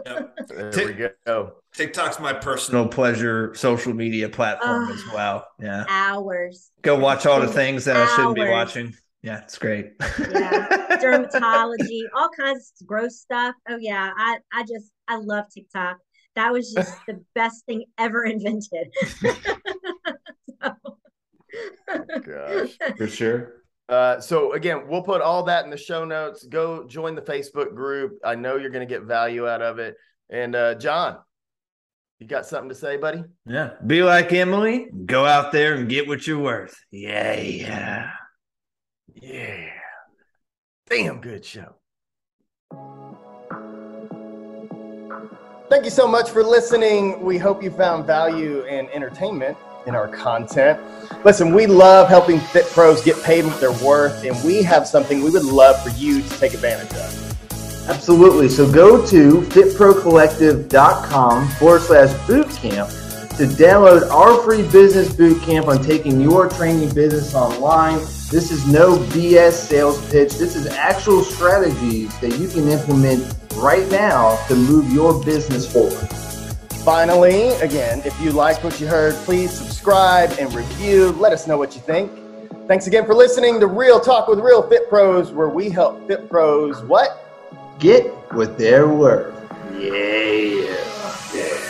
Yep. 0.06 0.48
There 0.48 0.86
we 0.86 1.08
go. 1.26 1.54
TikTok's 1.74 2.20
my 2.20 2.32
personal 2.32 2.86
pleasure 2.86 3.54
social 3.54 3.92
media 3.92 4.28
platform 4.28 4.88
uh, 4.88 4.92
as 4.92 5.04
well. 5.12 5.46
Yeah. 5.60 5.84
Hours. 5.88 6.70
Go 6.82 6.98
watch 6.98 7.26
all 7.26 7.40
the 7.40 7.48
things 7.48 7.84
that 7.86 7.96
hours. 7.96 8.10
I 8.10 8.16
shouldn't 8.16 8.34
be 8.36 8.48
watching. 8.48 8.94
Yeah, 9.22 9.42
it's 9.42 9.58
great. 9.58 9.92
yeah. 10.00 10.98
Dermatology, 11.02 12.02
all 12.14 12.28
kinds 12.36 12.72
of 12.80 12.86
gross 12.86 13.20
stuff. 13.20 13.54
Oh 13.68 13.76
yeah. 13.78 14.12
I, 14.16 14.38
I 14.52 14.62
just 14.62 14.90
I 15.06 15.16
love 15.16 15.44
TikTok. 15.52 15.98
That 16.34 16.52
was 16.52 16.72
just 16.72 16.94
the 17.06 17.22
best 17.34 17.64
thing 17.66 17.84
ever 17.98 18.24
invented. 18.24 18.92
so. 20.62 20.74
Gosh. 22.24 22.78
For 22.96 23.06
sure. 23.06 23.62
Uh, 23.88 24.20
so 24.20 24.52
again, 24.52 24.88
we'll 24.88 25.02
put 25.02 25.20
all 25.20 25.44
that 25.44 25.64
in 25.64 25.70
the 25.70 25.76
show 25.76 26.04
notes. 26.04 26.44
Go 26.44 26.86
join 26.86 27.14
the 27.14 27.22
Facebook 27.22 27.74
group. 27.74 28.18
I 28.24 28.34
know 28.34 28.56
you're 28.56 28.70
going 28.70 28.86
to 28.86 28.92
get 28.92 29.02
value 29.02 29.46
out 29.48 29.60
of 29.62 29.78
it. 29.78 29.96
And 30.30 30.56
uh, 30.56 30.76
John, 30.76 31.18
you 32.18 32.26
got 32.26 32.46
something 32.46 32.70
to 32.70 32.74
say, 32.74 32.96
buddy? 32.96 33.22
Yeah. 33.44 33.72
Be 33.86 34.02
like 34.02 34.32
Emily. 34.32 34.86
Go 35.04 35.26
out 35.26 35.52
there 35.52 35.74
and 35.74 35.88
get 35.88 36.08
what 36.08 36.26
you're 36.26 36.38
worth. 36.38 36.74
Yeah, 36.90 37.34
yeah, 37.34 38.10
yeah. 39.22 39.70
Damn 40.88 41.20
good 41.20 41.44
show. 41.44 41.74
Thank 45.70 45.84
you 45.84 45.90
so 45.90 46.06
much 46.06 46.30
for 46.30 46.42
listening. 46.42 47.20
We 47.22 47.38
hope 47.38 47.62
you 47.62 47.70
found 47.70 48.06
value 48.06 48.64
and 48.64 48.90
entertainment 48.90 49.56
in 49.86 49.94
our 49.94 50.08
content. 50.08 50.78
Listen, 51.24 51.54
we 51.54 51.66
love 51.66 52.08
helping 52.08 52.40
fit 52.40 52.66
pros 52.66 53.02
get 53.02 53.22
paid 53.22 53.46
what 53.46 53.58
they're 53.58 53.72
worth, 53.84 54.24
and 54.24 54.36
we 54.44 54.62
have 54.62 54.86
something 54.86 55.22
we 55.22 55.30
would 55.30 55.44
love 55.44 55.82
for 55.82 55.88
you 55.90 56.20
to 56.20 56.38
take 56.38 56.52
advantage 56.54 56.92
of. 56.92 57.88
Absolutely. 57.88 58.48
So 58.48 58.70
go 58.70 59.04
to 59.06 59.40
fitprocollective.com 59.40 61.48
forward 61.48 61.82
slash 61.82 62.10
bootcamp 62.26 62.88
to 63.38 63.46
download 63.46 64.10
our 64.10 64.42
free 64.42 64.62
business 64.68 65.12
bootcamp 65.12 65.68
on 65.68 65.82
taking 65.82 66.20
your 66.20 66.48
training 66.48 66.92
business 66.94 67.34
online. 67.34 67.98
This 68.32 68.50
is 68.50 68.66
no 68.66 68.96
BS 68.96 69.52
sales 69.52 70.00
pitch. 70.10 70.38
This 70.38 70.56
is 70.56 70.66
actual 70.66 71.22
strategies 71.22 72.18
that 72.20 72.38
you 72.38 72.48
can 72.48 72.66
implement 72.66 73.36
right 73.56 73.86
now 73.90 74.42
to 74.46 74.56
move 74.56 74.90
your 74.90 75.22
business 75.22 75.70
forward. 75.70 76.08
Finally, 76.82 77.48
again, 77.56 78.00
if 78.06 78.18
you 78.22 78.30
liked 78.30 78.64
what 78.64 78.80
you 78.80 78.86
heard, 78.86 79.14
please 79.26 79.50
subscribe 79.50 80.30
and 80.40 80.50
review. 80.54 81.10
Let 81.10 81.34
us 81.34 81.46
know 81.46 81.58
what 81.58 81.74
you 81.74 81.82
think. 81.82 82.10
Thanks 82.66 82.86
again 82.86 83.04
for 83.04 83.14
listening 83.14 83.60
to 83.60 83.66
Real 83.66 84.00
Talk 84.00 84.28
with 84.28 84.38
Real 84.38 84.66
Fit 84.66 84.88
Pros, 84.88 85.30
where 85.30 85.50
we 85.50 85.68
help 85.68 86.08
fit 86.08 86.30
pros 86.30 86.82
what? 86.84 87.28
Get 87.78 88.06
what 88.32 88.56
they're 88.56 88.88
worth. 88.88 89.34
Yeah. 89.78 91.61